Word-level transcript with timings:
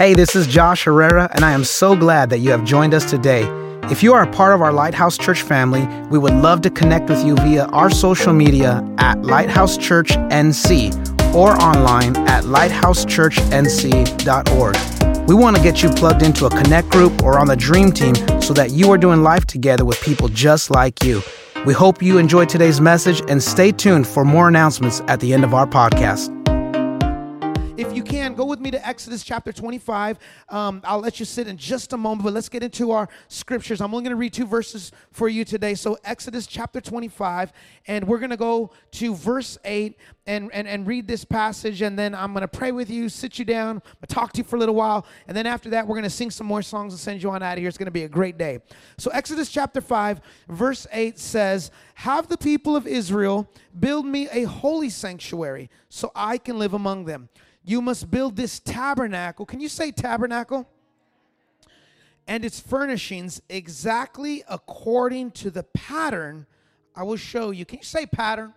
Hey, 0.00 0.14
this 0.14 0.34
is 0.34 0.46
Josh 0.46 0.84
Herrera, 0.84 1.28
and 1.34 1.44
I 1.44 1.52
am 1.52 1.62
so 1.62 1.94
glad 1.94 2.30
that 2.30 2.38
you 2.38 2.50
have 2.52 2.64
joined 2.64 2.94
us 2.94 3.10
today. 3.10 3.42
If 3.90 4.02
you 4.02 4.14
are 4.14 4.22
a 4.22 4.32
part 4.32 4.54
of 4.54 4.62
our 4.62 4.72
Lighthouse 4.72 5.18
Church 5.18 5.42
family, 5.42 5.86
we 6.08 6.18
would 6.18 6.32
love 6.32 6.62
to 6.62 6.70
connect 6.70 7.10
with 7.10 7.22
you 7.22 7.36
via 7.36 7.66
our 7.66 7.90
social 7.90 8.32
media 8.32 8.82
at 8.96 9.20
Lighthouse 9.20 9.76
Church 9.76 10.12
NC 10.12 11.34
or 11.34 11.50
online 11.60 12.16
at 12.28 12.44
lighthousechurchnc.org. 12.44 15.28
We 15.28 15.34
want 15.34 15.58
to 15.58 15.62
get 15.62 15.82
you 15.82 15.90
plugged 15.90 16.22
into 16.22 16.46
a 16.46 16.50
connect 16.50 16.88
group 16.88 17.22
or 17.22 17.38
on 17.38 17.48
the 17.48 17.56
dream 17.56 17.92
team 17.92 18.14
so 18.40 18.54
that 18.54 18.70
you 18.70 18.90
are 18.90 18.96
doing 18.96 19.22
life 19.22 19.44
together 19.44 19.84
with 19.84 20.00
people 20.00 20.28
just 20.28 20.70
like 20.70 21.04
you. 21.04 21.20
We 21.66 21.74
hope 21.74 22.02
you 22.02 22.16
enjoyed 22.16 22.48
today's 22.48 22.80
message 22.80 23.20
and 23.28 23.42
stay 23.42 23.70
tuned 23.70 24.06
for 24.06 24.24
more 24.24 24.48
announcements 24.48 25.02
at 25.08 25.20
the 25.20 25.34
end 25.34 25.44
of 25.44 25.52
our 25.52 25.66
podcast. 25.66 26.39
If 27.80 27.96
you 27.96 28.02
can, 28.02 28.34
go 28.34 28.44
with 28.44 28.60
me 28.60 28.70
to 28.72 28.86
Exodus 28.86 29.24
chapter 29.24 29.54
25. 29.54 30.18
Um, 30.50 30.82
I'll 30.84 31.00
let 31.00 31.18
you 31.18 31.24
sit 31.24 31.48
in 31.48 31.56
just 31.56 31.94
a 31.94 31.96
moment, 31.96 32.24
but 32.24 32.34
let's 32.34 32.50
get 32.50 32.62
into 32.62 32.90
our 32.90 33.08
scriptures. 33.28 33.80
I'm 33.80 33.94
only 33.94 34.04
going 34.04 34.10
to 34.10 34.20
read 34.20 34.34
two 34.34 34.44
verses 34.44 34.92
for 35.12 35.30
you 35.30 35.46
today. 35.46 35.74
So, 35.74 35.96
Exodus 36.04 36.46
chapter 36.46 36.82
25, 36.82 37.54
and 37.86 38.06
we're 38.06 38.18
going 38.18 38.32
to 38.32 38.36
go 38.36 38.72
to 38.90 39.14
verse 39.14 39.56
8 39.64 39.96
and, 40.26 40.50
and, 40.52 40.68
and 40.68 40.86
read 40.86 41.08
this 41.08 41.24
passage, 41.24 41.80
and 41.80 41.98
then 41.98 42.14
I'm 42.14 42.34
going 42.34 42.42
to 42.42 42.48
pray 42.48 42.70
with 42.70 42.90
you, 42.90 43.08
sit 43.08 43.38
you 43.38 43.46
down, 43.46 43.80
talk 44.08 44.34
to 44.34 44.38
you 44.38 44.44
for 44.44 44.56
a 44.56 44.58
little 44.58 44.74
while, 44.74 45.06
and 45.26 45.34
then 45.34 45.46
after 45.46 45.70
that, 45.70 45.86
we're 45.86 45.96
going 45.96 46.04
to 46.04 46.10
sing 46.10 46.30
some 46.30 46.46
more 46.46 46.60
songs 46.60 46.92
and 46.92 47.00
send 47.00 47.22
you 47.22 47.30
on 47.30 47.42
out 47.42 47.54
of 47.54 47.60
here. 47.60 47.68
It's 47.68 47.78
going 47.78 47.86
to 47.86 47.90
be 47.90 48.04
a 48.04 48.10
great 48.10 48.36
day. 48.36 48.58
So, 48.98 49.10
Exodus 49.10 49.48
chapter 49.48 49.80
5, 49.80 50.20
verse 50.50 50.86
8 50.92 51.18
says, 51.18 51.70
Have 51.94 52.28
the 52.28 52.36
people 52.36 52.76
of 52.76 52.86
Israel 52.86 53.48
build 53.78 54.04
me 54.04 54.28
a 54.30 54.42
holy 54.42 54.90
sanctuary 54.90 55.70
so 55.88 56.12
I 56.14 56.36
can 56.36 56.58
live 56.58 56.74
among 56.74 57.06
them. 57.06 57.30
You 57.70 57.80
must 57.80 58.10
build 58.10 58.34
this 58.34 58.58
tabernacle. 58.58 59.46
Can 59.46 59.60
you 59.60 59.68
say 59.68 59.92
tabernacle? 59.92 60.68
And 62.26 62.44
its 62.44 62.58
furnishings 62.58 63.40
exactly 63.48 64.42
according 64.48 65.30
to 65.42 65.52
the 65.52 65.62
pattern 65.62 66.46
I 66.96 67.04
will 67.04 67.16
show 67.16 67.52
you. 67.52 67.64
Can 67.64 67.78
you 67.78 67.84
say 67.84 68.06
pattern? 68.06 68.54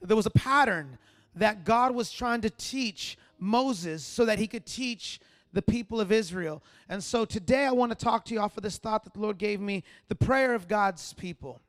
There 0.00 0.16
was 0.16 0.24
a 0.24 0.30
pattern 0.30 0.96
that 1.34 1.66
God 1.66 1.94
was 1.94 2.10
trying 2.10 2.40
to 2.40 2.48
teach 2.48 3.18
Moses 3.38 4.02
so 4.02 4.24
that 4.24 4.38
he 4.38 4.46
could 4.46 4.64
teach 4.64 5.20
the 5.52 5.60
people 5.60 6.00
of 6.00 6.10
Israel. 6.10 6.62
And 6.88 7.04
so 7.04 7.26
today 7.26 7.66
I 7.66 7.72
want 7.72 7.92
to 7.92 8.02
talk 8.02 8.24
to 8.24 8.34
you 8.34 8.40
off 8.40 8.56
of 8.56 8.62
this 8.62 8.78
thought 8.78 9.04
that 9.04 9.12
the 9.12 9.20
Lord 9.20 9.36
gave 9.36 9.60
me 9.60 9.84
the 10.08 10.14
prayer 10.14 10.54
of 10.54 10.68
God's 10.68 11.12
people. 11.12 11.60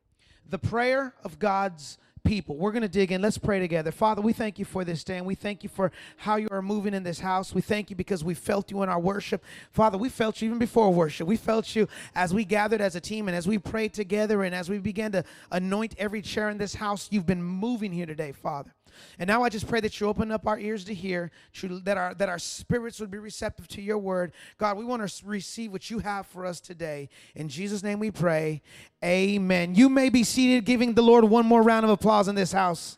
The 0.50 0.59
prayer 0.59 1.14
of 1.25 1.40
God's 1.40 1.98
people. 2.23 2.58
We're 2.58 2.72
going 2.72 2.82
to 2.82 2.88
dig 2.88 3.12
in. 3.12 3.22
Let's 3.22 3.38
pray 3.38 3.60
together. 3.60 3.92
Father, 3.92 4.22
we 4.22 4.34
thank 4.34 4.60
you 4.60 4.66
for 4.66 4.84
this 4.84 5.04
day, 5.04 5.18
and 5.18 5.26
we 5.26 5.36
thank 5.36 5.64
you 5.64 5.70
for 5.70 5.92
how 6.18 6.36
you 6.36 6.48
are 6.52 6.62
moving 6.62 6.94
in 6.94 7.04
this 7.04 7.20
house. 7.20 7.54
We 7.54 7.62
thank 7.62 7.90
you 7.90 7.96
because 7.96 8.24
we 8.24 8.34
felt 8.34 8.72
you 8.72 8.84
in 8.84 8.90
our 8.90 9.00
worship. 9.00 9.44
Father, 9.72 9.98
we 9.98 10.09
felt 10.09 10.42
you 10.42 10.48
even 10.48 10.59
before 10.59 10.94
worship. 10.94 11.28
We 11.28 11.38
felt 11.38 11.76
you 11.76 11.88
as 12.16 12.34
we 12.34 12.46
gathered 12.46 12.82
as 12.82 12.96
a 12.96 13.02
team 13.02 13.28
and 13.28 13.36
as 13.36 13.48
we 13.48 13.58
prayed 13.58 13.94
together 13.94 14.44
and 14.44 14.54
as 14.54 14.70
we 14.70 14.78
began 14.78 15.12
to 15.14 15.24
anoint 15.52 15.96
every 15.98 16.22
chair 16.22 16.50
in 16.50 16.58
this 16.58 16.76
house. 16.76 17.08
You've 17.12 17.26
been 17.26 17.44
moving 17.44 17.92
here 17.92 18.06
today, 18.06 18.31
Father. 18.31 18.74
And 19.20 19.28
now 19.28 19.44
I 19.44 19.50
just 19.50 19.68
pray 19.68 19.80
that 19.81 20.00
you 20.00 20.08
open 20.08 20.31
up 20.31 20.48
our 20.48 20.59
ears 20.59 20.84
to 20.86 20.94
hear, 20.94 21.31
that 21.62 21.98
our 21.98 22.14
that 22.16 22.30
our 22.30 22.40
spirits 22.40 23.00
would 23.00 23.12
be 23.12 23.18
receptive 23.18 23.68
to 23.70 23.81
your 23.81 23.98
word. 23.98 24.31
God, 24.58 24.78
we 24.78 24.86
want 24.86 25.08
to 25.08 25.26
receive 25.26 25.72
what 25.72 25.90
you 25.90 26.00
have 26.00 26.26
for 26.28 26.46
us 26.46 26.59
today. 26.59 27.09
In 27.36 27.50
Jesus' 27.50 27.84
name 27.84 28.00
we 28.00 28.12
pray. 28.12 28.62
Amen. 29.04 29.76
You 29.76 29.90
may 29.90 30.09
be 30.09 30.24
seated, 30.24 30.66
giving 30.66 30.94
the 30.94 31.04
Lord 31.04 31.24
one 31.26 31.46
more 31.46 31.62
round 31.62 31.86
of 31.86 31.92
applause 31.92 32.06
in 32.08 32.36
this 32.36 32.53
house. 32.53 32.97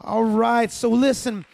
All 0.00 0.24
right. 0.24 0.72
So 0.72 0.88
listen. 0.88 1.44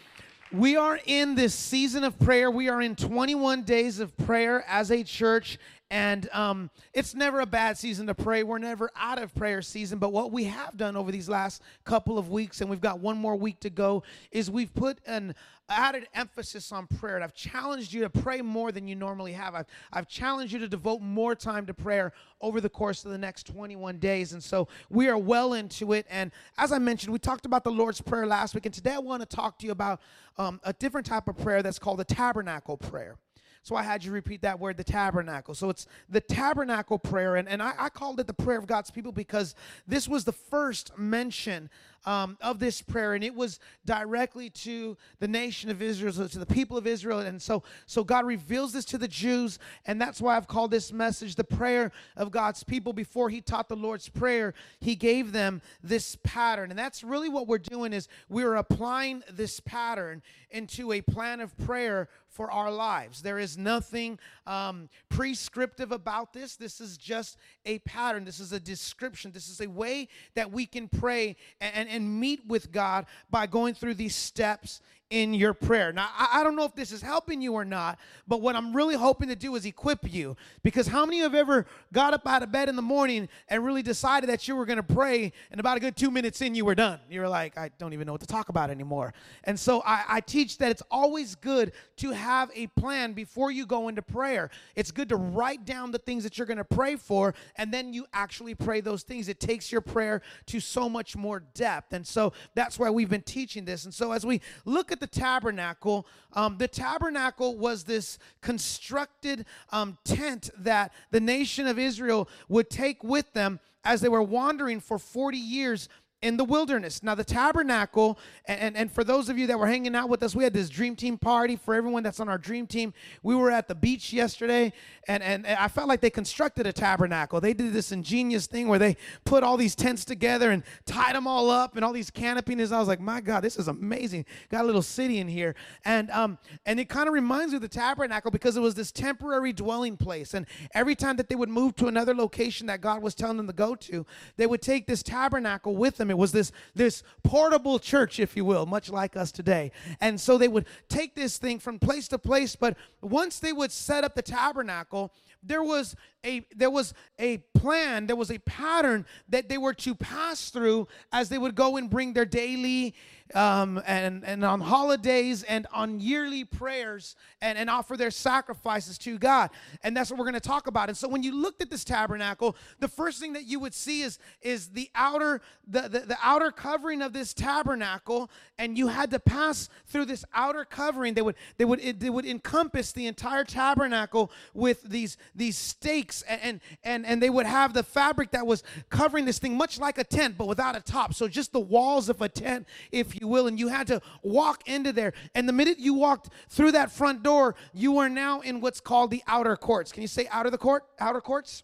We 0.53 0.77
are 0.77 1.01
in 1.07 1.35
this 1.35 1.55
season 1.55 2.05
of 2.05 2.19
prayer. 2.19 2.51
We 2.51 2.69
are 2.69 2.83
in 2.83 2.95
21 2.95 3.63
days 3.63 4.01
of 4.01 4.15
prayer 4.19 4.63
as 4.69 4.91
a 4.93 5.03
church, 5.03 5.59
and 5.91 6.29
um, 6.31 6.71
it's 6.93 7.15
never 7.15 7.41
a 7.41 7.47
bad 7.47 7.79
season 7.79 8.07
to 8.07 8.15
pray. 8.15 8.43
We're 8.43 8.59
never 8.59 8.91
out 8.95 9.21
of 9.21 9.35
prayer 9.35 9.63
season. 9.63 9.99
But 9.99 10.13
what 10.13 10.31
we 10.31 10.45
have 10.45 10.77
done 10.77 10.95
over 10.95 11.11
these 11.11 11.29
last 11.29 11.63
couple 11.85 12.19
of 12.19 12.29
weeks, 12.29 12.61
and 12.61 12.69
we've 12.69 12.83
got 12.83 13.01
one 13.01 13.17
more 13.17 13.35
week 13.35 13.61
to 13.61 13.71
go, 13.71 14.03
is 14.31 14.51
we've 14.51 14.75
put 14.75 14.99
an 15.07 15.35
added 15.73 16.09
emphasis 16.15 16.73
on 16.73 16.87
prayer. 16.87 17.17
And 17.17 17.25
I've 17.25 17.35
challenged 17.35 17.93
you 17.93 18.03
to 18.03 18.11
pray 18.11 18.43
more 18.43 18.73
than 18.73 18.87
you 18.87 18.95
normally 18.95 19.33
have. 19.33 19.55
I've, 19.55 19.67
I've 19.93 20.09
challenged 20.09 20.53
you 20.53 20.59
to 20.61 20.69
devote 20.69 21.01
more 21.01 21.35
time 21.35 21.67
to 21.67 21.75
prayer 21.75 22.13
over 22.41 22.61
the 22.61 22.69
course 22.69 23.05
of 23.05 23.11
the 23.11 23.19
next 23.19 23.47
21 23.47 23.99
days. 23.99 24.33
And 24.33 24.43
so 24.43 24.69
we 24.91 25.09
are 25.09 25.19
well 25.19 25.55
into 25.55 25.93
it. 25.93 26.07
And 26.11 26.33
as 26.59 26.73
I 26.73 26.79
mentioned, 26.79 27.13
we 27.13 27.19
talked 27.19 27.47
about 27.47 27.65
the 27.65 27.71
Lord's 27.71 28.01
Prayer 28.01 28.27
last 28.27 28.55
week. 28.55 28.67
And 28.67 28.75
today 28.75 28.93
I 28.93 28.99
want 28.99 29.29
to 29.29 29.37
talk 29.37 29.59
to 29.59 29.67
you 29.67 29.73
about 29.73 30.01
um, 30.39 30.61
a 30.65 30.73
different 30.73 31.07
type 31.07 31.29
of 31.29 31.37
prayer 31.37 31.63
that's 31.63 31.79
called 31.79 31.99
the 31.99 32.05
tabernacle 32.05 32.77
prayer. 32.77 33.17
So 33.65 33.77
I 33.77 33.85
had 33.85 34.05
you 34.05 34.11
repeat 34.11 34.43
that 34.43 34.59
word, 34.59 34.77
the 34.77 34.85
tabernacle. 34.85 35.55
So 35.55 35.71
it's 35.71 35.87
the 36.09 36.21
tabernacle 36.21 36.99
prayer. 36.99 37.37
And, 37.37 37.49
and 37.49 37.63
I, 37.63 37.73
I 37.79 37.89
called 37.91 38.19
it 38.19 38.27
the 38.27 38.35
prayer 38.35 38.59
of 38.59 38.67
God's 38.67 38.91
people 38.91 39.13
because 39.13 39.55
this 39.87 40.09
was 40.09 40.25
the 40.25 40.33
first 40.33 40.99
mention 40.99 41.71
um, 42.05 42.37
of 42.41 42.59
this 42.59 42.83
prayer, 42.83 43.15
and 43.15 43.23
it 43.23 43.35
was 43.35 43.61
directly 43.85 44.51
to 44.51 44.97
the 45.21 45.29
nation 45.29 45.71
of 45.71 45.81
Israel, 45.81 46.13
so 46.13 46.27
to 46.27 46.39
the 46.39 46.47
people 46.47 46.77
of 46.77 46.87
Israel. 46.87 47.21
And 47.21 47.41
so, 47.41 47.63
so 47.87 48.05
God 48.05 48.27
reveals 48.27 48.73
this 48.73 48.85
to 48.87 48.99
the 48.99 49.09
Jews, 49.09 49.59
and 49.87 50.01
that's 50.01 50.21
why 50.21 50.37
I've 50.37 50.49
called 50.49 50.71
this 50.71 50.93
message 50.93 51.35
the 51.35 51.45
prayer 51.45 51.93
of 52.17 52.31
God's 52.31 52.65
people. 52.65 52.93
Before 52.93 53.31
He 53.31 53.41
taught 53.41 53.69
the 53.69 53.77
Lord's 53.77 54.09
prayer, 54.09 54.55
He 54.81 54.97
gave 54.97 55.33
them 55.33 55.63
this 55.83 56.17
pattern, 56.23 56.71
and 56.71 56.79
that's 56.79 57.05
really 57.05 57.29
what 57.29 57.47
we're 57.47 57.59
doing 57.59 57.93
is 57.93 58.09
we're 58.29 58.57
applying 58.57 59.23
this 59.31 59.61
pattern 59.61 60.23
into 60.51 60.93
a 60.93 61.01
plan 61.01 61.41
of 61.41 61.57
prayer 61.59 62.09
for 62.33 62.51
our 62.51 62.71
lives. 62.71 63.23
There 63.23 63.39
is 63.39 63.59
nothing 63.59 64.19
um, 64.47 64.89
prescriptive 65.11 65.93
about 65.93 66.33
this. 66.33 66.57
This 66.57 66.81
is 66.81 66.97
just 66.97 67.37
a 67.67 67.79
pattern. 67.81 68.25
This 68.25 68.41
is 68.41 68.53
a 68.53 68.61
description. 68.61 69.33
This 69.33 69.49
is 69.49 69.61
a 69.61 69.69
way 69.69 70.09
that 70.35 70.51
we 70.51 70.65
can 70.65 70.89
pray 70.89 71.37
and, 71.61 71.89
and, 71.89 71.89
and 71.93 72.21
meet 72.21 72.47
with 72.47 72.73
God 72.73 73.07
by 73.31 73.47
going 73.47 73.75
through 73.75 73.95
these 73.95 74.17
steps 74.17 74.81
in 75.13 75.35
your 75.35 75.53
prayer. 75.53 75.93
Now, 75.93 76.09
I, 76.17 76.41
I, 76.41 76.43
don't 76.43 76.57
know 76.57 76.65
if 76.65 76.75
this 76.75 76.91
is 76.91 77.03
helping 77.03 77.43
you 77.43 77.53
or 77.53 77.67
not, 77.67 77.99
but 78.27 78.41
what 78.41 78.57
I'm 78.57 78.75
really 78.75 78.95
hoping 78.95 79.29
to 79.29 79.37
do 79.37 79.55
is 79.57 79.67
equip 79.67 80.11
you. 80.11 80.37
Because 80.63 80.87
how 80.87 81.05
many 81.05 81.19
of 81.21 81.33
you 81.33 81.39
have 81.39 81.49
ever 81.49 81.67
got 81.93 82.15
up 82.15 82.27
out 82.27 82.43
of 82.43 82.51
bed 82.51 82.71
in 82.71 82.77
the 82.77 82.83
morning 82.83 83.29
and 83.49 83.63
really 83.63 83.83
decided 83.83 84.31
that 84.31 84.49
you 84.49 84.57
were 84.57 84.65
going 84.65 84.79
to 84.79 84.83
pray, 84.83 85.35
and 85.51 85.61
about 85.61 85.77
a 85.77 85.81
good 85.81 85.97
two 85.97 86.11
minutes 86.11 86.41
in, 86.41 86.55
you 86.55 86.65
were 86.65 86.75
done? 86.75 86.99
You 87.11 87.21
were 87.21 87.29
like, 87.29 87.59
I 87.59 87.71
don't 87.77 87.93
even 87.93 88.07
know 88.07 88.13
what 88.13 88.23
to 88.23 88.27
talk 88.27 88.49
about 88.49 88.71
anymore. 88.71 89.13
And 89.45 89.61
so 89.61 89.83
I, 89.85 90.05
I 90.09 90.21
teach 90.21 90.57
that 90.59 90.71
it's 90.71 90.83
always 90.91 91.35
good 91.35 91.73
to 91.97 92.13
have 92.13 92.51
a 92.55 92.69
plan 92.69 93.13
before 93.13 93.51
you 93.51 93.67
go 93.67 93.89
into 93.89 94.01
prayer. 94.01 94.49
It's 94.77 94.91
good 94.91 95.11
to 95.11 95.17
write 95.17 95.67
down 95.67 95.91
the 95.91 95.99
things 95.99 96.25
that 96.25 96.39
you're 96.39 96.47
going 96.47 96.57
to 96.57 96.65
pray 96.65 96.97
for, 96.97 97.35
and 97.57 97.71
then 97.71 97.93
you 97.93 98.07
actually 98.15 98.55
pray 98.55 98.81
those 98.81 99.03
things. 99.03 99.29
It 99.29 99.41
takes 99.41 99.71
your 99.71 99.83
prayer 99.83 100.23
to 100.47 100.59
so 100.59 100.89
much 100.89 101.17
more 101.17 101.41
depth. 101.53 101.93
And 101.93 102.07
so 102.07 102.33
that's 102.55 102.79
why 102.79 102.89
we've 102.89 103.11
been 103.11 103.21
teaching 103.21 103.67
this. 103.67 103.85
And 103.85 103.93
so 103.93 104.13
as 104.13 104.25
we 104.25 104.41
look 104.65 104.91
at 104.91 105.02
the 105.03 105.07
tabernacle, 105.09 106.07
um, 106.33 106.57
the 106.59 106.69
tabernacle 106.69 107.59
was 107.59 107.83
this 107.85 108.19
constructed 108.41 109.45
um, 109.71 109.99
tent 110.05 110.49
that 110.57 110.93
the 111.11 111.21
nation 111.21 111.67
of 111.67 111.79
Israel 111.79 112.29
would 112.49 112.71
take 112.71 113.03
with 113.03 113.33
them 113.33 113.59
as 113.85 114.01
they 114.01 114.09
were 114.09 114.23
wandering 114.23 114.79
for 114.81 114.99
40 114.99 115.37
years 115.37 115.89
in 116.23 116.37
the 116.37 116.45
wilderness. 116.45 117.03
Now, 117.03 117.17
the 117.17 117.25
tabernacle, 117.25 118.17
and, 118.47 118.77
and, 118.77 118.93
for 118.93 119.03
those 119.03 119.29
of 119.29 119.37
you 119.37 119.49
that 119.49 119.59
were 119.59 119.67
hanging 119.67 119.97
out 119.97 120.09
with 120.09 120.23
us, 120.23 120.37
we 120.37 120.45
had 120.45 120.53
this 120.53 120.69
dream 120.69 120.95
team 120.95 121.19
party 121.19 121.57
for 121.57 121.75
everyone 121.75 122.05
that's 122.05 122.21
on 122.21 122.29
our 122.29 122.39
dream 122.39 122.67
team. 122.69 122.95
We 123.25 123.35
were 123.35 123.51
at 123.51 123.67
the 123.67 123.75
beach 123.75 124.13
yesterday, 124.13 124.73
and, 125.09 125.23
and, 125.23 125.45
and 125.45 125.59
I 125.59 125.67
felt 125.67 125.89
like 125.89 126.01
they 126.01 126.11
constructed 126.11 126.67
a 126.67 126.73
tabernacle. 126.73 127.41
They 127.41 127.55
did 127.55 127.73
this 127.73 127.91
ingenious 127.91 128.47
thing 128.47 128.69
where 128.69 128.79
they 128.79 128.97
put 129.25 129.43
all 129.43 129.57
these 129.57 129.75
tents 129.75 130.05
together 130.05 130.53
and 130.53 130.63
tied 130.87 131.17
them 131.17 131.27
all 131.27 131.51
up 131.51 131.75
and 131.75 131.85
all 131.85 131.93
these 131.93 132.11
canopies. 132.11 132.71
I 132.71 132.79
was 132.79 132.89
like, 132.89 133.01
my 133.01 133.21
God, 133.21 133.41
this 133.43 133.57
is 133.57 133.67
amazing. 133.67 134.25
Got 134.49 134.63
a 134.63 134.67
little 134.67 134.83
city 134.83 135.19
in 135.19 135.27
here. 135.27 135.57
And, 135.85 136.11
um, 136.11 136.39
and 136.67 136.79
it 136.79 136.89
kind 136.89 137.09
of 137.09 137.15
reminds 137.15 137.53
me 137.53 137.57
of 137.57 137.63
the 137.63 137.69
tabernacle 137.69 138.31
because 138.31 138.57
it 138.57 138.61
was 138.61 138.75
this 138.75 138.93
temporary 138.93 139.53
dwelling 139.53 139.97
place. 139.97 140.35
And 140.35 140.47
every 140.73 140.95
time 140.95 141.17
that 141.17 141.29
they 141.29 141.35
would 141.35 141.49
move 141.49 141.75
to 141.77 141.89
another 141.89 142.15
location 142.15 142.69
that 142.69 142.81
God 142.81 143.03
was 143.03 143.15
telling 143.15 143.39
them 143.39 143.49
to 143.49 143.53
go 143.53 143.75
to, 143.75 144.07
they 144.37 144.47
would 144.47 144.63
take 144.63 144.87
this 144.87 145.03
tabernacle 145.03 145.75
with 145.75 145.97
them 145.97 146.12
it 146.13 146.19
was 146.19 146.31
this, 146.31 146.53
this 146.75 147.03
portable 147.25 147.79
church, 147.79 148.21
if 148.21 148.37
you 148.37 148.45
will, 148.45 148.67
much 148.67 148.91
like 148.91 149.17
us 149.17 149.33
today. 149.33 149.73
And 150.01 150.21
so 150.21 150.39
they 150.39 150.47
would 150.47 150.67
take 150.89 151.15
this 151.15 151.39
thing 151.39 151.59
from 151.59 151.79
place 151.79 152.07
to 152.09 152.19
place, 152.19 152.55
but 152.55 152.77
once 153.01 153.39
they 153.39 153.53
would 153.53 153.73
set 153.73 154.05
up 154.05 154.15
the 154.15 154.23
tabernacle, 154.23 155.13
there 155.43 155.63
was 155.63 155.97
a 156.25 156.47
there 156.55 156.71
was 156.71 156.95
a 157.19 157.39
plan 157.55 158.07
there 158.07 158.15
was 158.15 158.31
a 158.31 158.39
pattern 158.39 159.05
that 159.29 159.49
they 159.49 159.59
were 159.59 159.75
to 159.75 159.93
pass 159.93 160.51
through 160.51 160.87
as 161.13 161.29
they 161.29 161.39
would 161.39 161.57
go 161.57 161.77
and 161.77 161.91
bring 161.91 162.13
their 162.13 162.25
daily 162.25 162.95
um, 163.35 163.83
and, 163.87 164.25
and 164.25 164.45
on 164.45 164.61
holidays 164.61 165.43
and 165.43 165.67
on 165.73 166.01
yearly 166.01 166.45
prayers 166.45 167.17
and, 167.41 167.59
and 167.59 167.71
offer 167.71 167.97
their 167.97 168.11
sacrifices 168.11 168.99
to 168.99 169.19
God. 169.19 169.51
And 169.83 169.97
that's 169.97 170.11
what 170.11 170.19
we're 170.19 170.25
going 170.25 170.35
to 170.35 170.41
talk 170.41 170.67
about. 170.67 170.89
And 170.89 170.97
so 170.97 171.09
when 171.09 171.23
you 171.23 171.35
looked 171.35 171.63
at 171.63 171.71
this 171.71 171.85
tabernacle, 171.85 172.57
the 172.81 172.89
first 172.89 173.21
thing 173.21 173.33
that 173.35 173.45
you 173.45 173.59
would 173.61 173.75
see 173.75 174.03
is, 174.03 174.19
is 174.43 174.69
the 174.69 174.91
outer 174.95 175.41
the, 175.67 175.83
the, 175.83 176.01
the 176.01 176.19
outer 176.23 176.51
covering 176.51 177.03
of 177.03 177.13
this 177.13 177.33
tabernacle, 177.33 178.31
and 178.59 178.77
you 178.77 178.89
had 178.89 179.11
to 179.13 179.21
pass 179.21 179.69
through 179.87 180.07
this 180.07 180.25
outer 180.35 180.65
covering. 180.65 181.15
They 181.15 181.23
would 181.23 181.37
they 181.57 181.65
would 181.65 181.81
it, 181.81 182.01
they 182.01 182.11
would 182.11 182.27
encompass 182.27 182.93
the 182.93 183.07
entire 183.07 183.45
tabernacle 183.45 184.31
with 184.55 184.83
these 184.83 185.17
these 185.35 185.57
stakes 185.57 186.23
and, 186.23 186.41
and 186.43 186.61
and 186.83 187.07
and 187.07 187.23
they 187.23 187.31
would 187.31 187.47
have 187.47 187.75
the 187.75 187.83
fabric 187.83 188.33
that 188.33 188.47
was 188.47 188.63
covering 188.91 189.25
this 189.25 189.39
thing 189.39 189.57
much 189.57 189.79
like 189.79 189.99
a 189.99 190.05
tent 190.05 190.37
but 190.37 190.47
without 190.47 190.77
a 190.77 190.81
top 190.81 191.15
so 191.15 191.29
just 191.29 191.53
the 191.53 191.61
walls 191.61 192.09
of 192.09 192.21
a 192.21 192.29
tent 192.29 192.67
if 192.91 193.21
you 193.21 193.22
will 193.29 193.47
and 193.47 193.59
you 193.59 193.69
had 193.69 193.87
to 193.89 194.01
walk 194.23 194.67
into 194.67 194.93
there. 194.93 195.13
And 195.35 195.49
the 195.49 195.53
minute 195.53 195.79
you 195.79 195.95
walked 195.95 196.31
through 196.49 196.73
that 196.73 196.91
front 196.91 197.23
door 197.23 197.55
you 197.73 197.99
are 197.99 198.09
now 198.09 198.41
in 198.41 198.61
what's 198.61 198.81
called 198.81 199.11
the 199.11 199.23
outer 199.27 199.57
courts. 199.57 199.93
Can 199.93 200.03
you 200.03 200.09
say 200.09 200.27
out 200.31 200.47
of 200.47 200.53
the 200.53 200.59
court? 200.59 200.85
Outer 200.99 201.21
courts 201.21 201.63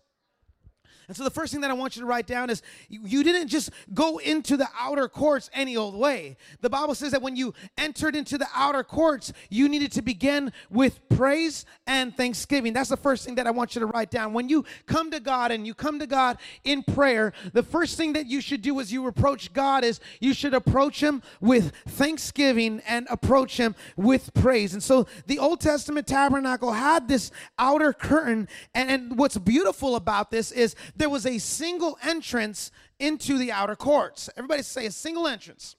and 1.09 1.17
so 1.17 1.25
the 1.25 1.31
first 1.31 1.53
thing 1.53 1.63
that 1.63 1.71
I 1.71 1.75
want 1.75 1.97
you 1.97 2.03
to 2.03 2.07
write 2.07 2.27
down 2.27 2.51
is 2.51 2.63
you 2.89 3.25
didn't 3.25 3.49
just 3.49 3.71
go 3.95 4.19
into 4.19 4.59
the 4.59 4.69
outer 4.79 5.09
courts 5.09 5.49
any 5.55 5.75
old 5.75 5.95
way. 5.95 6.37
The 6.61 6.69
Bible 6.69 6.95
says 6.95 7.13
that 7.13 7.23
when 7.23 7.35
you 7.35 7.55
entered 7.79 8.15
into 8.15 8.37
the 8.37 8.47
outer 8.55 8.85
courts, 8.85 9.33
you 9.49 9.71
needed 9.71 9.91
to 9.93 10.03
begin 10.03 10.53
with 10.69 11.01
praise 11.09 11.65
and 11.87 12.15
thanksgiving. 12.15 12.75
That's 12.75 12.91
the 12.91 12.97
first 12.99 13.25
thing 13.25 13.37
that 13.37 13.47
I 13.47 13.51
want 13.51 13.75
you 13.75 13.81
to 13.81 13.87
write 13.87 14.11
down. 14.11 14.35
When 14.35 14.51
you 14.51 14.67
come 14.85 15.11
to 15.13 15.21
God 15.21 15.51
and 15.51 15.67
you 15.67 15.73
come 15.73 15.99
to 15.99 16.07
God 16.07 16.37
in 16.63 16.83
prayer, 16.83 17.33
the 17.55 17.63
first 17.63 17.97
thing 17.97 18.13
that 18.13 18.27
you 18.27 18.43
should 18.43 18.61
do 18.61 18.79
as 18.79 18.93
you 18.93 19.07
approach 19.07 19.53
God 19.55 19.85
is 19.85 20.01
you 20.21 20.35
should 20.35 20.53
approach 20.53 21.03
him 21.03 21.23
with 21.41 21.73
thanksgiving 21.87 22.83
and 22.87 23.07
approach 23.09 23.57
him 23.57 23.75
with 23.97 24.33
praise. 24.35 24.75
And 24.75 24.83
so 24.83 25.07
the 25.27 25.39
Old 25.39 25.61
Testament 25.61 26.07
tabernacle 26.07 26.73
had 26.73 27.09
this 27.09 27.31
outer 27.59 27.95
curtain 27.95 28.47
and, 28.75 28.91
and 28.91 29.19
what's 29.19 29.39
beautiful 29.39 29.97
about 29.97 30.31
this 30.31 30.53
is 30.53 30.75
there 30.99 31.09
was 31.09 31.25
a 31.25 31.39
single 31.39 31.99
entrance 32.03 32.71
into 32.99 33.39
the 33.39 33.53
outer 33.53 33.77
courts. 33.77 34.29
Everybody 34.37 34.62
say 34.62 34.87
a 34.87 34.91
single 34.91 35.27
entrance. 35.27 35.77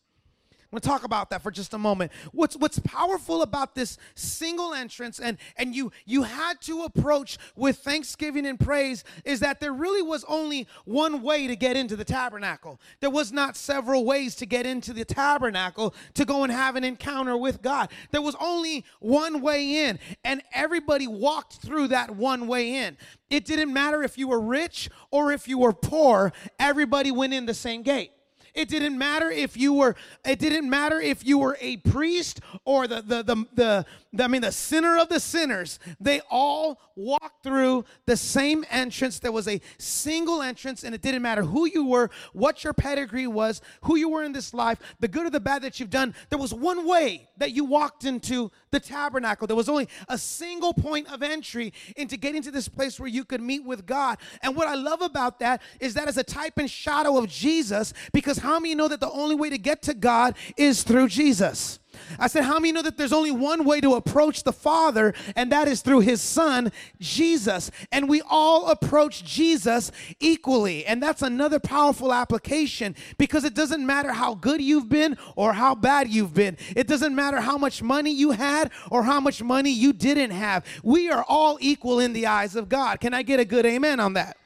I'm 0.71 0.75
going 0.75 0.81
to 0.81 0.88
talk 0.88 1.04
about 1.04 1.31
that 1.31 1.42
for 1.42 1.50
just 1.50 1.74
a 1.74 1.80
moment. 1.80 2.12
What's 2.31 2.56
what's 2.56 2.77
powerful 2.77 3.42
about 3.42 3.74
this 3.74 3.98
single 4.13 4.75
entrance 4.75 5.19
and 5.19 5.39
and 5.57 5.75
you 5.75 5.92
you 6.06 6.21
had 6.21 6.62
to 6.62 6.83
approach 6.83 7.39
with 7.56 7.77
thanksgiving 7.77 8.45
and 8.45 8.60
praise 8.60 9.04
is 9.25 9.39
that 9.39 9.60
there 9.60 9.74
really 9.74 10.04
was 10.04 10.24
only 10.27 10.68
one 10.86 11.24
way 11.24 11.48
to 11.48 11.56
get 11.56 11.75
into 11.75 11.95
the 11.95 12.06
tabernacle. 12.06 12.80
There 13.00 13.10
was 13.10 13.31
not 13.31 13.57
several 13.57 14.06
ways 14.06 14.36
to 14.36 14.45
get 14.45 14.68
into 14.68 14.94
the 14.94 15.06
tabernacle 15.06 15.95
to 16.13 16.24
go 16.24 16.44
and 16.44 16.51
have 16.51 16.75
an 16.75 16.83
encounter 16.83 17.36
with 17.36 17.63
God. 17.63 17.89
There 18.12 18.21
was 18.21 18.36
only 18.39 18.86
one 19.00 19.42
way 19.42 19.88
in 19.88 19.98
and 20.24 20.44
everybody 20.54 21.07
walked 21.07 21.54
through 21.54 21.88
that 21.88 22.16
one 22.16 22.45
way 22.45 22.75
in. 22.75 22.95
It 23.31 23.44
didn't 23.44 23.74
matter 23.74 24.04
if 24.04 24.19
you 24.19 24.27
were 24.27 24.39
rich 24.39 24.88
or 25.10 25.31
if 25.31 25.48
you 25.48 25.57
were 25.57 25.74
poor, 25.74 26.31
everybody 26.60 27.10
went 27.10 27.33
in 27.33 27.48
the 27.48 27.56
same 27.56 27.81
gate. 27.81 28.12
It 28.54 28.69
didn't 28.69 28.98
matter 28.98 29.30
if 29.30 29.57
you 29.57 29.74
were 29.74 29.96
it 30.25 30.40
didn't 30.40 30.69
matter 30.69 31.00
if 31.00 31.25
you 31.25 31.38
were 31.38 31.57
a 31.60 31.78
priest 31.78 32.42
or 32.66 32.88
the 32.88 33.01
the 33.01 33.24
the, 33.24 33.36
the, 33.54 33.86
the 34.13 34.24
I 34.24 34.28
mean 34.28 34.42
the 34.42 34.51
sinner 34.51 34.98
of 34.98 35.10
the 35.10 35.19
sinners. 35.19 35.80
They 36.00 36.22
all 36.30 36.80
walked 36.96 37.44
through 37.44 37.86
the 38.06 38.18
same 38.18 38.66
entrance. 38.69 39.19
There 39.19 39.31
was 39.31 39.48
a 39.48 39.62
single 39.78 40.42
entrance 40.42 40.84
and 40.84 40.94
it 40.94 41.01
didn't 41.01 41.22
matter 41.22 41.44
who 41.44 41.66
you 41.66 41.86
were, 41.86 42.10
what 42.34 42.63
your 42.63 42.74
pedigree 42.74 43.28
was, 43.28 43.62
who 43.84 43.96
you 43.96 44.10
were 44.10 44.24
in 44.24 44.34
this 44.34 44.54
life, 44.54 44.80
the 45.00 45.07
good 45.07 45.25
or 45.25 45.30
the 45.30 45.40
bad 45.40 45.62
that 45.62 45.80
you've 45.80 45.90
done. 45.90 46.13
There 46.30 46.40
was 46.40 46.54
one 46.54 46.88
way 46.88 47.30
that 47.38 47.52
you 47.52 47.63
walked 47.63 48.04
into 48.04 48.52
the 48.72 48.80
tabernacle. 48.80 49.48
There 49.48 49.56
was 49.56 49.69
only 49.69 49.88
a 50.07 50.18
single 50.18 50.74
point 50.74 51.12
of 51.12 51.24
entry 51.24 51.74
into 51.95 52.18
getting 52.18 52.42
to 52.44 52.52
this 52.52 52.68
place 52.68 53.00
where 53.00 53.10
you 53.10 53.24
could 53.24 53.42
meet 53.42 53.63
with 53.63 53.86
God. 53.86 54.18
And 54.42 54.56
what 54.56 54.68
I 54.68 54.75
love 54.75 55.02
about 55.02 55.40
that 55.40 55.62
is 55.80 55.94
that 55.94 56.07
is 56.07 56.18
a 56.18 56.24
type 56.24 56.57
and 56.57 56.69
shadow 56.69 57.18
of 57.18 57.28
Jesus 57.28 57.94
because 58.12 58.38
how 58.39 58.59
many 58.59 58.75
know 58.75 58.88
that 58.88 59.00
the 59.00 59.12
only 59.12 59.36
way 59.36 59.50
to 59.50 59.57
get 59.57 59.81
to 59.83 59.94
God 59.94 60.36
is 60.57 60.83
through 60.83 61.09
Jesus? 61.09 61.80
I 62.18 62.27
said, 62.27 62.44
How 62.44 62.59
many 62.59 62.71
know 62.71 62.81
that 62.81 62.97
there's 62.97 63.13
only 63.13 63.31
one 63.31 63.65
way 63.65 63.81
to 63.81 63.95
approach 63.95 64.44
the 64.44 64.53
Father, 64.53 65.13
and 65.36 65.51
that 65.51 65.68
is 65.68 65.81
through 65.81 66.01
His 66.01 66.21
Son, 66.21 66.71
Jesus? 67.00 67.69
And 67.91 68.09
we 68.09 68.21
all 68.30 68.69
approach 68.69 69.24
Jesus 69.24 69.91
equally. 70.19 70.86
And 70.86 71.01
that's 71.03 71.21
another 71.21 71.59
powerful 71.59 72.13
application 72.13 72.95
because 73.18 73.44
it 73.44 73.53
doesn't 73.53 73.86
matter 73.86 74.12
how 74.12 74.36
good 74.36 74.62
you've 74.62 74.89
been 74.89 75.18
or 75.35 75.53
how 75.53 75.75
bad 75.75 76.09
you've 76.09 76.33
been. 76.33 76.57
It 76.75 76.88
doesn't 76.88 77.15
matter 77.15 77.42
how 77.42 77.57
much 77.57 77.81
money 77.81 78.12
you 78.12 78.31
had 78.31 78.71
or 78.89 79.03
how 79.03 79.19
much 79.19 79.44
money 79.44 79.71
you 79.71 79.94
didn't 79.94 80.31
have. 80.31 80.65
We 80.83 81.09
are 81.09 81.25
all 81.27 81.57
equal 81.62 82.00
in 82.00 82.13
the 82.13 82.27
eyes 82.27 82.56
of 82.56 82.69
God. 82.69 83.00
Can 83.00 83.13
I 83.13 83.24
get 83.24 83.39
a 83.39 83.45
good 83.45 83.65
amen 83.65 84.00
on 84.00 84.13
that? 84.13 84.38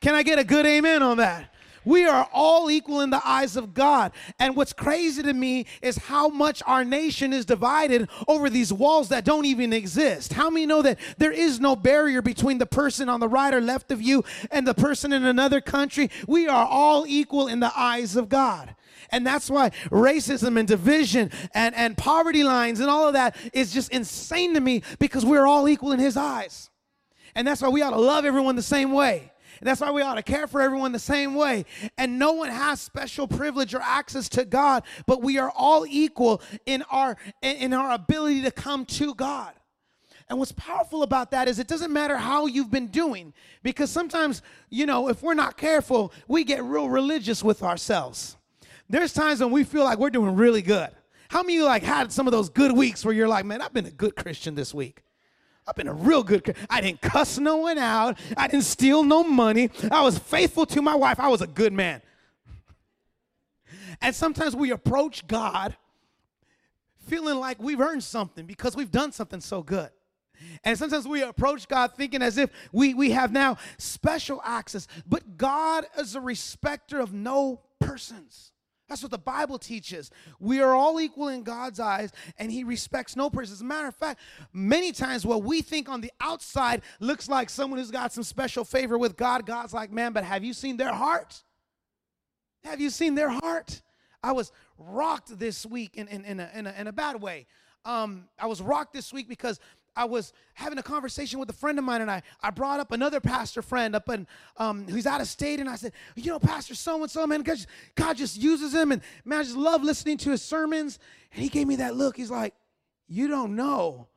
Can 0.00 0.14
I 0.14 0.22
get 0.22 0.38
a 0.38 0.44
good 0.44 0.66
amen 0.66 1.02
on 1.02 1.18
that? 1.18 1.51
We 1.84 2.06
are 2.06 2.28
all 2.32 2.70
equal 2.70 3.00
in 3.00 3.10
the 3.10 3.20
eyes 3.26 3.56
of 3.56 3.74
God. 3.74 4.12
And 4.38 4.56
what's 4.56 4.72
crazy 4.72 5.22
to 5.22 5.32
me 5.32 5.66
is 5.80 5.96
how 5.96 6.28
much 6.28 6.62
our 6.66 6.84
nation 6.84 7.32
is 7.32 7.44
divided 7.44 8.08
over 8.28 8.48
these 8.48 8.72
walls 8.72 9.08
that 9.08 9.24
don't 9.24 9.46
even 9.46 9.72
exist. 9.72 10.32
How 10.32 10.50
many 10.50 10.66
know 10.66 10.82
that 10.82 10.98
there 11.18 11.32
is 11.32 11.60
no 11.60 11.76
barrier 11.76 12.22
between 12.22 12.58
the 12.58 12.66
person 12.66 13.08
on 13.08 13.20
the 13.20 13.28
right 13.28 13.52
or 13.52 13.60
left 13.60 13.90
of 13.90 14.00
you 14.00 14.24
and 14.50 14.66
the 14.66 14.74
person 14.74 15.12
in 15.12 15.24
another 15.24 15.60
country? 15.60 16.10
We 16.26 16.48
are 16.48 16.66
all 16.66 17.04
equal 17.06 17.48
in 17.48 17.60
the 17.60 17.72
eyes 17.76 18.16
of 18.16 18.28
God. 18.28 18.74
And 19.10 19.26
that's 19.26 19.50
why 19.50 19.70
racism 19.90 20.58
and 20.58 20.66
division 20.66 21.30
and, 21.52 21.74
and 21.74 21.98
poverty 21.98 22.44
lines 22.44 22.80
and 22.80 22.88
all 22.88 23.06
of 23.06 23.12
that 23.12 23.36
is 23.52 23.72
just 23.72 23.92
insane 23.92 24.54
to 24.54 24.60
me 24.60 24.82
because 24.98 25.24
we're 25.24 25.46
all 25.46 25.68
equal 25.68 25.92
in 25.92 25.98
his 25.98 26.16
eyes. 26.16 26.70
And 27.34 27.46
that's 27.46 27.62
why 27.62 27.68
we 27.68 27.82
ought 27.82 27.90
to 27.90 28.00
love 28.00 28.24
everyone 28.24 28.56
the 28.56 28.62
same 28.62 28.92
way. 28.92 29.31
That's 29.62 29.80
why 29.80 29.90
we 29.90 30.02
ought 30.02 30.16
to 30.16 30.22
care 30.22 30.46
for 30.46 30.60
everyone 30.60 30.92
the 30.92 30.98
same 30.98 31.34
way. 31.34 31.64
And 31.96 32.18
no 32.18 32.32
one 32.32 32.50
has 32.50 32.80
special 32.80 33.28
privilege 33.28 33.74
or 33.74 33.80
access 33.80 34.28
to 34.30 34.44
God, 34.44 34.82
but 35.06 35.22
we 35.22 35.38
are 35.38 35.52
all 35.54 35.86
equal 35.88 36.42
in 36.66 36.82
our 36.90 37.16
in 37.42 37.72
our 37.72 37.92
ability 37.92 38.42
to 38.42 38.50
come 38.50 38.84
to 38.86 39.14
God. 39.14 39.52
And 40.28 40.38
what's 40.38 40.52
powerful 40.52 41.02
about 41.02 41.30
that 41.32 41.46
is 41.48 41.58
it 41.58 41.68
doesn't 41.68 41.92
matter 41.92 42.16
how 42.16 42.46
you've 42.46 42.70
been 42.70 42.86
doing, 42.86 43.34
because 43.62 43.90
sometimes, 43.90 44.40
you 44.70 44.86
know, 44.86 45.08
if 45.08 45.22
we're 45.22 45.34
not 45.34 45.56
careful, 45.56 46.12
we 46.26 46.44
get 46.44 46.62
real 46.62 46.88
religious 46.88 47.44
with 47.44 47.62
ourselves. 47.62 48.36
There's 48.88 49.12
times 49.12 49.40
when 49.40 49.50
we 49.50 49.64
feel 49.64 49.84
like 49.84 49.98
we're 49.98 50.10
doing 50.10 50.34
really 50.36 50.62
good. 50.62 50.90
How 51.28 51.42
many 51.42 51.56
of 51.56 51.60
you 51.60 51.64
like 51.64 51.82
had 51.82 52.12
some 52.12 52.26
of 52.26 52.32
those 52.32 52.48
good 52.48 52.72
weeks 52.72 53.04
where 53.04 53.14
you're 53.14 53.28
like, 53.28 53.44
man, 53.44 53.62
I've 53.62 53.72
been 53.72 53.86
a 53.86 53.90
good 53.90 54.16
Christian 54.16 54.54
this 54.54 54.72
week? 54.74 55.02
I've 55.66 55.76
been 55.76 55.88
a 55.88 55.94
real 55.94 56.22
good. 56.22 56.56
I 56.68 56.80
didn't 56.80 57.00
cuss 57.00 57.38
no 57.38 57.58
one 57.58 57.78
out. 57.78 58.18
I 58.36 58.48
didn't 58.48 58.64
steal 58.64 59.04
no 59.04 59.22
money. 59.22 59.70
I 59.90 60.02
was 60.02 60.18
faithful 60.18 60.66
to 60.66 60.82
my 60.82 60.94
wife. 60.94 61.20
I 61.20 61.28
was 61.28 61.40
a 61.40 61.46
good 61.46 61.72
man. 61.72 62.02
And 64.00 64.14
sometimes 64.14 64.56
we 64.56 64.70
approach 64.72 65.26
God 65.26 65.76
feeling 67.06 67.38
like 67.38 67.62
we've 67.62 67.80
earned 67.80 68.02
something 68.02 68.46
because 68.46 68.74
we've 68.74 68.90
done 68.90 69.12
something 69.12 69.40
so 69.40 69.62
good. 69.62 69.90
And 70.64 70.76
sometimes 70.76 71.06
we 71.06 71.22
approach 71.22 71.68
God 71.68 71.94
thinking 71.94 72.22
as 72.22 72.38
if 72.38 72.50
we, 72.72 72.94
we 72.94 73.12
have 73.12 73.32
now 73.32 73.58
special 73.78 74.40
access. 74.44 74.88
But 75.06 75.36
God 75.36 75.86
is 75.98 76.14
a 76.14 76.20
respecter 76.20 77.00
of 77.00 77.12
no 77.12 77.60
persons. 77.78 78.51
That's 78.92 79.02
what 79.02 79.10
the 79.10 79.16
Bible 79.16 79.58
teaches. 79.58 80.10
We 80.38 80.60
are 80.60 80.74
all 80.74 81.00
equal 81.00 81.28
in 81.28 81.44
God's 81.44 81.80
eyes, 81.80 82.12
and 82.36 82.52
He 82.52 82.62
respects 82.62 83.16
no 83.16 83.30
person. 83.30 83.54
As 83.54 83.62
a 83.62 83.64
matter 83.64 83.88
of 83.88 83.96
fact, 83.96 84.20
many 84.52 84.92
times 84.92 85.24
what 85.24 85.44
we 85.44 85.62
think 85.62 85.88
on 85.88 86.02
the 86.02 86.12
outside 86.20 86.82
looks 87.00 87.26
like 87.26 87.48
someone 87.48 87.78
who's 87.78 87.90
got 87.90 88.12
some 88.12 88.22
special 88.22 88.66
favor 88.66 88.98
with 88.98 89.16
God. 89.16 89.46
God's 89.46 89.72
like, 89.72 89.90
man, 89.90 90.12
but 90.12 90.24
have 90.24 90.44
you 90.44 90.52
seen 90.52 90.76
their 90.76 90.92
heart? 90.92 91.42
Have 92.64 92.82
you 92.82 92.90
seen 92.90 93.14
their 93.14 93.30
heart? 93.30 93.80
I 94.22 94.32
was 94.32 94.52
rocked 94.76 95.38
this 95.38 95.64
week 95.64 95.96
in, 95.96 96.06
in, 96.08 96.26
in, 96.26 96.38
a, 96.38 96.50
in, 96.54 96.66
a, 96.66 96.74
in 96.80 96.86
a 96.86 96.92
bad 96.92 97.22
way. 97.22 97.46
Um, 97.86 98.28
I 98.38 98.44
was 98.44 98.60
rocked 98.60 98.92
this 98.92 99.10
week 99.10 99.26
because 99.26 99.58
I 99.94 100.04
was 100.06 100.32
having 100.54 100.78
a 100.78 100.82
conversation 100.82 101.38
with 101.38 101.50
a 101.50 101.52
friend 101.54 101.78
of 101.78 101.84
mine, 101.84 102.00
and 102.00 102.10
I, 102.10 102.22
I 102.40 102.50
brought 102.50 102.80
up 102.80 102.92
another 102.92 103.20
pastor 103.20 103.62
friend 103.62 103.94
up 103.94 104.08
and 104.08 104.26
um, 104.56 104.86
who's 104.88 105.06
out 105.06 105.20
of 105.20 105.28
state, 105.28 105.60
and 105.60 105.68
I 105.68 105.76
said, 105.76 105.92
you 106.16 106.30
know, 106.30 106.38
Pastor 106.38 106.74
so 106.74 107.02
and 107.02 107.10
so, 107.10 107.26
man, 107.26 107.42
God 107.42 107.56
just, 107.56 107.68
God 107.94 108.16
just 108.16 108.40
uses 108.40 108.74
him, 108.74 108.92
and 108.92 109.02
man, 109.24 109.40
I 109.40 109.42
just 109.42 109.56
love 109.56 109.82
listening 109.82 110.16
to 110.18 110.30
his 110.30 110.42
sermons. 110.42 110.98
And 111.32 111.42
he 111.42 111.48
gave 111.48 111.66
me 111.66 111.76
that 111.76 111.96
look. 111.96 112.16
He's 112.16 112.30
like, 112.30 112.54
you 113.08 113.28
don't 113.28 113.56
know. 113.56 114.08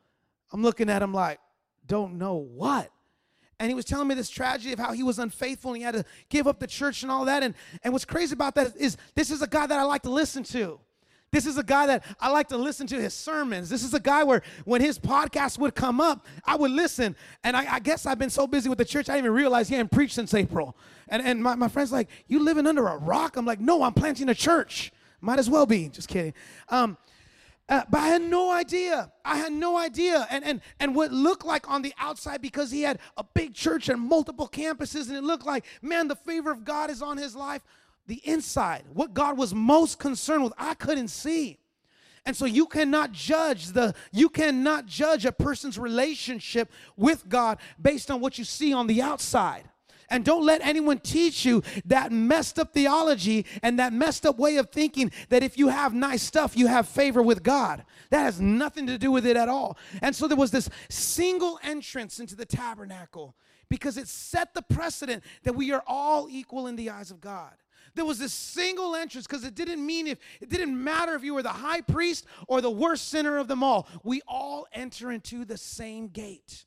I'm 0.51 0.62
looking 0.62 0.89
at 0.89 1.01
him 1.01 1.13
like, 1.13 1.39
don't 1.88 2.17
know 2.17 2.36
what? 2.36 2.91
And 3.60 3.70
he 3.70 3.75
was 3.75 3.86
telling 3.86 4.08
me 4.08 4.15
this 4.15 4.29
tragedy 4.29 4.74
of 4.74 4.79
how 4.79 4.91
he 4.91 5.03
was 5.03 5.17
unfaithful 5.17 5.72
and 5.72 5.77
he 5.77 5.84
had 5.84 5.94
to 5.96 6.03
give 6.29 6.46
up 6.46 6.60
the 6.60 6.67
church 6.67 7.03
and 7.03 7.12
all 7.12 7.25
that. 7.25 7.41
And, 7.41 7.55
and 7.84 7.94
what's 7.94 8.05
crazy 8.05 8.34
about 8.34 8.55
that 8.55 8.75
is 8.75 8.98
this 9.15 9.32
is 9.32 9.41
a 9.41 9.48
guy 9.48 9.65
that 9.65 9.79
I 9.79 9.84
like 9.84 10.01
to 10.03 10.10
listen 10.10 10.44
to. 10.46 10.79
This 11.32 11.46
is 11.46 11.58
a 11.58 11.63
guy 11.63 11.88
that 11.88 12.05
I 12.20 12.29
like 12.29 12.48
to 12.50 12.58
listen 12.58 12.88
to 12.88 13.01
his 13.01 13.13
sermons. 13.13 13.67
This 13.67 13.84
is 13.84 13.94
a 13.94 14.00
guy 14.00 14.24
where 14.24 14.41
when 14.63 14.79
his 14.82 14.98
podcast 14.98 15.58
would 15.58 15.75
come 15.75 16.00
up, 16.00 16.25
I 16.46 16.55
would 16.55 16.72
listen. 16.72 17.15
And 17.44 17.58
I, 17.58 17.75
I 17.75 17.79
guess 17.79 18.05
I've 18.05 18.20
been 18.20 18.29
so 18.29 18.48
busy 18.48 18.70
with 18.70 18.77
the 18.77 18.86
church, 18.86 19.10
I 19.10 19.13
didn't 19.13 19.25
even 19.25 19.36
realize 19.36 19.67
he 19.67 19.75
hadn't 19.75 19.91
preached 19.91 20.15
since 20.15 20.34
April. 20.34 20.77
And, 21.10 21.22
and 21.22 21.44
my, 21.44 21.55
my 21.55 21.67
friend's 21.67 21.91
like, 21.91 22.10
You 22.27 22.44
living 22.44 22.67
under 22.67 22.88
a 22.88 22.98
rock? 22.98 23.36
I'm 23.36 23.46
like, 23.46 23.60
No, 23.60 23.84
I'm 23.84 23.94
planting 23.94 24.29
a 24.29 24.36
church. 24.36 24.91
Might 25.20 25.39
as 25.39 25.50
well 25.50 25.65
be. 25.65 25.89
Just 25.89 26.08
kidding. 26.08 26.34
Um, 26.70 26.98
uh, 27.67 27.82
but 27.89 28.00
I 28.00 28.08
had 28.10 28.22
no 28.22 28.51
idea. 28.51 29.12
I 29.24 29.38
had 29.38 29.51
no 29.51 29.75
idea. 29.77 30.27
And, 30.29 30.44
and, 30.46 30.62
and 30.79 30.96
what 30.96 31.12
looked 31.12 31.46
like 31.46 31.70
on 31.70 31.82
the 31.82 31.94
outside, 31.98 32.41
because 32.41 32.70
he 32.70 32.84
had 32.84 33.00
a 33.17 33.24
big 33.24 33.55
church 33.55 33.89
and 33.89 34.00
multiple 34.00 34.48
campuses, 34.48 35.08
and 35.08 35.17
it 35.17 35.24
looked 35.24 35.46
like, 35.46 35.65
man, 35.82 36.08
the 36.08 36.15
favor 36.15 36.51
of 36.51 36.63
God 36.63 36.91
is 36.91 37.01
on 37.01 37.17
his 37.17 37.36
life. 37.36 37.62
The 38.08 38.22
inside, 38.24 38.84
what 38.94 39.14
God 39.14 39.38
was 39.38 39.54
most 39.54 40.00
concerned 40.00 40.44
with, 40.44 40.54
I 40.58 40.74
couldn't 40.76 41.08
see. 41.08 41.58
And 42.26 42.36
so 42.36 42.46
you 42.46 42.66
cannot 42.66 43.12
judge 43.12 43.68
the 43.68 43.94
you 44.12 44.30
cannot 44.30 44.88
judge 44.88 45.26
a 45.26 45.32
person's 45.32 45.78
relationship 45.78 46.72
with 46.98 47.30
God 47.30 47.60
based 47.80 48.10
on 48.10 48.20
what 48.20 48.40
you 48.40 48.44
see 48.44 48.74
on 48.74 48.88
the 48.88 49.02
outside. 49.02 49.70
And 50.10 50.24
don't 50.24 50.46
let 50.46 50.62
anyone 50.62 51.00
teach 51.00 51.46
you 51.46 51.64
that 51.86 52.12
messed 52.12 52.60
up 52.60 52.74
theology 52.74 53.46
and 53.64 53.80
that 53.80 53.92
messed 53.92 54.26
up 54.26 54.38
way 54.38 54.58
of 54.58 54.70
thinking 54.70 55.12
that 55.30 55.44
if 55.44 55.58
you 55.58 55.70
have 55.70 55.94
nice 55.94 56.22
stuff, 56.22 56.56
you 56.56 56.68
have 56.68 56.88
favor 56.88 57.24
with 57.24 57.42
God. 57.42 57.84
That 58.12 58.24
has 58.24 58.40
nothing 58.40 58.86
to 58.88 58.98
do 58.98 59.12
with 59.12 59.26
it 59.26 59.36
at 59.36 59.50
all. 59.50 59.78
And 60.02 60.16
so 60.16 60.28
there 60.28 60.38
was 60.38 60.52
this 60.52 60.70
single 60.90 61.60
entrance 61.64 62.20
into 62.20 62.36
the 62.36 62.46
tabernacle 62.46 63.36
because 63.68 63.98
it 63.98 64.08
set 64.08 64.54
the 64.54 64.62
precedent 64.62 65.24
that 65.44 65.54
we 65.54 65.72
are 65.72 65.84
all 65.88 66.28
equal 66.30 66.68
in 66.68 66.76
the 66.76 66.92
eyes 66.92 67.10
of 67.10 67.20
God. 67.20 67.54
There 67.96 68.06
was 68.06 68.20
this 68.20 68.34
single 68.34 68.96
entrance 68.96 69.25
because 69.25 69.44
it 69.44 69.56
didn't 69.56 69.86
mean 69.86 70.08
if 70.08 70.20
it 70.42 70.50
didn't 70.50 70.82
matter 70.82 71.16
if 71.16 71.24
you 71.24 71.34
were 71.34 71.44
the 71.44 71.50
high 71.50 71.82
priest 71.82 72.25
or 72.48 72.62
the 72.62 72.72
worst 72.72 73.10
sinner 73.10 73.38
of 73.38 73.48
them 73.48 73.64
all. 73.64 73.88
We 74.04 74.22
all 74.28 74.68
enter 74.74 75.12
into 75.12 75.46
the 75.46 75.58
same 75.58 76.10
gate. 76.10 76.66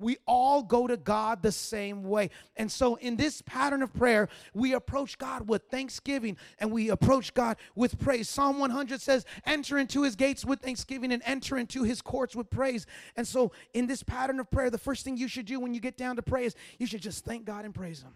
We 0.00 0.16
all 0.26 0.62
go 0.62 0.86
to 0.86 0.96
God 0.96 1.42
the 1.42 1.52
same 1.52 2.02
way. 2.04 2.30
And 2.56 2.72
so, 2.72 2.94
in 2.94 3.16
this 3.16 3.42
pattern 3.42 3.82
of 3.82 3.92
prayer, 3.92 4.28
we 4.54 4.72
approach 4.72 5.18
God 5.18 5.46
with 5.46 5.64
thanksgiving 5.70 6.38
and 6.58 6.72
we 6.72 6.88
approach 6.88 7.34
God 7.34 7.58
with 7.74 7.98
praise. 7.98 8.28
Psalm 8.28 8.58
100 8.58 9.00
says, 9.00 9.26
Enter 9.44 9.78
into 9.78 10.02
his 10.02 10.16
gates 10.16 10.44
with 10.44 10.60
thanksgiving 10.60 11.12
and 11.12 11.22
enter 11.26 11.58
into 11.58 11.82
his 11.84 12.00
courts 12.00 12.34
with 12.34 12.48
praise. 12.48 12.86
And 13.14 13.28
so, 13.28 13.52
in 13.74 13.86
this 13.86 14.02
pattern 14.02 14.40
of 14.40 14.50
prayer, 14.50 14.70
the 14.70 14.78
first 14.78 15.04
thing 15.04 15.18
you 15.18 15.28
should 15.28 15.46
do 15.46 15.60
when 15.60 15.74
you 15.74 15.80
get 15.80 15.98
down 15.98 16.16
to 16.16 16.22
pray 16.22 16.46
is 16.46 16.54
you 16.78 16.86
should 16.86 17.02
just 17.02 17.26
thank 17.26 17.44
God 17.44 17.66
and 17.66 17.74
praise 17.74 18.00
him. 18.00 18.14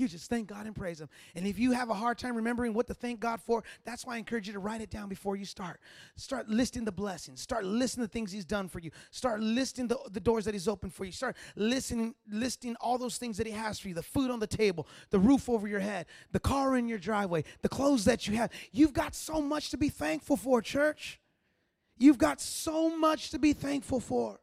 You 0.00 0.08
just 0.08 0.30
thank 0.30 0.46
God 0.48 0.64
and 0.64 0.74
praise 0.74 0.98
Him. 0.98 1.10
And 1.34 1.46
if 1.46 1.58
you 1.58 1.72
have 1.72 1.90
a 1.90 1.94
hard 1.94 2.16
time 2.16 2.34
remembering 2.34 2.72
what 2.72 2.86
to 2.86 2.94
thank 2.94 3.20
God 3.20 3.38
for, 3.38 3.62
that's 3.84 4.06
why 4.06 4.14
I 4.14 4.16
encourage 4.16 4.46
you 4.46 4.54
to 4.54 4.58
write 4.58 4.80
it 4.80 4.88
down 4.88 5.10
before 5.10 5.36
you 5.36 5.44
start. 5.44 5.78
Start 6.16 6.48
listing 6.48 6.86
the 6.86 6.92
blessings. 6.92 7.42
Start 7.42 7.66
listing 7.66 8.00
the 8.02 8.08
things 8.08 8.32
He's 8.32 8.46
done 8.46 8.66
for 8.66 8.78
you. 8.78 8.92
Start 9.10 9.40
listing 9.40 9.88
the, 9.88 9.98
the 10.10 10.18
doors 10.18 10.46
that 10.46 10.54
He's 10.54 10.68
opened 10.68 10.94
for 10.94 11.04
you. 11.04 11.12
Start 11.12 11.36
listening, 11.54 12.14
listing 12.30 12.76
all 12.80 12.96
those 12.96 13.18
things 13.18 13.36
that 13.36 13.46
He 13.46 13.52
has 13.52 13.78
for 13.78 13.88
you 13.88 13.94
the 13.94 14.02
food 14.02 14.30
on 14.30 14.40
the 14.40 14.46
table, 14.46 14.86
the 15.10 15.18
roof 15.18 15.50
over 15.50 15.68
your 15.68 15.80
head, 15.80 16.06
the 16.32 16.40
car 16.40 16.78
in 16.78 16.88
your 16.88 16.96
driveway, 16.96 17.44
the 17.60 17.68
clothes 17.68 18.06
that 18.06 18.26
you 18.26 18.36
have. 18.36 18.50
You've 18.72 18.94
got 18.94 19.14
so 19.14 19.42
much 19.42 19.68
to 19.68 19.76
be 19.76 19.90
thankful 19.90 20.38
for, 20.38 20.62
church. 20.62 21.20
You've 21.98 22.16
got 22.16 22.40
so 22.40 22.96
much 22.96 23.32
to 23.32 23.38
be 23.38 23.52
thankful 23.52 24.00
for. 24.00 24.40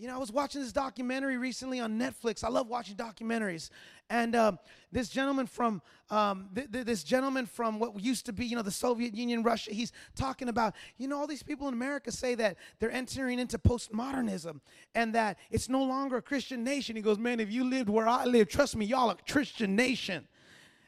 You 0.00 0.06
know, 0.06 0.14
I 0.14 0.18
was 0.18 0.30
watching 0.30 0.62
this 0.62 0.70
documentary 0.70 1.38
recently 1.38 1.80
on 1.80 1.98
Netflix. 1.98 2.44
I 2.44 2.48
love 2.48 2.68
watching 2.68 2.94
documentaries. 2.94 3.68
And 4.08 4.36
um, 4.36 4.60
this 4.92 5.08
gentleman 5.08 5.46
from 5.46 5.82
um, 6.08 6.50
th- 6.54 6.70
th- 6.70 6.86
this 6.86 7.02
gentleman 7.02 7.46
from 7.46 7.80
what 7.80 7.98
used 7.98 8.24
to 8.26 8.32
be, 8.32 8.46
you 8.46 8.54
know, 8.54 8.62
the 8.62 8.70
Soviet 8.70 9.12
Union, 9.12 9.42
Russia. 9.42 9.72
He's 9.72 9.90
talking 10.14 10.48
about, 10.48 10.76
you 10.98 11.08
know, 11.08 11.18
all 11.18 11.26
these 11.26 11.42
people 11.42 11.66
in 11.66 11.74
America 11.74 12.12
say 12.12 12.36
that 12.36 12.58
they're 12.78 12.92
entering 12.92 13.40
into 13.40 13.58
postmodernism 13.58 14.60
and 14.94 15.12
that 15.16 15.36
it's 15.50 15.68
no 15.68 15.82
longer 15.82 16.18
a 16.18 16.22
Christian 16.22 16.62
nation. 16.62 16.94
He 16.94 17.02
goes, 17.02 17.18
man, 17.18 17.40
if 17.40 17.50
you 17.50 17.64
lived 17.64 17.88
where 17.88 18.06
I 18.06 18.24
live, 18.24 18.48
trust 18.48 18.76
me, 18.76 18.86
y'all 18.86 19.10
a 19.10 19.16
Christian 19.28 19.74
nation. 19.74 20.28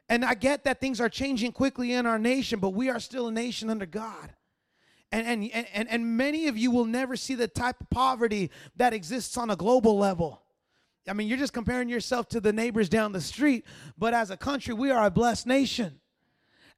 And 0.09 0.25
I 0.25 0.35
get 0.35 0.63
that 0.65 0.81
things 0.81 1.01
are 1.01 1.09
changing 1.09 1.51
quickly 1.51 1.95
in 1.95 2.07
our 2.07 2.19
nation, 2.19 2.61
but 2.61 2.71
we 2.71 2.89
are 2.89 3.01
still 3.01 3.27
a 3.27 3.33
nation 3.33 3.71
under 3.71 3.87
God. 3.87 4.35
And, 5.13 5.27
and, 5.27 5.67
and, 5.75 5.89
and 5.89 6.17
many 6.17 6.47
of 6.47 6.57
you 6.57 6.71
will 6.71 6.85
never 6.85 7.17
see 7.17 7.35
the 7.35 7.49
type 7.49 7.81
of 7.81 7.91
poverty 7.91 8.51
that 8.77 8.93
exists 8.93 9.37
on 9.37 9.51
a 9.51 9.57
global 9.57 9.99
level. 9.99 10.43
I 11.09 11.15
mean, 11.15 11.27
you're 11.27 11.39
just 11.39 11.53
comparing 11.53 11.89
yourself 11.89 12.29
to 12.29 12.41
the 12.41 12.53
neighbors 12.53 12.89
down 12.89 13.13
the 13.13 13.21
street, 13.21 13.65
but 13.99 14.15
as 14.15 14.31
a 14.31 14.37
country, 14.37 14.75
we 14.75 14.91
are 14.91 15.07
a 15.07 15.11
blessed 15.11 15.47
nation. 15.47 16.01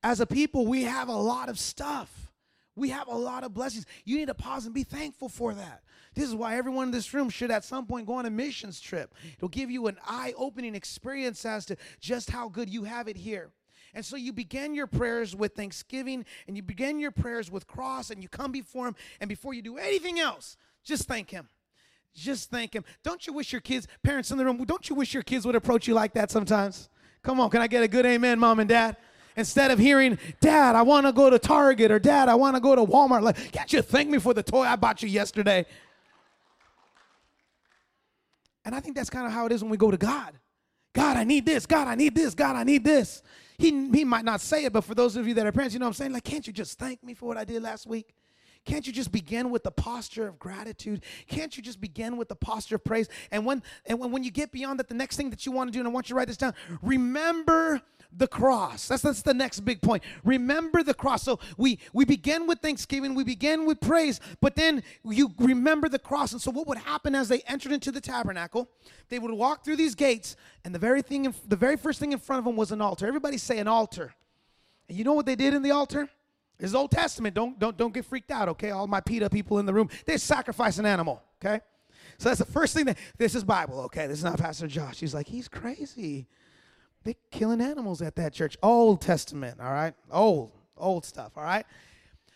As 0.02 0.20
a 0.20 0.26
people, 0.26 0.66
we 0.66 0.84
have 0.84 1.08
a 1.08 1.16
lot 1.16 1.48
of 1.48 1.58
stuff. 1.58 2.32
We 2.74 2.88
have 2.88 3.08
a 3.08 3.14
lot 3.14 3.44
of 3.44 3.52
blessings. 3.52 3.84
You 4.04 4.16
need 4.16 4.28
to 4.28 4.34
pause 4.34 4.64
and 4.64 4.74
be 4.74 4.84
thankful 4.84 5.28
for 5.28 5.52
that. 5.52 5.82
This 6.14 6.24
is 6.24 6.34
why 6.34 6.56
everyone 6.56 6.88
in 6.88 6.90
this 6.90 7.12
room 7.12 7.28
should 7.28 7.50
at 7.50 7.64
some 7.64 7.86
point 7.86 8.06
go 8.06 8.14
on 8.14 8.26
a 8.26 8.30
missions 8.30 8.80
trip. 8.80 9.14
It'll 9.36 9.48
give 9.48 9.70
you 9.70 9.86
an 9.88 9.98
eye 10.06 10.32
opening 10.36 10.74
experience 10.74 11.44
as 11.44 11.66
to 11.66 11.76
just 12.00 12.30
how 12.30 12.48
good 12.48 12.70
you 12.70 12.84
have 12.84 13.08
it 13.08 13.16
here. 13.16 13.50
And 13.94 14.04
so 14.04 14.16
you 14.16 14.32
begin 14.32 14.75
your 14.75 14.87
prayers 14.87 15.37
with 15.37 15.54
thanksgiving 15.54 16.25
and 16.46 16.56
you 16.56 16.62
begin 16.62 16.99
your 16.99 17.11
prayers 17.11 17.50
with 17.50 17.66
cross 17.66 18.11
and 18.11 18.22
you 18.22 18.28
come 18.28 18.52
before 18.52 18.88
Him. 18.88 18.96
And 19.20 19.28
before 19.28 19.54
you 19.54 19.62
do 19.62 19.76
anything 19.76 20.18
else, 20.18 20.56
just 20.82 21.06
thank 21.06 21.30
Him. 21.30 21.49
Just 22.14 22.50
thank 22.50 22.75
Him. 22.75 22.84
Don't 23.02 23.26
you 23.26 23.32
wish 23.32 23.52
your 23.52 23.61
kids, 23.61 23.87
parents 24.02 24.30
in 24.30 24.38
the 24.38 24.44
room, 24.44 24.62
don't 24.64 24.88
you 24.88 24.96
wish 24.96 25.12
your 25.14 25.22
kids 25.22 25.46
would 25.46 25.56
approach 25.56 25.87
you 25.87 25.94
like 25.94 26.14
that 26.14 26.30
sometimes? 26.30 26.88
Come 27.22 27.38
on, 27.38 27.50
can 27.50 27.61
I 27.61 27.66
get 27.66 27.82
a 27.82 27.88
good 27.88 28.06
amen, 28.06 28.38
mom 28.38 28.61
and 28.61 28.68
dad? 28.68 28.96
Instead 29.37 29.70
of 29.70 29.78
hearing, 29.78 30.18
Dad, 30.40 30.76
I 30.76 30.82
want 30.82 31.06
to 31.06 31.12
go 31.12 31.30
to 31.30 31.38
Target 31.38 31.90
or 31.90 31.99
Dad, 31.99 32.28
I 32.28 32.34
want 32.34 32.54
to 32.54 32.61
go 32.61 32.76
to 32.76 32.84
Walmart, 32.84 33.22
like, 33.22 33.52
can't 33.52 33.72
you 33.72 33.80
thank 33.80 34.11
me 34.11 34.18
for 34.18 34.34
the 34.34 34.42
toy 34.42 34.62
I 34.62 34.76
bought 34.76 35.02
you 35.02 35.08
yesterday? 35.08 35.64
And 38.64 38.75
I 38.75 38.80
think 38.80 38.94
that's 38.94 39.08
kind 39.08 39.26
of 39.26 39.32
how 39.32 39.46
it 39.46 39.52
is 39.52 39.62
when 39.62 39.70
we 39.70 39.76
go 39.76 39.90
to 39.90 39.96
God. 39.96 40.34
God, 40.92 41.16
I 41.16 41.25
need 41.25 41.46
this. 41.46 41.64
God, 41.64 41.88
I 41.88 41.94
need 41.94 42.14
this. 42.14 42.34
God, 42.34 42.56
I 42.56 42.64
need 42.64 42.84
this. 42.84 43.22
He, 43.62 43.71
he 43.90 44.04
might 44.04 44.25
not 44.25 44.40
say 44.40 44.64
it, 44.64 44.73
but 44.73 44.83
for 44.83 44.97
those 44.97 45.14
of 45.14 45.28
you 45.28 45.35
that 45.35 45.47
are 45.47 45.52
parents, 45.52 45.73
you 45.73 45.78
know 45.78 45.87
what 45.87 45.90
I'm 45.90 45.95
saying? 45.95 46.12
Like, 46.12 46.25
can't 46.25 46.45
you 46.45 46.52
just 46.52 46.81
thank 46.81 47.00
me 47.04 47.14
for 47.14 47.26
what 47.26 47.37
I 47.37 47.45
did 47.45 47.62
last 47.62 47.87
week? 47.87 48.16
Can't 48.64 48.85
you 48.85 48.92
just 48.92 49.12
begin 49.12 49.50
with 49.50 49.62
the 49.62 49.71
posture 49.71 50.26
of 50.26 50.37
gratitude? 50.40 51.04
Can't 51.28 51.57
you 51.57 51.62
just 51.62 51.81
begin 51.81 52.16
with 52.16 52.28
the 52.28 52.35
posture 52.35 52.75
of 52.75 52.83
praise? 52.83 53.09
And 53.31 53.47
when 53.47 53.62
and 53.87 54.00
when, 54.00 54.11
when 54.11 54.25
you 54.25 54.33
get 54.33 54.50
beyond 54.50 54.81
that, 54.81 54.88
the 54.88 54.95
next 54.95 55.16
thing 55.16 55.31
that 55.31 55.47
you 55.47 55.52
want 55.52 55.69
to 55.69 55.73
do, 55.73 55.78
and 55.78 55.87
I 55.87 55.92
want 55.92 56.09
you 56.09 56.14
to 56.14 56.19
write 56.19 56.26
this 56.26 56.37
down, 56.37 56.54
remember 56.81 57.81
the 58.16 58.26
cross. 58.26 58.88
That's 58.88 59.02
that's 59.02 59.23
the 59.23 59.35
next 59.35 59.61
big 59.61 59.81
point. 59.81 60.02
Remember 60.25 60.83
the 60.83 60.95
cross. 60.95 61.23
So 61.23 61.38
we 61.57 61.78
we 61.92 62.04
begin 62.04 62.47
with 62.47 62.61
thanksgiving, 62.61 63.14
we 63.14 63.25
begin 63.25 63.66
with 63.66 63.81
praise, 63.81 64.21
but 64.40 64.57
then 64.57 64.83
you 65.04 65.33
remember 65.38 65.88
the 65.88 65.99
cross. 65.99 66.33
And 66.33 66.40
so 66.40 66.50
what 66.50 66.66
would 66.66 66.78
happen 66.78 67.14
as 67.14 67.28
they 67.28 67.40
entered 67.47 67.73
into 67.73 67.90
the 67.90 68.00
tabernacle? 68.00 68.69
They 69.09 69.19
would 69.19 69.31
walk 69.33 69.64
through 69.64 69.76
these 69.76 69.95
gates, 69.95 70.37
and 70.64 70.75
the 70.75 70.78
very 70.78 71.02
thing, 71.02 71.26
in, 71.26 71.35
the 71.47 71.57
very 71.57 71.76
first 71.76 72.00
thing 72.00 72.12
in 72.12 72.19
front 72.19 72.38
of 72.38 72.45
them 72.45 72.57
was 72.57 72.73
an 72.73 72.81
altar. 72.81 73.07
Everybody 73.07 73.38
say 73.38 73.59
an 73.59 73.69
altar. 73.69 74.14
And 74.88 74.99
you 74.99 75.04
know 75.04 75.14
what 75.14 75.26
they 75.26 75.37
did 75.37 75.54
in 75.54 75.62
the 75.62 75.71
altar? 75.71 76.09
It's 76.59 76.75
Old 76.75 76.90
Testament. 76.90 77.35
Don't, 77.35 77.59
don't, 77.59 77.76
don't 77.76 77.92
get 77.92 78.04
freaked 78.04 78.31
out, 78.31 78.49
okay? 78.50 78.71
All 78.71 78.87
my 78.87 79.00
PETA 79.00 79.31
people 79.31 79.59
in 79.59 79.66
the 79.66 79.75
room, 79.75 79.88
they 80.07 80.16
sacrifice 80.16 80.78
an 80.78 80.87
animal, 80.87 81.23
okay? 81.42 81.61
So 82.19 82.28
that's 82.28 82.38
the 82.38 82.45
first 82.45 82.75
thing 82.75 82.85
that, 82.85 82.99
this 83.19 83.35
is 83.35 83.42
Bible, 83.42 83.81
okay? 83.81 84.07
This 84.07 84.19
is 84.19 84.25
not 84.25 84.38
Pastor 84.38 84.69
Josh. 84.69 85.00
He's 85.00 85.12
like, 85.12 85.26
he's 85.26 85.49
crazy. 85.49 86.28
They're 87.04 87.14
killing 87.30 87.61
animals 87.61 88.02
at 88.02 88.16
that 88.16 88.32
church. 88.32 88.56
Old 88.62 89.00
Testament, 89.00 89.61
all 89.61 89.73
right? 89.73 89.94
Old, 90.11 90.52
old 90.76 91.04
stuff, 91.04 91.32
all 91.37 91.42
right? 91.42 91.66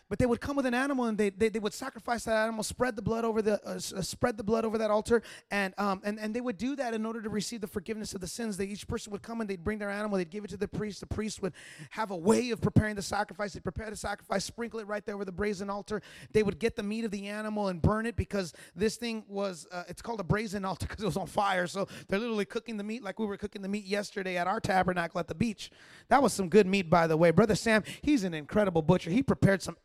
But 0.08 0.18
they 0.18 0.26
would 0.26 0.40
come 0.40 0.56
with 0.56 0.66
an 0.66 0.74
animal 0.74 1.06
and 1.06 1.18
they, 1.18 1.30
they, 1.30 1.48
they 1.48 1.58
would 1.58 1.74
sacrifice 1.74 2.24
that 2.24 2.36
animal 2.36 2.62
spread 2.62 2.96
the 2.96 3.02
blood 3.02 3.24
over 3.24 3.42
the 3.42 3.60
uh, 3.66 3.74
uh, 3.74 3.78
spread 3.78 4.36
the 4.36 4.44
blood 4.44 4.64
over 4.64 4.78
that 4.78 4.90
altar. 4.90 5.22
And, 5.50 5.74
um, 5.78 6.00
and 6.04 6.18
and 6.18 6.34
they 6.34 6.40
would 6.40 6.58
do 6.58 6.76
that 6.76 6.94
in 6.94 7.04
order 7.04 7.22
to 7.22 7.28
receive 7.28 7.60
the 7.60 7.66
forgiveness 7.66 8.14
of 8.14 8.20
the 8.20 8.26
sins. 8.26 8.56
That 8.56 8.68
each 8.68 8.86
person 8.86 9.12
would 9.12 9.22
come 9.22 9.40
and 9.40 9.50
they'd 9.50 9.62
bring 9.62 9.78
their 9.78 9.90
animal 9.90 10.18
they'd 10.18 10.30
give 10.30 10.44
it 10.44 10.50
to 10.50 10.56
the 10.56 10.68
priest. 10.68 11.00
The 11.00 11.06
priest 11.06 11.42
would 11.42 11.52
have 11.90 12.10
a 12.10 12.16
way 12.16 12.50
of 12.50 12.60
preparing 12.60 12.94
the 12.94 13.02
sacrifice. 13.02 13.52
They'd 13.52 13.62
prepare 13.62 13.90
the 13.90 13.96
sacrifice 13.96 14.44
sprinkle 14.44 14.80
it 14.80 14.86
right 14.86 15.04
there 15.04 15.14
over 15.14 15.24
the 15.24 15.32
brazen 15.32 15.70
altar. 15.70 16.02
They 16.32 16.42
would 16.42 16.58
get 16.58 16.76
the 16.76 16.82
meat 16.82 17.04
of 17.04 17.10
the 17.10 17.26
animal 17.26 17.68
and 17.68 17.82
burn 17.82 18.06
it 18.06 18.16
because 18.16 18.52
this 18.74 18.96
thing 18.96 19.24
was 19.28 19.66
uh, 19.72 19.84
it's 19.88 20.02
called 20.02 20.20
a 20.20 20.24
brazen 20.24 20.64
altar 20.64 20.86
because 20.88 21.02
it 21.02 21.06
was 21.06 21.16
on 21.16 21.26
fire. 21.26 21.66
So 21.66 21.88
they're 22.08 22.18
literally 22.18 22.44
cooking 22.44 22.76
the 22.76 22.84
meat 22.84 23.02
like 23.02 23.18
we 23.18 23.26
were 23.26 23.36
cooking 23.36 23.62
the 23.62 23.68
meat 23.68 23.84
yesterday 23.84 24.36
at 24.36 24.46
our 24.46 24.60
tabernacle 24.60 25.18
at 25.18 25.28
the 25.28 25.34
beach. 25.34 25.70
That 26.08 26.22
was 26.22 26.32
some 26.32 26.48
good 26.48 26.66
meat 26.66 26.88
by 26.88 27.06
the 27.06 27.16
way. 27.16 27.30
Brother 27.30 27.54
sam 27.54 27.82
he's 28.02 28.24
an 28.24 28.34
incredible 28.34 28.82
butcher. 28.82 29.10
He 29.10 29.22
prepared 29.22 29.62
some 29.62 29.76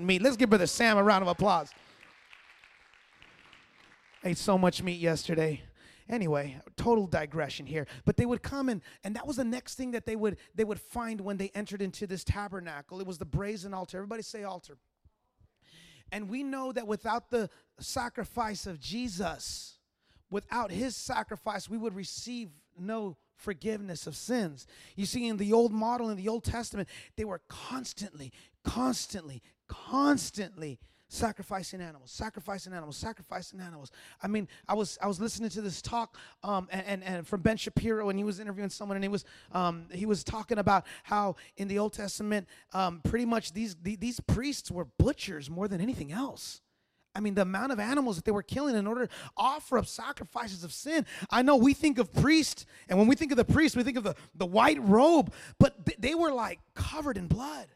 meat. 0.00 0.22
Let's 0.22 0.36
give 0.36 0.50
Brother 0.50 0.66
Sam 0.66 0.96
a 0.96 1.02
round 1.02 1.22
of 1.22 1.28
applause. 1.28 1.70
Ate 4.24 4.38
so 4.38 4.56
much 4.56 4.82
meat 4.82 5.00
yesterday. 5.00 5.62
Anyway, 6.08 6.56
total 6.76 7.06
digression 7.06 7.66
here. 7.66 7.86
But 8.04 8.16
they 8.16 8.26
would 8.26 8.42
come 8.42 8.68
and 8.68 8.82
and 9.04 9.16
that 9.16 9.26
was 9.26 9.36
the 9.36 9.44
next 9.44 9.74
thing 9.74 9.92
that 9.92 10.04
they 10.04 10.16
would 10.16 10.36
they 10.54 10.64
would 10.64 10.80
find 10.80 11.20
when 11.20 11.36
they 11.36 11.50
entered 11.54 11.80
into 11.80 12.06
this 12.06 12.24
tabernacle. 12.24 13.00
It 13.00 13.06
was 13.06 13.18
the 13.18 13.24
brazen 13.24 13.72
altar. 13.72 13.98
Everybody 13.98 14.22
say 14.22 14.44
altar. 14.44 14.76
And 16.12 16.28
we 16.28 16.42
know 16.42 16.72
that 16.72 16.86
without 16.86 17.30
the 17.30 17.48
sacrifice 17.78 18.66
of 18.66 18.78
Jesus, 18.78 19.78
without 20.30 20.70
his 20.70 20.94
sacrifice, 20.94 21.68
we 21.68 21.78
would 21.78 21.94
receive 21.94 22.50
no 22.78 23.16
forgiveness 23.36 24.06
of 24.06 24.14
sins. 24.14 24.66
You 24.96 25.06
see, 25.06 25.26
in 25.26 25.38
the 25.38 25.52
old 25.52 25.72
model, 25.72 26.10
in 26.10 26.16
the 26.16 26.28
Old 26.28 26.44
Testament, 26.44 26.88
they 27.16 27.24
were 27.24 27.40
constantly, 27.48 28.32
constantly, 28.64 29.42
constantly 29.68 30.78
sacrificing 31.08 31.80
animals 31.80 32.10
sacrificing 32.10 32.72
animals 32.72 32.96
sacrificing 32.96 33.60
animals 33.60 33.90
i 34.22 34.26
mean 34.26 34.48
i 34.66 34.74
was 34.74 34.98
i 35.00 35.06
was 35.06 35.20
listening 35.20 35.48
to 35.48 35.60
this 35.60 35.80
talk 35.80 36.16
um, 36.42 36.66
and, 36.72 36.86
and, 36.86 37.04
and 37.04 37.26
from 37.26 37.40
ben 37.40 37.56
shapiro 37.56 38.08
and 38.08 38.18
he 38.18 38.24
was 38.24 38.40
interviewing 38.40 38.70
someone 38.70 38.96
and 38.96 39.04
he 39.04 39.08
was 39.08 39.24
um, 39.52 39.86
he 39.92 40.06
was 40.06 40.24
talking 40.24 40.58
about 40.58 40.84
how 41.04 41.36
in 41.56 41.68
the 41.68 41.78
old 41.78 41.92
testament 41.92 42.48
um, 42.72 43.00
pretty 43.04 43.26
much 43.26 43.52
these 43.52 43.76
these 43.82 44.18
priests 44.20 44.70
were 44.70 44.86
butchers 44.98 45.48
more 45.48 45.68
than 45.68 45.80
anything 45.80 46.10
else 46.10 46.62
I 47.16 47.20
mean, 47.20 47.34
the 47.34 47.42
amount 47.42 47.70
of 47.70 47.78
animals 47.78 48.16
that 48.16 48.24
they 48.24 48.32
were 48.32 48.42
killing 48.42 48.74
in 48.74 48.86
order 48.86 49.06
to 49.06 49.12
offer 49.36 49.78
up 49.78 49.86
sacrifices 49.86 50.64
of 50.64 50.72
sin. 50.72 51.06
I 51.30 51.42
know 51.42 51.56
we 51.56 51.72
think 51.72 51.98
of 51.98 52.12
priest, 52.12 52.66
and 52.88 52.98
when 52.98 53.06
we 53.06 53.14
think 53.14 53.30
of 53.30 53.36
the 53.36 53.44
priest, 53.44 53.76
we 53.76 53.84
think 53.84 53.96
of 53.96 54.02
the, 54.02 54.16
the 54.34 54.46
white 54.46 54.82
robe, 54.82 55.32
but 55.60 55.86
th- 55.86 55.98
they 56.00 56.14
were 56.14 56.32
like 56.32 56.58
covered 56.74 57.16
in 57.16 57.28
blood 57.28 57.68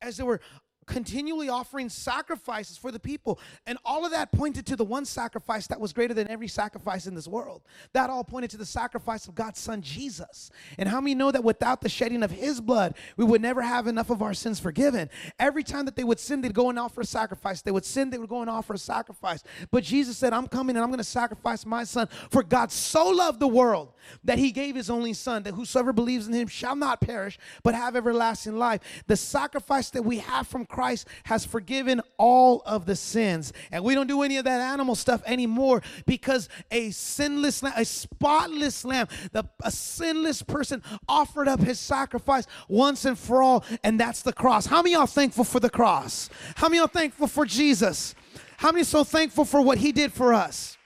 as 0.00 0.18
they 0.18 0.22
were 0.22 0.40
continually 0.86 1.48
offering 1.48 1.88
sacrifices 1.88 2.76
for 2.78 2.90
the 2.90 3.00
people. 3.00 3.38
And 3.66 3.76
all 3.84 4.04
of 4.04 4.12
that 4.12 4.32
pointed 4.32 4.66
to 4.66 4.76
the 4.76 4.84
one 4.84 5.04
sacrifice 5.04 5.66
that 5.66 5.80
was 5.80 5.92
greater 5.92 6.14
than 6.14 6.30
every 6.30 6.48
sacrifice 6.48 7.06
in 7.06 7.14
this 7.14 7.28
world. 7.28 7.62
That 7.92 8.08
all 8.08 8.24
pointed 8.24 8.50
to 8.52 8.56
the 8.56 8.66
sacrifice 8.66 9.26
of 9.26 9.34
God's 9.34 9.60
son 9.60 9.82
Jesus. 9.82 10.50
And 10.78 10.88
how 10.88 11.00
many 11.00 11.14
know 11.14 11.30
that 11.30 11.44
without 11.44 11.80
the 11.80 11.88
shedding 11.88 12.22
of 12.22 12.30
his 12.30 12.60
blood, 12.60 12.94
we 13.16 13.24
would 13.24 13.42
never 13.42 13.62
have 13.62 13.86
enough 13.86 14.10
of 14.10 14.22
our 14.22 14.32
sins 14.34 14.60
forgiven? 14.60 15.10
Every 15.38 15.64
time 15.64 15.84
that 15.86 15.96
they 15.96 16.04
would 16.04 16.20
sin, 16.20 16.40
they'd 16.40 16.54
go 16.54 16.70
and 16.70 16.78
offer 16.78 17.00
a 17.00 17.06
sacrifice. 17.06 17.62
They 17.62 17.72
would 17.72 17.84
sin, 17.84 18.10
they 18.10 18.18
would 18.18 18.28
go 18.28 18.40
and 18.40 18.48
offer 18.48 18.74
a 18.74 18.78
sacrifice. 18.78 19.42
But 19.70 19.82
Jesus 19.82 20.16
said, 20.16 20.32
I'm 20.32 20.46
coming 20.46 20.76
and 20.76 20.84
I'm 20.84 20.90
going 20.90 20.98
to 20.98 21.04
sacrifice 21.04 21.66
my 21.66 21.84
son. 21.84 22.08
For 22.30 22.42
God 22.42 22.70
so 22.70 23.08
loved 23.08 23.40
the 23.40 23.48
world 23.48 23.92
that 24.22 24.38
he 24.38 24.52
gave 24.52 24.76
his 24.76 24.88
only 24.88 25.12
son, 25.12 25.42
that 25.42 25.54
whosoever 25.54 25.92
believes 25.92 26.28
in 26.28 26.32
him 26.32 26.46
shall 26.46 26.76
not 26.76 27.00
perish, 27.00 27.38
but 27.64 27.74
have 27.74 27.96
everlasting 27.96 28.56
life. 28.56 28.80
The 29.08 29.16
sacrifice 29.16 29.90
that 29.90 30.02
we 30.02 30.18
have 30.18 30.46
from 30.46 30.64
Christ 30.64 30.75
has 31.24 31.44
forgiven 31.44 32.00
all 32.18 32.62
of 32.66 32.86
the 32.86 32.96
sins. 32.96 33.52
And 33.70 33.84
we 33.84 33.94
don't 33.94 34.06
do 34.06 34.22
any 34.22 34.36
of 34.36 34.44
that 34.44 34.60
animal 34.60 34.94
stuff 34.94 35.22
anymore 35.26 35.82
because 36.06 36.48
a 36.70 36.90
sinless 36.90 37.62
lamb, 37.62 37.74
a 37.76 37.84
spotless 37.84 38.84
lamb, 38.84 39.08
the, 39.32 39.44
a 39.62 39.70
sinless 39.70 40.42
person 40.42 40.82
offered 41.08 41.48
up 41.48 41.60
his 41.60 41.78
sacrifice 41.78 42.46
once 42.68 43.04
and 43.04 43.18
for 43.18 43.42
all, 43.42 43.64
and 43.82 43.98
that's 43.98 44.22
the 44.22 44.32
cross. 44.32 44.66
How 44.66 44.82
many 44.82 44.94
y'all 44.94 45.06
thankful 45.06 45.44
for 45.44 45.60
the 45.60 45.70
cross? 45.70 46.30
How 46.56 46.68
many 46.68 46.78
y'all 46.78 46.86
thankful 46.86 47.26
for 47.26 47.44
Jesus? 47.44 48.14
How 48.58 48.72
many 48.72 48.84
so 48.84 49.04
thankful 49.04 49.44
for 49.44 49.60
what 49.60 49.78
he 49.78 49.92
did 49.92 50.12
for 50.12 50.32
us? 50.32 50.76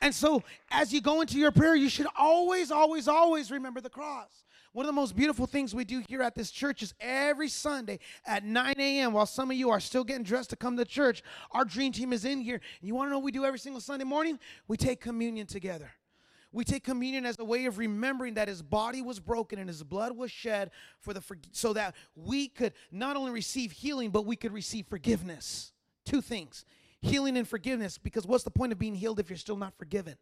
And 0.00 0.14
so, 0.14 0.42
as 0.70 0.92
you 0.92 1.00
go 1.00 1.22
into 1.22 1.38
your 1.38 1.50
prayer, 1.50 1.74
you 1.74 1.88
should 1.88 2.06
always, 2.16 2.70
always, 2.70 3.08
always 3.08 3.50
remember 3.50 3.80
the 3.80 3.88
cross. 3.88 4.43
One 4.74 4.86
of 4.86 4.88
the 4.88 5.00
most 5.00 5.14
beautiful 5.14 5.46
things 5.46 5.72
we 5.72 5.84
do 5.84 6.02
here 6.08 6.20
at 6.20 6.34
this 6.34 6.50
church 6.50 6.82
is 6.82 6.94
every 6.98 7.48
Sunday 7.48 8.00
at 8.26 8.44
9 8.44 8.74
a.m., 8.76 9.12
while 9.12 9.24
some 9.24 9.52
of 9.52 9.56
you 9.56 9.70
are 9.70 9.78
still 9.78 10.02
getting 10.02 10.24
dressed 10.24 10.50
to 10.50 10.56
come 10.56 10.76
to 10.76 10.84
church, 10.84 11.22
our 11.52 11.64
dream 11.64 11.92
team 11.92 12.12
is 12.12 12.24
in 12.24 12.40
here. 12.40 12.56
And 12.56 12.88
you 12.88 12.92
want 12.92 13.06
to 13.06 13.12
know 13.12 13.18
what 13.18 13.24
we 13.24 13.30
do 13.30 13.44
every 13.44 13.60
single 13.60 13.80
Sunday 13.80 14.04
morning? 14.04 14.36
We 14.66 14.76
take 14.76 15.00
communion 15.00 15.46
together. 15.46 15.92
We 16.50 16.64
take 16.64 16.82
communion 16.82 17.24
as 17.24 17.36
a 17.38 17.44
way 17.44 17.66
of 17.66 17.78
remembering 17.78 18.34
that 18.34 18.48
his 18.48 18.62
body 18.62 19.00
was 19.00 19.20
broken 19.20 19.60
and 19.60 19.68
his 19.68 19.84
blood 19.84 20.16
was 20.16 20.32
shed 20.32 20.72
for 20.98 21.14
the 21.14 21.22
so 21.52 21.72
that 21.74 21.94
we 22.16 22.48
could 22.48 22.72
not 22.90 23.14
only 23.14 23.30
receive 23.30 23.70
healing, 23.70 24.10
but 24.10 24.26
we 24.26 24.34
could 24.34 24.52
receive 24.52 24.88
forgiveness. 24.88 25.72
Two 26.04 26.20
things 26.20 26.64
healing 27.00 27.36
and 27.36 27.46
forgiveness, 27.46 27.96
because 27.96 28.26
what's 28.26 28.42
the 28.42 28.50
point 28.50 28.72
of 28.72 28.78
being 28.78 28.96
healed 28.96 29.20
if 29.20 29.30
you're 29.30 29.36
still 29.36 29.56
not 29.56 29.78
forgiven? 29.78 30.16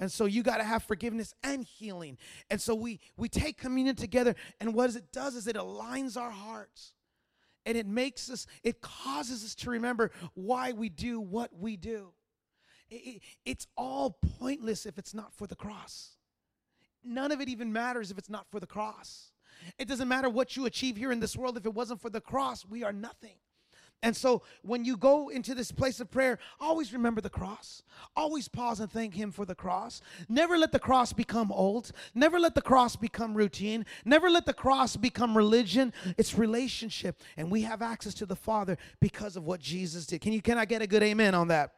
And 0.00 0.10
so 0.10 0.24
you 0.24 0.42
got 0.42 0.56
to 0.56 0.64
have 0.64 0.82
forgiveness 0.82 1.34
and 1.44 1.62
healing. 1.62 2.16
And 2.50 2.60
so 2.60 2.74
we 2.74 3.00
we 3.18 3.28
take 3.28 3.58
communion 3.58 3.94
together 3.94 4.34
and 4.58 4.74
what 4.74 4.96
it 4.96 5.12
does 5.12 5.36
is 5.36 5.46
it 5.46 5.56
aligns 5.56 6.16
our 6.16 6.30
hearts. 6.30 6.94
And 7.66 7.76
it 7.76 7.86
makes 7.86 8.30
us 8.30 8.46
it 8.64 8.80
causes 8.80 9.44
us 9.44 9.54
to 9.56 9.70
remember 9.70 10.10
why 10.32 10.72
we 10.72 10.88
do 10.88 11.20
what 11.20 11.50
we 11.54 11.76
do. 11.76 12.14
It, 12.88 12.94
it, 12.94 13.22
it's 13.44 13.66
all 13.76 14.18
pointless 14.38 14.86
if 14.86 14.96
it's 14.96 15.12
not 15.12 15.34
for 15.34 15.46
the 15.46 15.54
cross. 15.54 16.16
None 17.04 17.30
of 17.30 17.42
it 17.42 17.50
even 17.50 17.70
matters 17.70 18.10
if 18.10 18.16
it's 18.16 18.30
not 18.30 18.46
for 18.50 18.58
the 18.58 18.66
cross. 18.66 19.32
It 19.78 19.86
doesn't 19.86 20.08
matter 20.08 20.30
what 20.30 20.56
you 20.56 20.64
achieve 20.64 20.96
here 20.96 21.12
in 21.12 21.20
this 21.20 21.36
world 21.36 21.58
if 21.58 21.66
it 21.66 21.74
wasn't 21.74 22.00
for 22.00 22.08
the 22.08 22.22
cross, 22.22 22.64
we 22.64 22.82
are 22.84 22.92
nothing. 22.92 23.36
And 24.02 24.16
so 24.16 24.42
when 24.62 24.84
you 24.84 24.96
go 24.96 25.28
into 25.28 25.54
this 25.54 25.70
place 25.70 26.00
of 26.00 26.10
prayer, 26.10 26.38
always 26.58 26.92
remember 26.92 27.20
the 27.20 27.28
cross. 27.28 27.82
Always 28.16 28.48
pause 28.48 28.80
and 28.80 28.90
thank 28.90 29.14
Him 29.14 29.30
for 29.30 29.44
the 29.44 29.54
cross. 29.54 30.00
Never 30.28 30.56
let 30.56 30.72
the 30.72 30.78
cross 30.78 31.12
become 31.12 31.52
old. 31.52 31.92
Never 32.14 32.38
let 32.38 32.54
the 32.54 32.62
cross 32.62 32.96
become 32.96 33.34
routine. 33.34 33.84
Never 34.04 34.30
let 34.30 34.46
the 34.46 34.54
cross 34.54 34.96
become 34.96 35.36
religion. 35.36 35.92
It's 36.16 36.38
relationship. 36.38 37.20
And 37.36 37.50
we 37.50 37.62
have 37.62 37.82
access 37.82 38.14
to 38.14 38.26
the 38.26 38.36
Father 38.36 38.78
because 39.00 39.36
of 39.36 39.44
what 39.44 39.60
Jesus 39.60 40.06
did. 40.06 40.22
Can 40.22 40.32
you 40.32 40.40
can 40.40 40.56
I 40.56 40.64
get 40.64 40.80
a 40.80 40.86
good 40.86 41.02
amen 41.02 41.34
on 41.34 41.48
that? 41.48 41.74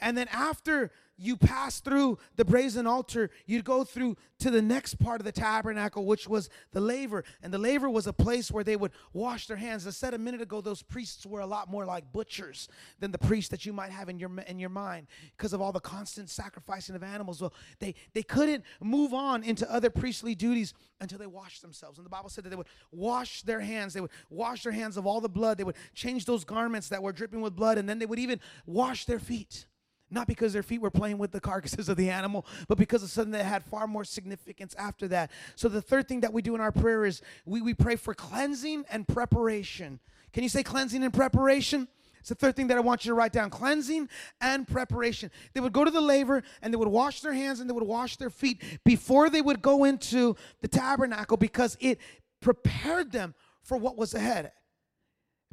And 0.00 0.16
then 0.16 0.28
after 0.32 0.90
you 1.16 1.36
pass 1.36 1.80
through 1.80 2.18
the 2.36 2.44
brazen 2.44 2.86
altar, 2.86 3.30
you'd 3.46 3.64
go 3.64 3.84
through 3.84 4.16
to 4.40 4.50
the 4.50 4.62
next 4.62 4.98
part 4.98 5.20
of 5.20 5.24
the 5.24 5.32
tabernacle, 5.32 6.04
which 6.04 6.28
was 6.28 6.50
the 6.72 6.80
laver. 6.80 7.24
And 7.42 7.52
the 7.52 7.58
laver 7.58 7.88
was 7.88 8.06
a 8.06 8.12
place 8.12 8.50
where 8.50 8.64
they 8.64 8.76
would 8.76 8.92
wash 9.12 9.46
their 9.46 9.56
hands. 9.56 9.86
I 9.86 9.90
said 9.90 10.14
a 10.14 10.18
minute 10.18 10.40
ago, 10.40 10.60
those 10.60 10.82
priests 10.82 11.24
were 11.24 11.40
a 11.40 11.46
lot 11.46 11.70
more 11.70 11.84
like 11.84 12.12
butchers 12.12 12.68
than 12.98 13.12
the 13.12 13.18
priests 13.18 13.50
that 13.50 13.64
you 13.64 13.72
might 13.72 13.90
have 13.90 14.08
in 14.08 14.18
your 14.18 14.30
in 14.46 14.58
your 14.58 14.70
mind 14.70 15.06
because 15.36 15.52
of 15.52 15.60
all 15.60 15.72
the 15.72 15.80
constant 15.80 16.30
sacrificing 16.30 16.96
of 16.96 17.02
animals. 17.02 17.40
Well, 17.40 17.54
they 17.78 17.94
they 18.12 18.22
couldn't 18.22 18.64
move 18.82 19.14
on 19.14 19.44
into 19.44 19.70
other 19.72 19.90
priestly 19.90 20.34
duties 20.34 20.74
until 21.00 21.18
they 21.18 21.26
washed 21.26 21.62
themselves. 21.62 21.98
And 21.98 22.04
the 22.04 22.10
Bible 22.10 22.28
said 22.28 22.44
that 22.44 22.50
they 22.50 22.56
would 22.56 22.66
wash 22.90 23.42
their 23.42 23.60
hands. 23.60 23.94
They 23.94 24.00
would 24.00 24.10
wash 24.30 24.64
their 24.64 24.72
hands 24.72 24.96
of 24.96 25.06
all 25.06 25.20
the 25.20 25.28
blood. 25.28 25.58
They 25.58 25.64
would 25.64 25.76
change 25.94 26.24
those 26.24 26.44
garments 26.44 26.88
that 26.88 27.02
were 27.02 27.12
dripping 27.12 27.40
with 27.40 27.54
blood, 27.54 27.78
and 27.78 27.88
then 27.88 27.98
they 27.98 28.06
would 28.06 28.18
even 28.18 28.40
wash 28.66 29.04
their 29.04 29.18
feet. 29.20 29.66
Not 30.14 30.28
because 30.28 30.52
their 30.52 30.62
feet 30.62 30.80
were 30.80 30.92
playing 30.92 31.18
with 31.18 31.32
the 31.32 31.40
carcasses 31.40 31.88
of 31.88 31.96
the 31.96 32.08
animal, 32.08 32.46
but 32.68 32.78
because 32.78 33.02
of 33.02 33.10
something 33.10 33.32
that 33.32 33.44
had 33.44 33.64
far 33.64 33.88
more 33.88 34.04
significance 34.04 34.74
after 34.78 35.08
that. 35.08 35.32
So, 35.56 35.68
the 35.68 35.82
third 35.82 36.06
thing 36.06 36.20
that 36.20 36.32
we 36.32 36.40
do 36.40 36.54
in 36.54 36.60
our 36.60 36.70
prayer 36.70 37.04
is 37.04 37.20
we, 37.44 37.60
we 37.60 37.74
pray 37.74 37.96
for 37.96 38.14
cleansing 38.14 38.84
and 38.88 39.08
preparation. 39.08 39.98
Can 40.32 40.44
you 40.44 40.48
say 40.48 40.62
cleansing 40.62 41.02
and 41.02 41.12
preparation? 41.12 41.88
It's 42.20 42.28
the 42.28 42.36
third 42.36 42.56
thing 42.56 42.68
that 42.68 42.78
I 42.78 42.80
want 42.80 43.04
you 43.04 43.10
to 43.10 43.14
write 43.14 43.32
down 43.32 43.50
cleansing 43.50 44.08
and 44.40 44.66
preparation. 44.66 45.30
They 45.52 45.60
would 45.60 45.74
go 45.74 45.84
to 45.84 45.90
the 45.90 46.00
laver 46.00 46.42
and 46.62 46.72
they 46.72 46.78
would 46.78 46.88
wash 46.88 47.20
their 47.20 47.34
hands 47.34 47.60
and 47.60 47.68
they 47.68 47.74
would 47.74 47.82
wash 47.82 48.16
their 48.16 48.30
feet 48.30 48.62
before 48.82 49.28
they 49.28 49.42
would 49.42 49.60
go 49.60 49.84
into 49.84 50.36
the 50.62 50.68
tabernacle 50.68 51.36
because 51.36 51.76
it 51.80 51.98
prepared 52.40 53.12
them 53.12 53.34
for 53.62 53.76
what 53.76 53.98
was 53.98 54.14
ahead. 54.14 54.52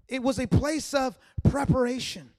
It 0.07 0.21
was 0.21 0.39
a 0.39 0.47
place 0.47 0.93
of 0.93 1.17
preparation. 1.43 2.29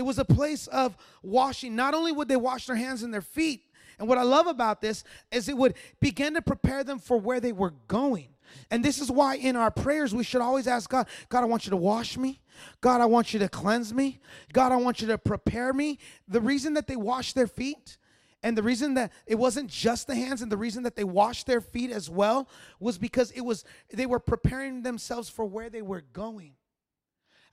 It 0.00 0.06
was 0.06 0.18
a 0.18 0.24
place 0.24 0.66
of 0.68 0.96
washing. 1.22 1.76
Not 1.76 1.92
only 1.92 2.10
would 2.10 2.26
they 2.26 2.34
wash 2.34 2.66
their 2.66 2.76
hands 2.76 3.02
and 3.02 3.12
their 3.12 3.20
feet, 3.20 3.64
and 3.98 4.08
what 4.08 4.16
I 4.16 4.22
love 4.22 4.46
about 4.46 4.80
this 4.80 5.04
is 5.30 5.46
it 5.46 5.58
would 5.58 5.74
begin 6.00 6.32
to 6.32 6.40
prepare 6.40 6.82
them 6.82 6.98
for 6.98 7.20
where 7.20 7.38
they 7.38 7.52
were 7.52 7.74
going. 7.86 8.28
And 8.70 8.82
this 8.82 8.98
is 8.98 9.10
why 9.10 9.34
in 9.34 9.56
our 9.56 9.70
prayers 9.70 10.14
we 10.14 10.24
should 10.24 10.40
always 10.40 10.66
ask 10.66 10.88
God, 10.88 11.06
God, 11.28 11.42
I 11.42 11.44
want 11.44 11.66
you 11.66 11.70
to 11.70 11.76
wash 11.76 12.16
me. 12.16 12.40
God, 12.80 13.02
I 13.02 13.04
want 13.04 13.34
you 13.34 13.40
to 13.40 13.48
cleanse 13.50 13.92
me. 13.92 14.20
God, 14.54 14.72
I 14.72 14.76
want 14.76 15.02
you 15.02 15.06
to 15.08 15.18
prepare 15.18 15.74
me. 15.74 15.98
The 16.26 16.40
reason 16.40 16.72
that 16.74 16.86
they 16.86 16.96
washed 16.96 17.34
their 17.34 17.46
feet 17.46 17.98
and 18.42 18.56
the 18.56 18.62
reason 18.62 18.94
that 18.94 19.12
it 19.26 19.34
wasn't 19.34 19.68
just 19.68 20.06
the 20.06 20.14
hands 20.14 20.40
and 20.40 20.50
the 20.50 20.56
reason 20.56 20.84
that 20.84 20.96
they 20.96 21.04
washed 21.04 21.46
their 21.46 21.60
feet 21.60 21.90
as 21.90 22.08
well 22.08 22.48
was 22.80 22.96
because 22.96 23.30
it 23.32 23.42
was 23.42 23.66
they 23.92 24.06
were 24.06 24.18
preparing 24.18 24.82
themselves 24.82 25.28
for 25.28 25.44
where 25.44 25.68
they 25.68 25.82
were 25.82 26.00
going. 26.14 26.54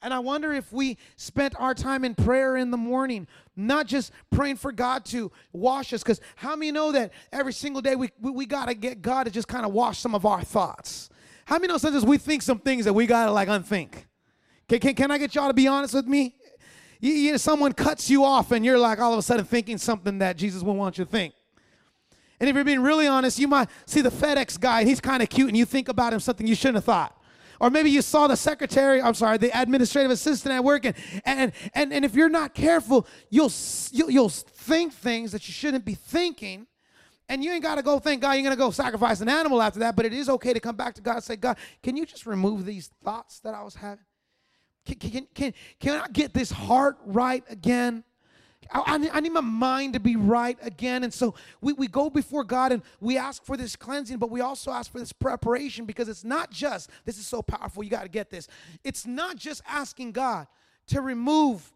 And 0.02 0.14
I 0.14 0.20
wonder 0.20 0.54
if 0.54 0.72
we 0.72 0.98
spent 1.16 1.56
our 1.60 1.74
time 1.74 2.06
in 2.06 2.14
prayer 2.14 2.56
in 2.56 2.70
the 2.70 2.78
morning, 2.78 3.28
not 3.56 3.88
just 3.88 4.12
praying 4.30 4.58
for 4.58 4.72
God 4.72 5.06
to 5.06 5.32
wash 5.54 5.92
us, 5.92 6.04
because 6.04 6.22
how 6.36 6.56
many 6.56 6.72
know 6.72 6.92
that 6.92 7.12
every 7.32 7.54
single 7.54 7.82
day 7.82 7.96
we, 7.96 8.12
we, 8.22 8.32
we 8.32 8.46
got 8.46 8.68
to 8.68 8.76
get 8.76 9.02
God 9.02 9.24
to 9.24 9.32
just 9.32 9.48
kind 9.48 9.66
of 9.66 9.74
wash 9.74 9.98
some 10.00 10.14
of 10.14 10.26
our 10.26 10.44
thoughts? 10.44 11.10
How 11.46 11.56
many 11.56 11.70
know 11.70 11.78
sometimes 11.78 12.06
we 12.06 12.18
think 12.18 12.42
some 12.42 12.60
things 12.60 12.86
that 12.86 12.94
we 12.94 13.08
got 13.08 13.26
to 13.26 13.32
like 13.32 13.48
unthink? 13.48 14.06
Can, 14.70 14.80
can, 14.80 14.96
can 14.96 15.12
I 15.12 15.18
get 15.18 15.34
y'all 15.34 15.48
to 15.48 15.54
be 15.54 15.68
honest 15.68 15.94
with 15.94 16.06
me? 16.06 16.36
You, 17.00 17.14
you 17.14 17.32
know, 17.32 17.38
someone 17.38 17.74
cuts 17.74 18.10
you 18.10 18.24
off 18.24 18.52
and 18.52 18.66
you're 18.66 18.78
like 18.78 19.00
all 19.00 19.14
of 19.14 19.20
a 19.20 19.22
sudden 19.22 19.46
thinking 19.46 19.78
something 19.78 20.20
that 20.20 20.38
Jesus 20.38 20.62
wouldn't 20.62 20.80
want 20.80 20.98
you 20.98 21.06
to 21.06 21.10
think. 21.12 21.34
And 22.40 22.48
if 22.50 22.56
you're 22.56 22.66
being 22.66 22.82
really 22.82 23.08
honest, 23.08 23.40
you 23.40 23.48
might 23.48 23.70
see 23.88 24.02
the 24.02 24.12
FedEx 24.12 24.60
guy, 24.60 24.82
and 24.82 24.90
he's 24.90 25.02
kind 25.02 25.24
of 25.24 25.30
cute, 25.30 25.48
and 25.48 25.58
you 25.58 25.66
think 25.66 25.90
about 25.90 26.14
him 26.14 26.20
something 26.20 26.46
you 26.46 26.54
shouldn't 26.54 26.76
have 26.76 26.84
thought. 26.84 27.17
Or 27.60 27.70
maybe 27.70 27.90
you 27.90 28.02
saw 28.02 28.28
the 28.28 28.38
secretary, 28.38 29.02
I'm 29.02 29.14
sorry, 29.14 29.38
the 29.38 29.52
administrative 29.60 30.12
assistant 30.12 30.54
at 30.54 30.64
work, 30.64 30.86
and 30.86 30.96
and 31.26 31.52
and, 31.74 31.92
and 31.94 32.06
if 32.06 32.16
you're 32.16 32.30
not 32.30 32.54
careful, 32.54 33.08
you'll, 33.30 33.52
you'll 33.92 34.12
you'll 34.12 34.30
think 34.30 34.94
things 34.94 35.32
that 35.32 35.48
you 35.48 35.54
shouldn't 35.54 35.86
be 35.86 35.96
thinking. 35.96 36.68
And 37.30 37.44
you 37.44 37.52
ain't 37.52 37.64
got 37.64 37.76
to 37.76 37.82
go 37.82 38.00
thank 38.00 38.22
God 38.22 38.34
you're 38.34 38.44
going 38.44 38.56
to 38.56 38.58
go 38.58 38.72
sacrifice 38.72 39.20
an 39.20 39.28
animal 39.28 39.62
after 39.62 39.80
that, 39.80 39.98
but 39.98 40.06
it 40.06 40.14
is 40.14 40.30
okay 40.30 40.54
to 40.54 40.62
come 40.62 40.78
back 40.78 40.94
to 40.96 41.02
God 41.02 41.16
and 41.16 41.24
say, 41.24 41.36
God, 41.36 41.58
can 41.84 41.98
you 41.98 42.06
just 42.06 42.26
remove 42.26 42.66
these 42.66 42.90
thoughts 43.04 43.40
that 43.42 43.54
I 43.54 43.64
was 43.64 43.76
having? 43.76 44.06
Can, 44.86 44.96
can, 44.96 45.28
can, 45.36 45.54
can 45.82 46.02
I 46.02 46.08
get 46.08 46.34
this 46.34 46.52
heart 46.52 46.98
right 47.06 47.44
again? 47.50 48.06
I, 48.72 49.10
I, 49.14 49.20
need 49.20 49.32
my 49.32 49.42
mind 49.42 49.94
to 49.94 50.00
be 50.00 50.16
right 50.16 50.58
again. 50.62 51.04
And 51.04 51.14
so 51.14 51.36
we, 51.62 51.74
we 51.74 51.88
go 51.88 52.10
before 52.10 52.44
God 52.44 52.72
and 52.72 52.82
we 53.00 53.18
ask 53.18 53.44
for 53.44 53.58
this 53.58 53.76
cleansing, 53.76 54.18
but 54.18 54.30
we 54.30 54.42
also 54.42 54.72
ask 54.72 54.92
for 54.92 55.00
this 55.00 55.14
preparation 55.14 55.86
because 55.86 56.10
it's 56.10 56.24
not 56.24 56.52
just, 56.52 56.90
this 57.06 57.18
is 57.18 57.28
so 57.28 57.42
powerful, 57.42 57.84
you 57.84 57.90
got 57.90 58.04
to 58.04 58.10
get 58.10 58.30
this. 58.30 58.48
It's 58.84 59.06
not 59.06 59.36
just 59.36 59.62
asking 59.68 60.14
God, 60.14 60.48
to 60.88 61.02
remove 61.02 61.72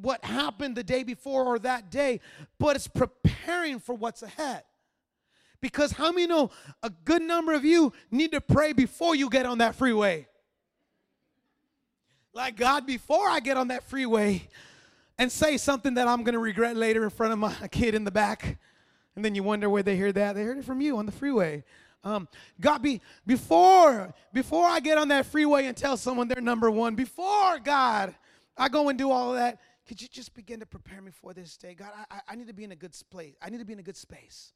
what 0.00 0.24
happened 0.24 0.76
the 0.76 0.84
day 0.84 1.02
before 1.02 1.44
or 1.44 1.58
that 1.60 1.90
day, 1.90 2.20
but 2.58 2.76
it's 2.76 2.88
preparing 2.88 3.78
for 3.78 3.94
what's 3.94 4.22
ahead. 4.22 4.62
Because 5.60 5.92
how 5.92 6.10
many 6.10 6.26
know 6.26 6.50
a 6.82 6.90
good 6.90 7.22
number 7.22 7.52
of 7.52 7.64
you 7.64 7.92
need 8.10 8.32
to 8.32 8.40
pray 8.40 8.72
before 8.72 9.14
you 9.14 9.30
get 9.30 9.46
on 9.46 9.58
that 9.58 9.74
freeway? 9.74 10.26
Like, 12.34 12.56
God, 12.56 12.86
before 12.86 13.28
I 13.28 13.40
get 13.40 13.56
on 13.56 13.68
that 13.68 13.84
freeway 13.84 14.48
and 15.18 15.30
say 15.30 15.56
something 15.56 15.94
that 15.94 16.08
I'm 16.08 16.22
going 16.22 16.34
to 16.34 16.38
regret 16.40 16.76
later 16.76 17.04
in 17.04 17.10
front 17.10 17.32
of 17.32 17.38
my 17.38 17.54
kid 17.70 17.94
in 17.94 18.04
the 18.04 18.10
back, 18.10 18.58
and 19.16 19.24
then 19.24 19.34
you 19.34 19.42
wonder 19.42 19.68
where 19.68 19.82
they 19.82 19.96
hear 19.96 20.12
that. 20.12 20.34
They 20.34 20.42
heard 20.42 20.58
it 20.58 20.64
from 20.64 20.80
you 20.80 20.96
on 20.96 21.06
the 21.06 21.12
freeway. 21.12 21.64
Um, 22.04 22.26
God, 22.60 22.82
be 22.82 23.00
before 23.26 24.12
before 24.32 24.66
I 24.66 24.80
get 24.80 24.98
on 24.98 25.08
that 25.08 25.26
freeway 25.26 25.66
and 25.66 25.76
tell 25.76 25.96
someone 25.96 26.26
they're 26.26 26.40
number 26.40 26.70
one, 26.70 26.96
before 26.96 27.58
God, 27.60 28.14
I 28.56 28.68
go 28.68 28.88
and 28.88 28.98
do 28.98 29.10
all 29.10 29.30
of 29.30 29.36
that. 29.36 29.60
Could 29.86 30.00
you 30.00 30.08
just 30.08 30.34
begin 30.34 30.60
to 30.60 30.66
prepare 30.66 31.00
me 31.00 31.10
for 31.12 31.32
this 31.32 31.56
day, 31.56 31.74
God? 31.74 31.90
I, 32.10 32.20
I 32.28 32.36
need 32.36 32.48
to 32.48 32.54
be 32.54 32.64
in 32.64 32.72
a 32.72 32.76
good 32.76 32.94
place. 33.10 33.34
I 33.42 33.50
need 33.50 33.58
to 33.58 33.64
be 33.64 33.72
in 33.72 33.78
a 33.78 33.84
good 33.84 33.96
space. 33.96 34.52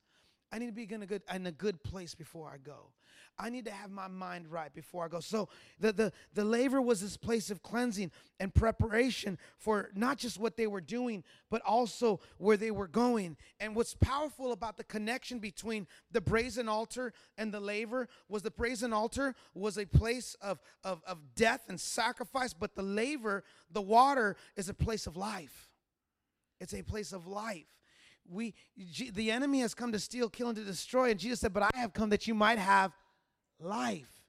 I 0.56 0.58
need 0.58 0.68
to 0.68 0.72
be 0.72 0.90
in 0.90 1.02
a 1.02 1.06
good 1.06 1.20
in 1.34 1.46
a 1.46 1.52
good 1.52 1.82
place 1.82 2.14
before 2.14 2.48
I 2.48 2.56
go. 2.56 2.88
I 3.38 3.50
need 3.50 3.66
to 3.66 3.70
have 3.70 3.90
my 3.90 4.08
mind 4.08 4.50
right 4.50 4.72
before 4.72 5.04
I 5.04 5.08
go. 5.08 5.20
So 5.20 5.50
the 5.78 5.92
the 5.92 6.12
the 6.32 6.46
laver 6.46 6.80
was 6.80 7.02
this 7.02 7.18
place 7.18 7.50
of 7.50 7.62
cleansing 7.62 8.10
and 8.40 8.54
preparation 8.54 9.36
for 9.58 9.90
not 9.94 10.16
just 10.16 10.40
what 10.40 10.56
they 10.56 10.66
were 10.66 10.80
doing, 10.80 11.24
but 11.50 11.60
also 11.66 12.20
where 12.38 12.56
they 12.56 12.70
were 12.70 12.86
going. 12.88 13.36
And 13.60 13.76
what's 13.76 13.92
powerful 13.92 14.50
about 14.50 14.78
the 14.78 14.84
connection 14.84 15.40
between 15.40 15.86
the 16.10 16.22
brazen 16.22 16.70
altar 16.70 17.12
and 17.36 17.52
the 17.52 17.60
laver 17.60 18.08
was 18.26 18.40
the 18.40 18.50
brazen 18.50 18.94
altar 18.94 19.34
was 19.52 19.76
a 19.76 19.84
place 19.84 20.36
of, 20.40 20.58
of, 20.84 21.02
of 21.06 21.18
death 21.34 21.66
and 21.68 21.78
sacrifice, 21.78 22.54
but 22.54 22.74
the 22.74 22.82
laver, 22.82 23.44
the 23.70 23.82
water, 23.82 24.36
is 24.56 24.70
a 24.70 24.74
place 24.74 25.06
of 25.06 25.18
life. 25.18 25.68
It's 26.60 26.72
a 26.72 26.80
place 26.80 27.12
of 27.12 27.26
life 27.26 27.75
we 28.30 28.54
the 29.14 29.30
enemy 29.30 29.60
has 29.60 29.74
come 29.74 29.92
to 29.92 29.98
steal 29.98 30.28
kill 30.28 30.48
and 30.48 30.56
to 30.56 30.64
destroy. 30.64 31.10
And 31.10 31.20
jesus 31.20 31.40
said 31.40 31.52
but 31.52 31.62
i 31.62 31.70
have 31.74 31.92
come 31.92 32.10
that 32.10 32.26
you 32.26 32.34
might 32.34 32.58
have 32.58 32.92
life 33.58 34.22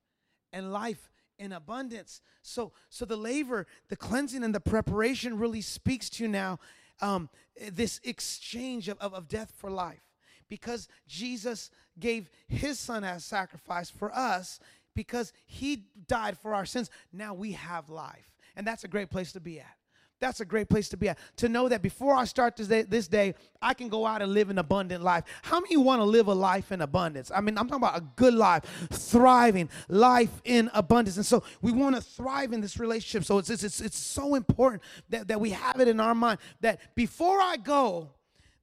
and 0.53 0.71
life 0.71 1.09
in 1.39 1.51
abundance. 1.51 2.21
So 2.41 2.73
so 2.89 3.05
the 3.05 3.17
laver 3.17 3.67
the 3.89 3.95
cleansing 3.95 4.43
and 4.43 4.53
the 4.53 4.59
preparation 4.59 5.37
really 5.37 5.61
speaks 5.61 6.09
to 6.11 6.27
now 6.27 6.59
um, 6.99 7.29
this 7.71 8.01
exchange 8.03 8.87
of, 8.87 8.97
of, 8.99 9.13
of 9.13 9.27
death 9.27 9.53
for 9.57 9.69
life. 9.69 10.03
Because 10.49 10.87
jesus 11.07 11.69
gave 11.99 12.29
his 12.47 12.79
son 12.79 13.03
as 13.03 13.25
sacrifice 13.25 13.89
for 13.89 14.13
us 14.15 14.59
because 14.95 15.33
he 15.45 15.85
died 16.07 16.37
for 16.37 16.55
our 16.55 16.65
sins 16.65 16.89
now 17.11 17.33
we 17.33 17.51
have 17.53 17.89
life. 17.89 18.31
And 18.55 18.65
that's 18.65 18.83
a 18.83 18.87
great 18.87 19.11
place 19.11 19.31
to 19.33 19.39
be 19.39 19.59
at 19.59 19.76
that's 20.19 20.39
a 20.39 20.45
great 20.45 20.69
place 20.69 20.89
to 20.89 20.97
be 20.97 21.09
at. 21.09 21.17
To 21.37 21.49
know 21.49 21.69
that 21.69 21.81
before 21.81 22.15
I 22.15 22.25
start 22.25 22.57
this 22.57 22.67
day, 22.67 22.81
this 22.83 23.07
day, 23.07 23.35
I 23.61 23.73
can 23.73 23.89
go 23.89 24.05
out 24.05 24.21
and 24.21 24.33
live 24.33 24.49
an 24.49 24.57
abundant 24.57 25.03
life. 25.03 25.23
How 25.43 25.59
many 25.59 25.77
want 25.77 25.99
to 25.99 26.05
live 26.05 26.27
a 26.27 26.33
life 26.33 26.71
in 26.71 26.81
abundance? 26.81 27.31
I 27.33 27.41
mean, 27.41 27.57
I'm 27.57 27.67
talking 27.67 27.83
about 27.83 27.97
a 27.97 28.03
good 28.15 28.33
life, 28.33 28.63
thriving 28.91 29.69
life 29.87 30.41
in 30.43 30.69
abundance. 30.73 31.17
And 31.17 31.25
so 31.25 31.43
we 31.61 31.71
want 31.71 31.95
to 31.95 32.01
thrive 32.01 32.53
in 32.53 32.61
this 32.61 32.79
relationship. 32.79 33.25
So 33.25 33.37
it's, 33.37 33.49
it's, 33.49 33.81
it's 33.81 33.97
so 33.97 34.35
important 34.35 34.83
that, 35.09 35.27
that 35.27 35.39
we 35.39 35.51
have 35.51 35.79
it 35.79 35.87
in 35.87 35.99
our 35.99 36.15
mind 36.15 36.39
that 36.61 36.95
before 36.95 37.39
I 37.39 37.57
go, 37.57 38.11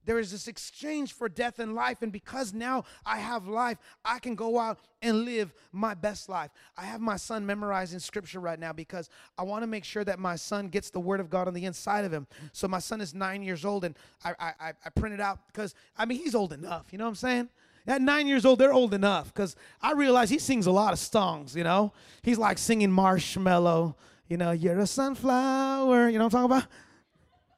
there 0.05 0.19
is 0.19 0.31
this 0.31 0.47
exchange 0.47 1.13
for 1.13 1.27
death 1.27 1.59
and 1.59 1.75
life. 1.75 2.01
And 2.01 2.11
because 2.11 2.53
now 2.53 2.85
I 3.05 3.17
have 3.17 3.47
life, 3.47 3.77
I 4.03 4.19
can 4.19 4.35
go 4.35 4.59
out 4.59 4.79
and 5.01 5.25
live 5.25 5.53
my 5.71 5.93
best 5.93 6.29
life. 6.29 6.51
I 6.77 6.85
have 6.85 7.01
my 7.01 7.17
son 7.17 7.45
memorizing 7.45 7.99
scripture 7.99 8.39
right 8.39 8.59
now 8.59 8.73
because 8.73 9.09
I 9.37 9.43
want 9.43 9.63
to 9.63 9.67
make 9.67 9.83
sure 9.83 10.03
that 10.03 10.19
my 10.19 10.35
son 10.35 10.69
gets 10.69 10.89
the 10.89 10.99
word 10.99 11.19
of 11.19 11.29
God 11.29 11.47
on 11.47 11.53
the 11.53 11.65
inside 11.65 12.05
of 12.05 12.13
him. 12.13 12.27
So 12.53 12.67
my 12.67 12.79
son 12.79 13.01
is 13.01 13.13
nine 13.13 13.43
years 13.43 13.65
old, 13.65 13.83
and 13.83 13.95
I, 14.23 14.33
I, 14.39 14.73
I 14.85 14.89
printed 14.89 15.19
out 15.19 15.39
because, 15.47 15.75
I 15.97 16.05
mean, 16.05 16.19
he's 16.19 16.35
old 16.35 16.53
enough. 16.53 16.87
You 16.91 16.97
know 16.97 17.05
what 17.05 17.09
I'm 17.09 17.15
saying? 17.15 17.49
At 17.87 18.01
nine 18.01 18.27
years 18.27 18.45
old, 18.45 18.57
they're 18.57 18.73
old 18.73 18.95
enough 18.95 19.31
because 19.33 19.55
I 19.81 19.91
realize 19.91 20.31
he 20.31 20.39
sings 20.39 20.65
a 20.65 20.71
lot 20.71 20.91
of 20.91 20.97
songs, 20.97 21.55
you 21.55 21.63
know? 21.63 21.93
He's 22.23 22.39
like 22.39 22.57
singing 22.57 22.91
Marshmallow, 22.91 23.95
you 24.27 24.37
know, 24.37 24.51
you're 24.51 24.79
a 24.79 24.87
sunflower, 24.87 26.09
you 26.09 26.17
know 26.17 26.25
what 26.25 26.33
I'm 26.33 26.49
talking 26.49 26.57
about? 26.57 26.71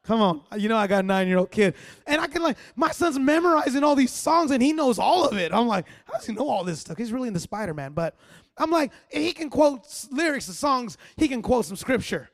Come 0.08 0.22
on. 0.22 0.40
You 0.56 0.70
know, 0.70 0.78
I 0.78 0.86
got 0.86 1.04
a 1.04 1.06
nine 1.06 1.28
year 1.28 1.36
old 1.36 1.50
kid. 1.50 1.74
And 2.06 2.18
I 2.18 2.28
can, 2.28 2.40
like, 2.40 2.56
my 2.76 2.90
son's 2.92 3.18
memorizing 3.18 3.84
all 3.84 3.94
these 3.94 4.10
songs 4.10 4.50
and 4.50 4.62
he 4.62 4.72
knows 4.72 4.98
all 4.98 5.28
of 5.28 5.36
it. 5.36 5.52
I'm 5.52 5.66
like, 5.66 5.84
how 6.06 6.14
does 6.14 6.24
he 6.24 6.32
know 6.32 6.48
all 6.48 6.64
this 6.64 6.80
stuff? 6.80 6.96
He's 6.96 7.12
really 7.12 7.28
into 7.28 7.40
Spider 7.40 7.74
Man. 7.74 7.92
But 7.92 8.16
I'm 8.56 8.70
like, 8.70 8.90
he 9.10 9.34
can 9.34 9.50
quote 9.50 9.86
lyrics 10.10 10.48
of 10.48 10.54
songs, 10.54 10.96
he 11.18 11.28
can 11.28 11.42
quote 11.42 11.66
some 11.66 11.76
scripture. 11.76 12.30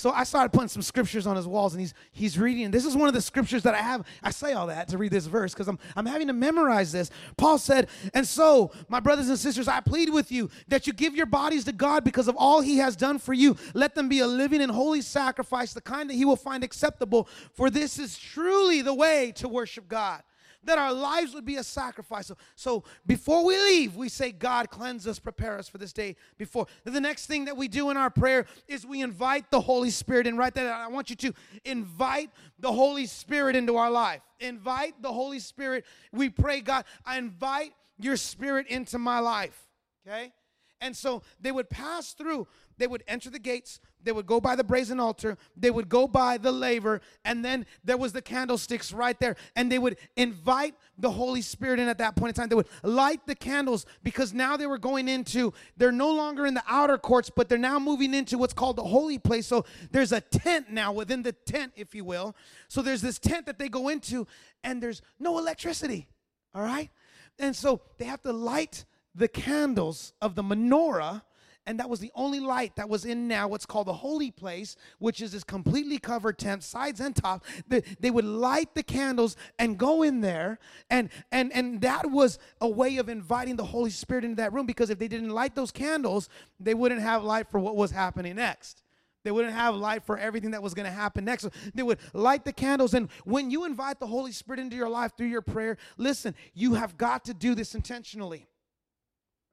So 0.00 0.10
I 0.10 0.24
started 0.24 0.50
putting 0.50 0.68
some 0.68 0.80
scriptures 0.80 1.26
on 1.26 1.36
his 1.36 1.46
walls, 1.46 1.74
and 1.74 1.80
he's 1.80 1.92
he's 2.10 2.38
reading. 2.38 2.70
This 2.70 2.86
is 2.86 2.96
one 2.96 3.06
of 3.06 3.12
the 3.12 3.20
scriptures 3.20 3.62
that 3.64 3.74
I 3.74 3.82
have. 3.82 4.06
I 4.22 4.30
say 4.30 4.54
all 4.54 4.68
that 4.68 4.88
to 4.88 4.98
read 4.98 5.12
this 5.12 5.26
verse 5.26 5.52
because 5.52 5.68
I'm 5.68 5.78
I'm 5.94 6.06
having 6.06 6.28
to 6.28 6.32
memorize 6.32 6.90
this. 6.90 7.10
Paul 7.36 7.58
said, 7.58 7.88
"And 8.14 8.26
so, 8.26 8.72
my 8.88 8.98
brothers 8.98 9.28
and 9.28 9.38
sisters, 9.38 9.68
I 9.68 9.80
plead 9.80 10.08
with 10.08 10.32
you 10.32 10.48
that 10.68 10.86
you 10.86 10.94
give 10.94 11.14
your 11.14 11.26
bodies 11.26 11.64
to 11.64 11.72
God 11.72 12.02
because 12.02 12.28
of 12.28 12.36
all 12.36 12.62
He 12.62 12.78
has 12.78 12.96
done 12.96 13.18
for 13.18 13.34
you. 13.34 13.56
Let 13.74 13.94
them 13.94 14.08
be 14.08 14.20
a 14.20 14.26
living 14.26 14.62
and 14.62 14.72
holy 14.72 15.02
sacrifice, 15.02 15.74
the 15.74 15.82
kind 15.82 16.08
that 16.08 16.14
He 16.14 16.24
will 16.24 16.34
find 16.34 16.64
acceptable. 16.64 17.28
For 17.52 17.68
this 17.68 17.98
is 17.98 18.16
truly 18.16 18.80
the 18.80 18.94
way 18.94 19.32
to 19.36 19.48
worship 19.48 19.86
God." 19.86 20.22
That 20.64 20.78
our 20.78 20.92
lives 20.92 21.34
would 21.34 21.44
be 21.44 21.56
a 21.56 21.64
sacrifice. 21.64 22.30
So, 22.54 22.84
before 23.06 23.44
we 23.44 23.56
leave, 23.56 23.96
we 23.96 24.08
say, 24.08 24.32
God, 24.32 24.70
cleanse 24.70 25.06
us, 25.06 25.18
prepare 25.18 25.58
us 25.58 25.68
for 25.68 25.78
this 25.78 25.92
day 25.92 26.16
before. 26.38 26.66
The 26.84 27.00
next 27.00 27.26
thing 27.26 27.46
that 27.46 27.56
we 27.56 27.68
do 27.68 27.90
in 27.90 27.96
our 27.96 28.10
prayer 28.10 28.46
is 28.68 28.86
we 28.86 29.00
invite 29.00 29.50
the 29.50 29.60
Holy 29.60 29.90
Spirit. 29.90 30.26
And 30.26 30.36
write 30.36 30.54
that 30.54 30.66
I 30.66 30.88
want 30.88 31.10
you 31.10 31.16
to 31.16 31.32
invite 31.64 32.30
the 32.58 32.72
Holy 32.72 33.06
Spirit 33.06 33.56
into 33.56 33.76
our 33.76 33.90
life. 33.90 34.20
Invite 34.38 35.00
the 35.02 35.12
Holy 35.12 35.38
Spirit. 35.38 35.84
We 36.12 36.28
pray, 36.28 36.60
God, 36.60 36.84
I 37.04 37.18
invite 37.18 37.72
your 37.98 38.16
spirit 38.16 38.66
into 38.68 38.98
my 38.98 39.20
life. 39.20 39.68
Okay? 40.06 40.32
And 40.80 40.96
so 40.96 41.22
they 41.40 41.52
would 41.52 41.68
pass 41.68 42.14
through, 42.14 42.48
they 42.78 42.86
would 42.86 43.04
enter 43.06 43.28
the 43.28 43.38
gates, 43.38 43.80
they 44.04 44.12
would 44.12 44.26
go 44.26 44.40
by 44.40 44.56
the 44.56 44.64
brazen 44.64 45.00
altar, 45.00 45.36
they 45.56 45.70
would 45.70 45.88
go 45.88 46.06
by 46.06 46.38
the 46.38 46.52
laver, 46.52 47.00
and 47.24 47.44
then 47.44 47.66
there 47.84 47.96
was 47.96 48.12
the 48.12 48.22
candlesticks 48.22 48.92
right 48.92 49.18
there. 49.20 49.36
And 49.56 49.70
they 49.70 49.78
would 49.78 49.96
invite 50.16 50.74
the 50.98 51.10
Holy 51.10 51.42
Spirit 51.42 51.80
in 51.80 51.88
at 51.88 51.98
that 51.98 52.16
point 52.16 52.30
in 52.30 52.34
time. 52.34 52.48
They 52.48 52.54
would 52.54 52.68
light 52.82 53.26
the 53.26 53.34
candles 53.34 53.86
because 54.02 54.32
now 54.32 54.56
they 54.56 54.66
were 54.66 54.78
going 54.78 55.08
into, 55.08 55.52
they're 55.76 55.92
no 55.92 56.10
longer 56.10 56.46
in 56.46 56.54
the 56.54 56.64
outer 56.68 56.98
courts, 56.98 57.30
but 57.34 57.48
they're 57.48 57.58
now 57.58 57.78
moving 57.78 58.14
into 58.14 58.38
what's 58.38 58.54
called 58.54 58.76
the 58.76 58.84
holy 58.84 59.18
place. 59.18 59.46
So 59.46 59.64
there's 59.90 60.12
a 60.12 60.20
tent 60.20 60.70
now 60.70 60.92
within 60.92 61.22
the 61.22 61.32
tent, 61.32 61.72
if 61.76 61.94
you 61.94 62.04
will. 62.04 62.34
So 62.68 62.82
there's 62.82 63.02
this 63.02 63.18
tent 63.18 63.46
that 63.46 63.58
they 63.58 63.68
go 63.68 63.88
into, 63.88 64.26
and 64.62 64.82
there's 64.82 65.02
no 65.18 65.38
electricity. 65.38 66.08
All 66.54 66.62
right? 66.62 66.90
And 67.38 67.54
so 67.54 67.80
they 67.98 68.04
have 68.04 68.22
to 68.22 68.32
light 68.32 68.84
the 69.14 69.28
candles 69.28 70.12
of 70.20 70.34
the 70.34 70.42
menorah 70.42 71.22
and 71.70 71.78
that 71.78 71.88
was 71.88 72.00
the 72.00 72.10
only 72.16 72.40
light 72.40 72.74
that 72.74 72.88
was 72.88 73.04
in 73.04 73.28
now 73.28 73.46
what's 73.46 73.64
called 73.64 73.86
the 73.86 73.92
holy 73.92 74.32
place 74.32 74.74
which 74.98 75.22
is 75.22 75.30
this 75.30 75.44
completely 75.44 75.98
covered 75.98 76.36
tent 76.36 76.64
sides 76.64 76.98
and 76.98 77.14
top 77.14 77.44
they, 77.68 77.80
they 78.00 78.10
would 78.10 78.24
light 78.24 78.74
the 78.74 78.82
candles 78.82 79.36
and 79.58 79.78
go 79.78 80.02
in 80.02 80.20
there 80.20 80.58
and 80.90 81.08
and 81.30 81.52
and 81.52 81.80
that 81.80 82.10
was 82.10 82.40
a 82.60 82.68
way 82.68 82.96
of 82.96 83.08
inviting 83.08 83.54
the 83.54 83.64
holy 83.64 83.90
spirit 83.90 84.24
into 84.24 84.36
that 84.36 84.52
room 84.52 84.66
because 84.66 84.90
if 84.90 84.98
they 84.98 85.06
didn't 85.06 85.30
light 85.30 85.54
those 85.54 85.70
candles 85.70 86.28
they 86.58 86.74
wouldn't 86.74 87.00
have 87.00 87.22
light 87.22 87.48
for 87.48 87.60
what 87.60 87.76
was 87.76 87.92
happening 87.92 88.34
next 88.34 88.82
they 89.22 89.30
wouldn't 89.30 89.54
have 89.54 89.76
light 89.76 90.02
for 90.02 90.18
everything 90.18 90.52
that 90.52 90.62
was 90.62 90.72
going 90.72 90.86
to 90.86 90.92
happen 90.92 91.26
next. 91.26 91.46
They 91.74 91.82
would 91.82 91.98
light 92.14 92.46
the 92.46 92.54
candles. 92.54 92.94
And 92.94 93.10
when 93.24 93.50
you 93.50 93.66
invite 93.66 94.00
the 94.00 94.06
Holy 94.06 94.32
Spirit 94.32 94.60
into 94.60 94.76
your 94.76 94.88
life 94.88 95.12
through 95.14 95.26
your 95.26 95.42
prayer, 95.42 95.76
listen, 95.98 96.34
you 96.54 96.72
have 96.72 96.96
got 96.96 97.26
to 97.26 97.34
do 97.34 97.54
this 97.54 97.74
intentionally. 97.74 98.46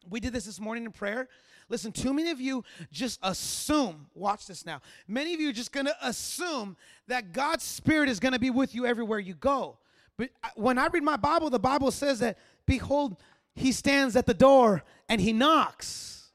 We 0.10 0.20
did 0.20 0.34
this 0.34 0.46
this 0.46 0.60
morning 0.60 0.86
in 0.86 0.92
prayer. 0.92 1.28
Listen, 1.70 1.92
too 1.92 2.14
many 2.14 2.32
of 2.32 2.40
you 2.40 2.64
just 2.92 3.20
assume, 3.24 4.08
watch 4.14 4.48
this 4.48 4.66
now. 4.66 4.82
Many 5.08 5.34
of 5.34 5.42
you 5.42 5.50
are 5.50 5.54
just 5.54 5.72
going 5.72 5.86
to 5.86 5.96
assume 6.02 6.78
that 7.08 7.34
God's 7.34 7.64
Spirit 7.64 8.10
is 8.10 8.20
going 8.20 8.34
to 8.34 8.40
be 8.40 8.50
with 8.50 8.74
you 8.74 8.86
everywhere 8.86 9.20
you 9.20 9.34
go. 9.34 9.78
But 10.18 10.30
when 10.56 10.78
I 10.78 10.88
read 10.88 11.04
my 11.04 11.18
Bible, 11.18 11.50
the 11.50 11.60
Bible 11.60 11.92
says 11.92 12.20
that, 12.20 12.38
behold, 12.66 13.18
he 13.54 13.72
stands 13.72 14.16
at 14.16 14.26
the 14.26 14.34
door 14.34 14.84
and 15.10 15.20
he 15.20 15.34
knocks. 15.34 16.32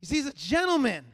You 0.00 0.08
see, 0.08 0.16
he's 0.16 0.26
a 0.26 0.32
gentleman. 0.32 1.06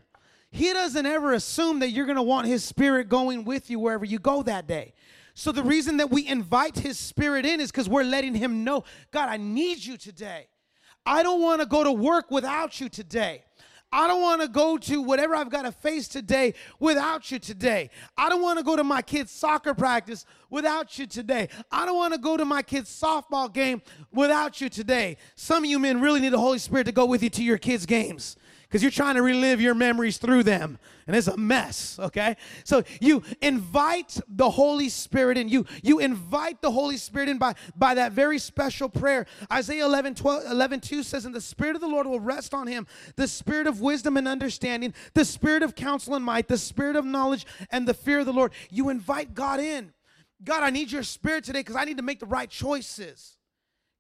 He 0.50 0.72
doesn't 0.72 1.06
ever 1.06 1.32
assume 1.32 1.78
that 1.78 1.90
you're 1.90 2.04
going 2.04 2.16
to 2.16 2.22
want 2.22 2.46
his 2.46 2.64
spirit 2.64 3.08
going 3.08 3.44
with 3.44 3.70
you 3.70 3.78
wherever 3.78 4.04
you 4.04 4.18
go 4.18 4.42
that 4.42 4.66
day. 4.66 4.92
So 5.34 5.50
the 5.50 5.62
reason 5.62 5.96
that 5.96 6.10
we 6.10 6.26
invite 6.26 6.78
his 6.78 6.98
spirit 6.98 7.46
in 7.46 7.60
is 7.60 7.70
because 7.70 7.88
we're 7.88 8.04
letting 8.04 8.34
him 8.34 8.64
know, 8.64 8.84
God, 9.10 9.30
I 9.30 9.38
need 9.38 9.82
you 9.82 9.96
today. 9.96 10.48
I 11.04 11.22
don't 11.22 11.40
want 11.40 11.60
to 11.60 11.66
go 11.66 11.84
to 11.84 11.92
work 11.92 12.30
without 12.30 12.80
you 12.80 12.88
today. 12.88 13.44
I 13.94 14.08
don't 14.08 14.22
want 14.22 14.40
to 14.40 14.48
go 14.48 14.78
to 14.78 15.02
whatever 15.02 15.34
I've 15.34 15.50
got 15.50 15.62
to 15.62 15.72
face 15.72 16.08
today 16.08 16.54
without 16.80 17.30
you 17.30 17.38
today. 17.38 17.90
I 18.16 18.30
don't 18.30 18.40
want 18.40 18.58
to 18.58 18.64
go 18.64 18.74
to 18.74 18.84
my 18.84 19.02
kids' 19.02 19.30
soccer 19.30 19.74
practice 19.74 20.24
without 20.48 20.98
you 20.98 21.06
today. 21.06 21.48
I 21.70 21.84
don't 21.84 21.96
want 21.96 22.14
to 22.14 22.18
go 22.18 22.38
to 22.38 22.46
my 22.46 22.62
kids' 22.62 22.88
softball 22.88 23.52
game 23.52 23.82
without 24.10 24.62
you 24.62 24.70
today. 24.70 25.18
Some 25.34 25.64
of 25.64 25.70
you 25.70 25.78
men 25.78 26.00
really 26.00 26.20
need 26.20 26.32
the 26.32 26.38
Holy 26.38 26.58
Spirit 26.58 26.84
to 26.84 26.92
go 26.92 27.04
with 27.04 27.22
you 27.22 27.28
to 27.30 27.44
your 27.44 27.58
kids' 27.58 27.84
games 27.84 28.36
because 28.72 28.82
you're 28.82 28.90
trying 28.90 29.16
to 29.16 29.22
relive 29.22 29.61
your 29.61 29.74
memories 29.74 30.16
through 30.16 30.42
them. 30.44 30.78
And 31.06 31.14
it's 31.14 31.26
a 31.26 31.37
mess 31.37 31.98
okay? 31.98 32.37
So 32.64 32.85
you 33.02 33.22
invite 33.42 34.18
the 34.26 34.48
holy 34.48 34.88
spirit 34.88 35.37
in. 35.37 35.50
You 35.50 35.66
you 35.82 35.98
invite 35.98 36.62
the 36.62 36.70
holy 36.70 36.96
spirit 36.96 37.28
in 37.28 37.37
by 37.37 37.54
by 37.76 37.94
that 37.94 38.12
very 38.12 38.38
special 38.38 38.88
prayer. 38.88 39.26
Isaiah 39.52 39.85
11 39.85 40.14
12 40.14 40.44
11 40.50 40.80
2 40.80 41.02
says 41.02 41.26
and 41.26 41.35
the 41.35 41.40
spirit 41.40 41.74
of 41.74 41.82
the 41.82 41.88
lord 41.88 42.06
will 42.06 42.20
rest 42.20 42.54
on 42.54 42.66
him 42.66 42.87
the 43.16 43.28
spirit 43.28 43.66
of 43.66 43.82
wisdom 43.82 44.16
and 44.16 44.26
understanding 44.26 44.94
the 45.12 45.24
spirit 45.26 45.62
of 45.62 45.74
counsel 45.74 46.14
and 46.14 46.24
might 46.24 46.48
the 46.48 46.56
spirit 46.56 46.96
of 46.96 47.04
knowledge 47.04 47.44
and 47.70 47.87
the 47.87 47.94
fear 47.94 48.20
of 48.20 48.26
the 48.26 48.32
lord. 48.32 48.52
You 48.70 48.88
invite 48.88 49.35
god 49.35 49.61
in. 49.61 49.92
God 50.42 50.62
i 50.62 50.70
need 50.70 50.90
your 50.90 51.02
spirit 51.02 51.44
today 51.44 51.61
because 51.61 51.76
i 51.76 51.85
need 51.85 51.98
to 51.98 52.02
make 52.02 52.20
the 52.20 52.26
right 52.26 52.48
choices. 52.48 53.37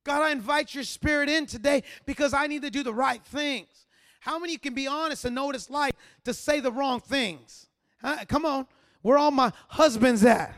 God 0.04 0.22
i 0.22 0.30
invite 0.30 0.74
your 0.74 0.84
spirit 0.84 1.28
in 1.28 1.44
today 1.44 1.82
because 2.06 2.32
i 2.32 2.46
need 2.46 2.62
to 2.62 2.70
do 2.70 2.82
the 2.82 2.94
right 2.94 3.22
things 3.22 3.82
how 4.22 4.38
many 4.38 4.56
can 4.56 4.72
be 4.72 4.86
honest 4.86 5.24
and 5.24 5.34
know 5.34 5.46
what 5.46 5.56
it's 5.56 5.68
like 5.68 5.96
to 6.24 6.32
say 6.32 6.60
the 6.60 6.70
wrong 6.70 7.00
things? 7.00 7.66
Huh? 8.00 8.18
Come 8.28 8.46
on. 8.46 8.68
Where 9.02 9.18
all 9.18 9.32
my 9.32 9.52
husbands 9.66 10.24
at? 10.24 10.54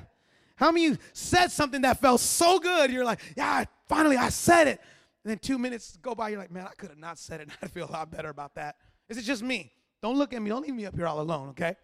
How 0.57 0.71
many 0.71 0.99
said 1.15 1.51
something 1.51 1.81
that 1.81 1.99
felt 1.99 2.21
so 2.21 2.59
good? 2.59 2.91
You're 2.91 3.07
like, 3.07 3.21
yeah, 3.35 3.65
finally 3.89 4.19
I 4.19 4.29
said 4.29 4.69
it. 4.69 4.81
And 5.25 5.31
then 5.31 5.39
two 5.39 5.59
minutes 5.59 5.97
go 6.03 6.15
by, 6.15 6.29
you're 6.29 6.39
like, 6.39 6.51
man, 6.51 6.67
I 6.67 6.75
could 6.77 6.91
have 6.91 6.99
not 6.99 7.19
said 7.19 7.41
it. 7.41 7.49
I'd 7.63 7.71
feel 7.71 7.89
a 7.89 7.91
lot 7.91 8.11
better 8.11 8.29
about 8.29 8.55
that. 8.57 8.77
Is 9.09 9.17
it 9.17 9.23
just 9.23 9.43
me? 9.43 9.73
Don't 10.03 10.19
look 10.19 10.35
at 10.35 10.43
me. 10.43 10.51
Don't 10.51 10.61
leave 10.61 10.75
me 10.75 10.85
up 10.85 10.95
here 10.95 11.07
all 11.07 11.23
alone, 11.23 11.49
okay? 11.49 11.75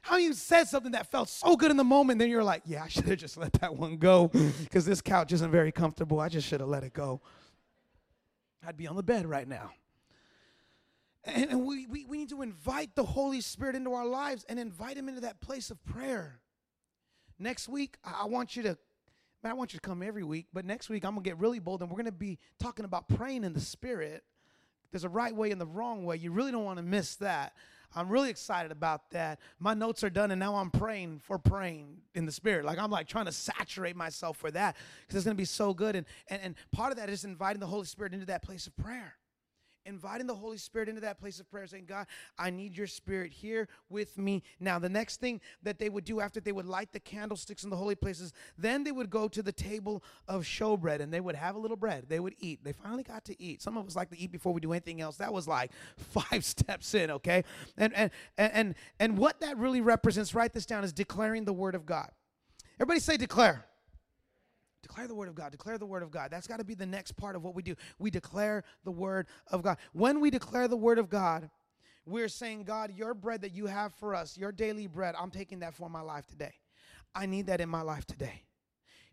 How 0.00 0.16
you 0.16 0.32
said 0.32 0.64
something 0.68 0.92
that 0.92 1.10
felt 1.10 1.28
so 1.28 1.54
good 1.54 1.70
in 1.70 1.76
the 1.76 1.84
moment, 1.84 2.18
then 2.18 2.30
you're 2.30 2.42
like, 2.42 2.62
yeah, 2.64 2.82
I 2.82 2.88
should 2.88 3.04
have 3.04 3.18
just 3.18 3.36
let 3.36 3.52
that 3.60 3.76
one 3.76 3.98
go 3.98 4.28
because 4.60 4.86
this 4.86 5.02
couch 5.02 5.34
isn't 5.34 5.50
very 5.50 5.70
comfortable. 5.70 6.18
I 6.18 6.30
just 6.30 6.48
should 6.48 6.60
have 6.60 6.70
let 6.70 6.82
it 6.82 6.94
go. 6.94 7.20
I'd 8.66 8.78
be 8.78 8.86
on 8.86 8.96
the 8.96 9.02
bed 9.02 9.26
right 9.26 9.46
now. 9.46 9.72
And, 11.26 11.66
we, 11.66 11.86
we, 11.86 12.06
we 12.06 12.18
need 12.18 12.30
to 12.30 12.42
invite 12.42 12.94
the 12.94 13.04
Holy 13.04 13.40
Spirit 13.40 13.74
into 13.74 13.92
our 13.92 14.06
lives 14.06 14.44
and 14.48 14.58
invite 14.58 14.96
Him 14.96 15.08
into 15.08 15.22
that 15.22 15.40
place 15.40 15.70
of 15.70 15.84
prayer. 15.84 16.40
Next 17.38 17.68
week, 17.68 17.98
I, 18.04 18.26
want 18.26 18.56
you 18.56 18.62
to, 18.62 18.78
man, 19.42 19.50
I 19.50 19.54
want 19.54 19.74
you 19.74 19.78
to 19.78 19.86
come 19.86 20.02
every 20.02 20.22
week, 20.22 20.46
but 20.52 20.64
next 20.64 20.88
week 20.88 21.04
I'm 21.04 21.16
to 21.16 21.20
get 21.20 21.38
really 21.38 21.58
bold 21.58 21.82
and 21.82 21.90
we're 21.90 22.02
to 22.02 22.12
be 22.12 22.38
talking 22.60 22.84
about 22.84 23.08
praying 23.08 23.44
in 23.44 23.52
the 23.52 23.60
Spirit. 23.60 24.22
There's 24.92 25.04
a 25.04 25.08
right 25.08 25.34
way 25.34 25.50
and 25.50 25.60
the 25.60 25.66
wrong 25.66 26.04
way. 26.04 26.16
You 26.16 26.30
really 26.30 26.52
don't 26.52 26.64
want 26.64 26.78
to 26.78 26.82
miss 26.82 27.16
that. 27.16 27.54
I'm 27.94 28.08
really 28.08 28.30
excited 28.30 28.72
about 28.72 29.10
that. 29.10 29.40
My 29.58 29.74
notes 29.74 30.04
are 30.04 30.10
done, 30.10 30.30
and 30.30 30.38
now 30.38 30.56
I'm 30.56 30.70
praying 30.70 31.20
for 31.24 31.38
praying 31.38 31.98
in 32.14 32.26
the 32.26 32.32
spirit. 32.32 32.64
Like 32.64 32.78
I'm 32.78 32.90
like 32.90 33.06
trying 33.06 33.26
to 33.26 33.32
saturate 33.32 33.96
myself 33.96 34.36
for 34.36 34.50
that 34.50 34.76
because 35.02 35.16
it's 35.16 35.24
gonna 35.24 35.34
be 35.34 35.44
so 35.44 35.72
good. 35.72 35.96
And, 35.96 36.06
and 36.28 36.42
and 36.42 36.54
part 36.72 36.90
of 36.90 36.98
that 36.98 37.08
is 37.08 37.24
inviting 37.24 37.60
the 37.60 37.66
Holy 37.66 37.86
Spirit 37.86 38.12
into 38.12 38.26
that 38.26 38.42
place 38.42 38.66
of 38.66 38.76
prayer 38.76 39.14
inviting 39.86 40.26
the 40.26 40.34
Holy 40.34 40.58
Spirit 40.58 40.88
into 40.88 41.00
that 41.02 41.18
place 41.18 41.40
of 41.40 41.50
prayer, 41.50 41.66
saying, 41.66 41.86
God, 41.86 42.06
I 42.38 42.50
need 42.50 42.76
your 42.76 42.86
spirit 42.86 43.32
here 43.32 43.68
with 43.88 44.18
me. 44.18 44.42
Now, 44.60 44.78
the 44.78 44.88
next 44.88 45.20
thing 45.20 45.40
that 45.62 45.78
they 45.78 45.88
would 45.88 46.04
do 46.04 46.20
after 46.20 46.40
they 46.40 46.52
would 46.52 46.66
light 46.66 46.92
the 46.92 47.00
candlesticks 47.00 47.64
in 47.64 47.70
the 47.70 47.76
holy 47.76 47.94
places, 47.94 48.32
then 48.58 48.84
they 48.84 48.92
would 48.92 49.10
go 49.10 49.28
to 49.28 49.42
the 49.42 49.52
table 49.52 50.02
of 50.28 50.42
showbread 50.42 51.00
and 51.00 51.12
they 51.12 51.20
would 51.20 51.36
have 51.36 51.54
a 51.54 51.58
little 51.58 51.76
bread. 51.76 52.06
They 52.08 52.20
would 52.20 52.34
eat. 52.38 52.64
They 52.64 52.72
finally 52.72 53.02
got 53.02 53.24
to 53.26 53.42
eat. 53.42 53.62
Some 53.62 53.76
of 53.76 53.86
us 53.86 53.96
like 53.96 54.10
to 54.10 54.18
eat 54.18 54.32
before 54.32 54.52
we 54.52 54.60
do 54.60 54.72
anything 54.72 55.00
else. 55.00 55.16
That 55.16 55.32
was 55.32 55.48
like 55.48 55.70
five 55.96 56.44
steps 56.44 56.94
in, 56.94 57.10
okay? 57.10 57.44
And 57.76 57.94
and 57.94 58.10
and 58.36 58.52
and, 58.52 58.74
and 58.98 59.18
what 59.18 59.40
that 59.40 59.56
really 59.58 59.80
represents, 59.80 60.34
write 60.34 60.52
this 60.52 60.66
down, 60.66 60.84
is 60.84 60.92
declaring 60.92 61.44
the 61.44 61.52
word 61.52 61.74
of 61.74 61.86
God. 61.86 62.10
Everybody 62.78 63.00
say 63.00 63.16
declare. 63.16 63.66
Declare 64.86 65.08
the 65.08 65.16
word 65.16 65.28
of 65.28 65.34
God. 65.34 65.50
Declare 65.50 65.78
the 65.78 65.86
word 65.86 66.04
of 66.04 66.12
God. 66.12 66.30
That's 66.30 66.46
got 66.46 66.60
to 66.60 66.64
be 66.64 66.76
the 66.76 66.86
next 66.86 67.16
part 67.16 67.34
of 67.34 67.42
what 67.42 67.56
we 67.56 67.62
do. 67.62 67.74
We 67.98 68.08
declare 68.08 68.62
the 68.84 68.92
word 68.92 69.26
of 69.50 69.60
God. 69.60 69.78
When 69.92 70.20
we 70.20 70.30
declare 70.30 70.68
the 70.68 70.76
word 70.76 71.00
of 71.00 71.08
God, 71.08 71.50
we're 72.06 72.28
saying, 72.28 72.62
God, 72.62 72.92
your 72.94 73.12
bread 73.12 73.42
that 73.42 73.52
you 73.52 73.66
have 73.66 73.92
for 73.94 74.14
us, 74.14 74.38
your 74.38 74.52
daily 74.52 74.86
bread, 74.86 75.16
I'm 75.18 75.32
taking 75.32 75.58
that 75.58 75.74
for 75.74 75.90
my 75.90 76.02
life 76.02 76.24
today. 76.28 76.52
I 77.16 77.26
need 77.26 77.48
that 77.48 77.60
in 77.60 77.68
my 77.68 77.82
life 77.82 78.06
today. 78.06 78.44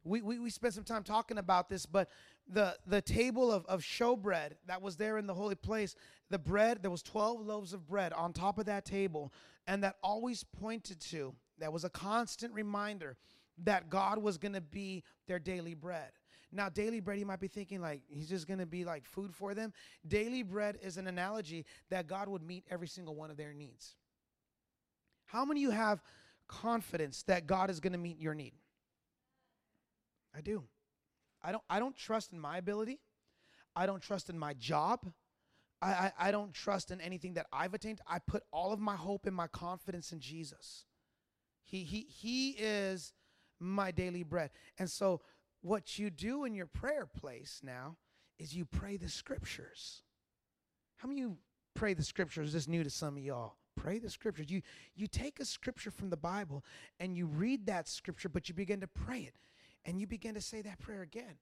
We, 0.04 0.22
we, 0.22 0.38
we 0.38 0.52
spent 0.52 0.76
some 0.76 0.84
time 0.84 1.02
talking 1.02 1.40
about 1.40 1.70
this, 1.70 1.88
but 1.88 2.08
the, 2.48 2.78
the 2.86 3.02
table 3.02 3.52
of, 3.52 3.66
of 3.66 3.82
showbread 3.82 4.52
that 4.68 4.80
was 4.80 4.96
there 4.96 5.18
in 5.18 5.26
the 5.26 5.34
holy 5.34 5.56
place, 5.56 5.96
the 6.30 6.38
bread, 6.38 6.84
there 6.84 6.92
was 6.92 7.02
12 7.02 7.42
loaves 7.44 7.74
of 7.74 7.88
bread 7.88 8.14
on 8.14 8.32
top 8.32 8.60
of 8.60 8.68
that 8.68 8.86
table, 8.86 9.34
and 9.66 9.84
that 9.84 9.96
always 10.04 10.44
pointed 10.44 11.02
to, 11.02 11.34
that 11.58 11.74
was 11.74 11.84
a 11.84 11.90
constant 11.90 12.54
reminder 12.54 13.18
that 13.64 13.90
God 13.90 14.20
was 14.20 14.38
going 14.38 14.54
to 14.54 14.62
be 14.62 15.04
their 15.28 15.40
daily 15.40 15.74
bread. 15.74 16.12
Now, 16.52 16.70
daily 16.70 17.00
bread, 17.00 17.20
you 17.20 17.26
might 17.26 17.40
be 17.40 17.48
thinking 17.48 17.82
like 17.82 18.02
he's 18.08 18.30
just 18.30 18.48
going 18.48 18.60
to 18.60 18.66
be 18.66 18.86
like 18.86 19.06
food 19.06 19.34
for 19.34 19.56
them. 19.56 19.74
Daily 20.08 20.44
bread 20.44 20.78
is 20.84 20.98
an 20.98 21.08
analogy 21.08 21.66
that 21.90 22.08
God 22.08 22.28
would 22.30 22.44
meet 22.44 22.64
every 22.70 22.88
single 22.88 23.16
one 23.16 23.32
of 23.32 23.38
their 23.38 23.54
needs. 23.54 23.96
How 25.26 25.46
many 25.46 25.64
of 25.66 25.72
you 25.72 25.72
have 25.72 26.04
confidence 26.48 27.24
that 27.24 27.48
God 27.48 27.72
is 27.72 27.80
going 27.80 27.94
to 27.94 28.00
meet 28.00 28.20
your 28.20 28.36
need? 28.36 28.54
I 30.36 30.42
do. 30.42 30.64
I 31.42 31.52
don't 31.52 31.64
I 31.70 31.80
don't 31.80 31.96
trust 31.96 32.34
in 32.34 32.40
my 32.40 32.58
ability. 32.58 33.00
I 33.76 33.86
don't 33.86 34.02
trust 34.02 34.30
in 34.30 34.38
my 34.38 34.54
job. 34.54 35.12
I, 35.82 35.88
I, 35.88 36.12
I 36.20 36.32
don't 36.32 36.54
trust 36.54 36.92
in 36.92 37.02
anything 37.02 37.34
that 37.34 37.48
I've 37.52 37.74
attained. 37.74 38.00
I 38.08 38.20
put 38.20 38.44
all 38.52 38.72
of 38.72 38.80
my 38.80 38.96
hope 38.96 39.26
and 39.26 39.36
my 39.36 39.48
confidence 39.48 40.12
in 40.12 40.20
Jesus. 40.20 40.86
He 41.64 41.84
he 41.84 42.02
he 42.02 42.52
is 42.52 43.12
my 43.64 43.92
daily 43.92 44.24
bread. 44.24 44.52
And 44.78 44.90
so, 44.90 45.22
what 45.62 45.98
you 45.98 46.10
do 46.10 46.44
in 46.44 46.54
your 46.54 46.66
prayer 46.66 47.06
place 47.06 47.62
now 47.64 47.96
is 48.38 48.54
you 48.54 48.66
pray 48.66 48.98
the 48.98 49.10
scriptures. 49.10 50.02
How 50.98 51.08
many 51.08 51.22
you 51.22 51.38
pray 51.74 51.94
the 51.94 52.04
scriptures? 52.04 52.54
This 52.54 52.68
new 52.68 52.84
to 52.84 52.90
some 52.90 53.18
of 53.18 53.24
y'all. 53.24 53.56
Pray 53.76 54.00
the 54.00 54.10
scriptures. 54.10 54.50
You 54.50 54.62
you 54.96 55.08
take 55.08 55.40
a 55.40 55.46
scripture 55.46 55.92
from 55.92 56.10
the 56.10 56.18
Bible 56.18 56.64
and 57.00 57.16
you 57.16 57.26
read 57.26 57.66
that 57.66 57.88
scripture, 57.88 58.30
but 58.30 58.48
you 58.48 58.56
begin 58.56 58.82
to 58.82 58.88
pray 58.88 59.22
it, 59.22 59.36
and 59.86 60.00
you 60.00 60.06
begin 60.06 60.36
to 60.36 60.42
say 60.42 60.62
that 60.62 60.80
prayer 60.80 61.02
again 61.02 61.38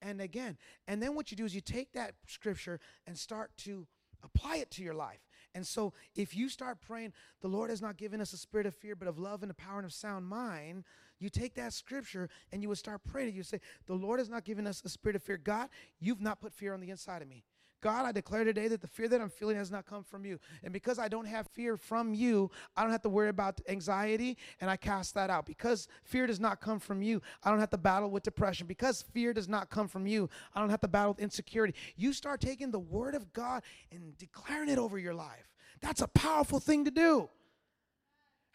and 0.00 0.20
again. 0.20 0.56
And 0.86 1.02
then 1.02 1.14
what 1.14 1.30
you 1.30 1.36
do 1.36 1.44
is 1.44 1.54
you 1.54 1.60
take 1.60 1.92
that 1.92 2.14
scripture 2.26 2.78
and 3.06 3.18
start 3.18 3.50
to 3.58 3.86
apply 4.22 4.56
it 4.56 4.70
to 4.72 4.82
your 4.82 4.94
life. 4.94 5.20
And 5.54 5.66
so 5.66 5.92
if 6.16 6.34
you 6.34 6.48
start 6.48 6.80
praying, 6.80 7.12
the 7.40 7.48
Lord 7.48 7.70
has 7.70 7.82
not 7.82 7.96
given 7.96 8.20
us 8.20 8.32
a 8.32 8.36
spirit 8.36 8.66
of 8.66 8.74
fear, 8.74 8.96
but 8.96 9.08
of 9.08 9.18
love 9.18 9.42
and 9.42 9.50
a 9.50 9.54
power 9.54 9.78
and 9.78 9.84
of 9.84 9.92
sound 9.92 10.26
mind, 10.26 10.84
you 11.18 11.28
take 11.28 11.54
that 11.54 11.72
scripture 11.72 12.28
and 12.52 12.62
you 12.62 12.68
would 12.68 12.78
start 12.78 13.02
praying. 13.04 13.34
You 13.34 13.42
say, 13.42 13.60
The 13.86 13.94
Lord 13.94 14.18
has 14.18 14.28
not 14.28 14.44
given 14.44 14.66
us 14.66 14.82
a 14.84 14.88
spirit 14.88 15.16
of 15.16 15.22
fear. 15.22 15.36
God, 15.36 15.68
you've 16.00 16.20
not 16.20 16.40
put 16.40 16.52
fear 16.52 16.74
on 16.74 16.80
the 16.80 16.90
inside 16.90 17.22
of 17.22 17.28
me. 17.28 17.44
God, 17.84 18.06
I 18.06 18.12
declare 18.12 18.44
today 18.44 18.66
that 18.68 18.80
the 18.80 18.88
fear 18.88 19.08
that 19.08 19.20
I'm 19.20 19.28
feeling 19.28 19.58
has 19.58 19.70
not 19.70 19.84
come 19.84 20.02
from 20.02 20.24
you. 20.24 20.38
And 20.62 20.72
because 20.72 20.98
I 20.98 21.06
don't 21.06 21.26
have 21.26 21.46
fear 21.48 21.76
from 21.76 22.14
you, 22.14 22.50
I 22.74 22.82
don't 22.82 22.90
have 22.90 23.02
to 23.02 23.10
worry 23.10 23.28
about 23.28 23.60
anxiety 23.68 24.38
and 24.62 24.70
I 24.70 24.76
cast 24.76 25.12
that 25.16 25.28
out. 25.28 25.44
Because 25.44 25.86
fear 26.02 26.26
does 26.26 26.40
not 26.40 26.62
come 26.62 26.78
from 26.78 27.02
you, 27.02 27.20
I 27.42 27.50
don't 27.50 27.60
have 27.60 27.68
to 27.70 27.76
battle 27.76 28.10
with 28.10 28.22
depression. 28.22 28.66
Because 28.66 29.02
fear 29.02 29.34
does 29.34 29.50
not 29.50 29.68
come 29.68 29.86
from 29.86 30.06
you, 30.06 30.30
I 30.54 30.60
don't 30.60 30.70
have 30.70 30.80
to 30.80 30.88
battle 30.88 31.12
with 31.12 31.20
insecurity. 31.20 31.74
You 31.94 32.14
start 32.14 32.40
taking 32.40 32.70
the 32.70 32.78
word 32.78 33.14
of 33.14 33.34
God 33.34 33.62
and 33.92 34.16
declaring 34.16 34.70
it 34.70 34.78
over 34.78 34.98
your 34.98 35.14
life. 35.14 35.52
That's 35.82 36.00
a 36.00 36.08
powerful 36.08 36.60
thing 36.60 36.86
to 36.86 36.90
do. 36.90 37.28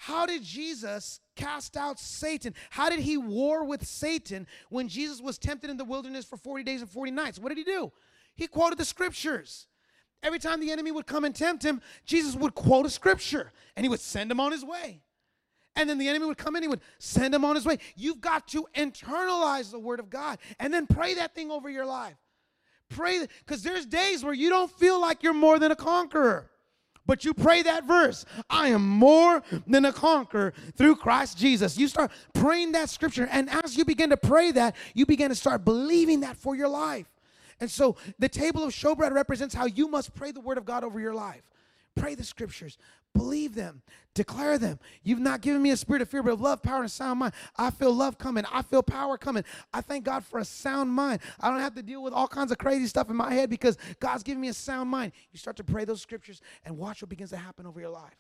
How 0.02 0.26
did 0.26 0.44
Jesus 0.44 1.20
cast 1.36 1.76
out 1.76 2.00
Satan? 2.00 2.56
How 2.70 2.90
did 2.90 3.00
he 3.00 3.18
war 3.18 3.66
with 3.66 3.86
Satan 3.86 4.48
when 4.70 4.88
Jesus 4.88 5.20
was 5.20 5.38
tempted 5.38 5.70
in 5.70 5.76
the 5.76 5.84
wilderness 5.84 6.24
for 6.24 6.38
40 6.38 6.64
days 6.64 6.80
and 6.80 6.90
40 6.90 7.12
nights? 7.12 7.38
What 7.38 7.50
did 7.50 7.58
he 7.58 7.66
do? 7.66 7.92
He 8.34 8.48
quoted 8.48 8.80
the 8.80 8.86
scriptures. 8.86 9.68
Every 10.24 10.40
time 10.40 10.62
the 10.62 10.72
enemy 10.72 10.92
would 10.92 11.06
come 11.06 11.26
and 11.26 11.36
tempt 11.36 11.64
him, 11.64 11.82
Jesus 12.06 12.34
would 12.34 12.56
quote 12.56 12.86
a 12.86 12.90
scripture 12.90 13.52
and 13.76 13.84
he 13.84 13.90
would 13.90 14.00
send 14.00 14.32
him 14.32 14.40
on 14.40 14.54
his 14.54 14.64
way. 14.64 15.02
And 15.76 15.90
then 15.90 15.98
the 15.98 16.08
enemy 16.08 16.28
would 16.28 16.38
come 16.38 16.56
in, 16.56 16.62
he 16.62 16.70
would 16.70 16.82
send 17.00 17.36
him 17.36 17.44
on 17.44 17.56
his 17.56 17.66
way. 17.66 17.78
You've 17.98 18.22
got 18.22 18.48
to 18.50 18.68
internalize 18.74 19.70
the 19.70 19.80
word 19.80 20.00
of 20.00 20.10
God 20.10 20.40
and 20.62 20.74
then 20.74 20.88
pray 20.88 21.16
that 21.16 21.36
thing 21.36 21.52
over 21.52 21.70
your 21.70 21.86
life. 21.86 22.16
Pray, 22.88 23.28
because 23.46 23.64
there's 23.64 23.86
days 23.86 24.24
where 24.24 24.34
you 24.34 24.50
don't 24.50 24.72
feel 24.72 25.02
like 25.02 25.24
you're 25.24 25.34
more 25.34 25.60
than 25.60 25.72
a 25.72 25.76
conqueror. 25.76 26.50
But 27.10 27.26
you 27.26 27.34
pray 27.34 27.64
that 27.64 27.86
verse 27.86 28.24
I 28.52 28.68
am 28.68 28.88
more 28.88 29.42
than 29.66 29.86
a 29.86 29.92
conqueror 29.92 30.54
through 30.76 30.98
Christ 30.98 31.40
Jesus. 31.40 31.76
You 31.76 31.88
start 31.88 32.12
praying 32.36 32.74
that 32.74 32.88
scripture, 32.88 33.28
and 33.32 33.50
as 33.50 33.76
you 33.76 33.84
begin 33.84 34.12
to 34.12 34.18
pray 34.18 34.52
that, 34.52 34.76
you 34.94 35.08
begin 35.08 35.30
to 35.30 35.36
start 35.36 35.66
believing 35.66 36.20
that 36.20 36.38
for 36.38 36.56
your 36.56 36.68
life. 36.68 37.08
And 37.60 37.72
so 37.72 37.96
the 38.20 38.30
table 38.30 38.64
of 38.64 38.74
showbread 38.74 39.12
represents 39.12 39.56
how 39.56 39.66
you 39.66 39.88
must 39.88 40.14
pray 40.14 40.32
the 40.32 40.40
word 40.40 40.60
of 40.60 40.66
God 40.66 40.84
over 40.84 41.00
your 41.00 41.16
life. 41.16 41.42
Pray 41.96 42.14
the 42.14 42.24
scriptures, 42.24 42.78
believe 43.14 43.56
them, 43.56 43.82
declare 44.14 44.58
them. 44.58 44.80
You've 45.04 45.20
not 45.20 45.42
given 45.42 45.62
me 45.62 45.72
a 45.72 45.78
spirit 45.78 46.02
of 46.02 46.10
fear, 46.10 46.24
but 46.24 46.34
of 46.34 46.42
love, 46.42 46.62
power, 46.62 46.82
and 46.82 46.92
sound 46.92 47.20
mind. 47.20 47.34
I 47.58 47.72
feel 47.72 47.94
love 47.94 48.18
coming. 48.18 48.44
I 48.52 48.62
feel 48.62 48.84
power 48.84 49.18
coming. 49.18 49.44
I 49.74 49.82
thank 49.82 50.06
God 50.06 50.24
for 50.24 50.40
a 50.40 50.46
sound 50.46 50.92
mind. 50.92 51.22
I 51.40 51.50
don't 51.50 51.60
have 51.60 51.76
to 51.76 51.84
deal 51.84 52.04
with 52.04 52.14
all 52.14 52.28
kinds 52.28 52.52
of 52.52 52.58
crazy 52.58 52.88
stuff 52.88 53.10
in 53.10 53.16
my 53.16 53.34
head 53.34 53.50
because 53.50 53.78
God's 54.00 54.24
giving 54.24 54.42
me 54.42 54.50
a 54.50 54.54
sound 54.54 54.90
mind. 54.90 55.12
You 55.32 55.40
start 55.40 55.58
to 55.58 55.64
pray 55.64 55.86
those 55.86 56.02
scriptures 56.02 56.42
and 56.66 56.78
watch 56.78 57.02
what 57.02 57.10
begins 57.10 57.32
to 57.32 57.38
happen 57.38 57.66
over 57.66 57.80
your 57.80 57.90
life. 57.90 58.16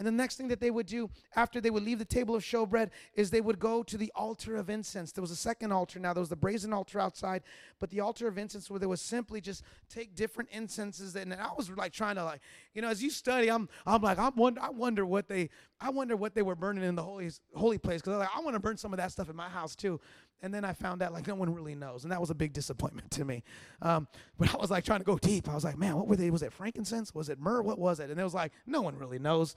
And 0.00 0.06
the 0.06 0.12
next 0.12 0.36
thing 0.36 0.48
that 0.48 0.60
they 0.60 0.70
would 0.70 0.86
do 0.86 1.10
after 1.36 1.60
they 1.60 1.68
would 1.68 1.82
leave 1.82 1.98
the 1.98 2.06
table 2.06 2.34
of 2.34 2.42
showbread 2.42 2.88
is 3.12 3.28
they 3.28 3.42
would 3.42 3.58
go 3.58 3.82
to 3.82 3.98
the 3.98 4.10
altar 4.14 4.56
of 4.56 4.70
incense. 4.70 5.12
There 5.12 5.20
was 5.20 5.30
a 5.30 5.36
second 5.36 5.72
altar 5.72 6.00
now. 6.00 6.14
There 6.14 6.22
was 6.22 6.30
the 6.30 6.36
brazen 6.36 6.72
altar 6.72 6.98
outside, 6.98 7.42
but 7.78 7.90
the 7.90 8.00
altar 8.00 8.26
of 8.26 8.38
incense 8.38 8.70
where 8.70 8.80
they 8.80 8.86
would 8.86 8.98
simply 8.98 9.42
just 9.42 9.62
take 9.90 10.14
different 10.14 10.48
incenses. 10.52 11.14
And 11.16 11.34
I 11.34 11.50
was 11.54 11.68
like 11.68 11.92
trying 11.92 12.14
to 12.14 12.24
like, 12.24 12.40
you 12.72 12.80
know, 12.80 12.88
as 12.88 13.02
you 13.02 13.10
study, 13.10 13.50
I'm 13.50 13.68
I'm 13.86 14.00
like 14.00 14.18
I'm 14.18 14.34
wonder 14.36 14.62
I 14.62 14.70
wonder 14.70 15.04
what 15.04 15.28
they 15.28 15.50
I 15.82 15.90
wonder 15.90 16.16
what 16.16 16.34
they 16.34 16.40
were 16.40 16.54
burning 16.54 16.82
in 16.82 16.94
the 16.94 17.02
holy 17.02 17.30
holy 17.54 17.76
place 17.76 18.00
because 18.00 18.18
like 18.18 18.30
I 18.34 18.40
want 18.40 18.54
to 18.54 18.60
burn 18.60 18.78
some 18.78 18.94
of 18.94 18.96
that 18.96 19.12
stuff 19.12 19.28
in 19.28 19.36
my 19.36 19.50
house 19.50 19.76
too. 19.76 20.00
And 20.40 20.54
then 20.54 20.64
I 20.64 20.72
found 20.72 21.02
out 21.02 21.12
like 21.12 21.26
no 21.26 21.34
one 21.34 21.52
really 21.52 21.74
knows, 21.74 22.04
and 22.04 22.12
that 22.12 22.20
was 22.22 22.30
a 22.30 22.34
big 22.34 22.54
disappointment 22.54 23.10
to 23.10 23.26
me. 23.26 23.42
Um, 23.82 24.08
but 24.38 24.54
I 24.54 24.56
was 24.56 24.70
like 24.70 24.86
trying 24.86 25.00
to 25.00 25.04
go 25.04 25.18
deep. 25.18 25.46
I 25.46 25.54
was 25.54 25.64
like, 25.64 25.76
man, 25.76 25.94
what 25.96 26.08
were 26.08 26.16
they? 26.16 26.30
Was 26.30 26.42
it 26.42 26.54
frankincense? 26.54 27.14
Was 27.14 27.28
it 27.28 27.38
myrrh? 27.38 27.60
What 27.60 27.78
was 27.78 28.00
it? 28.00 28.08
And 28.08 28.18
it 28.18 28.24
was 28.24 28.32
like 28.32 28.52
no 28.66 28.80
one 28.80 28.96
really 28.96 29.18
knows 29.18 29.54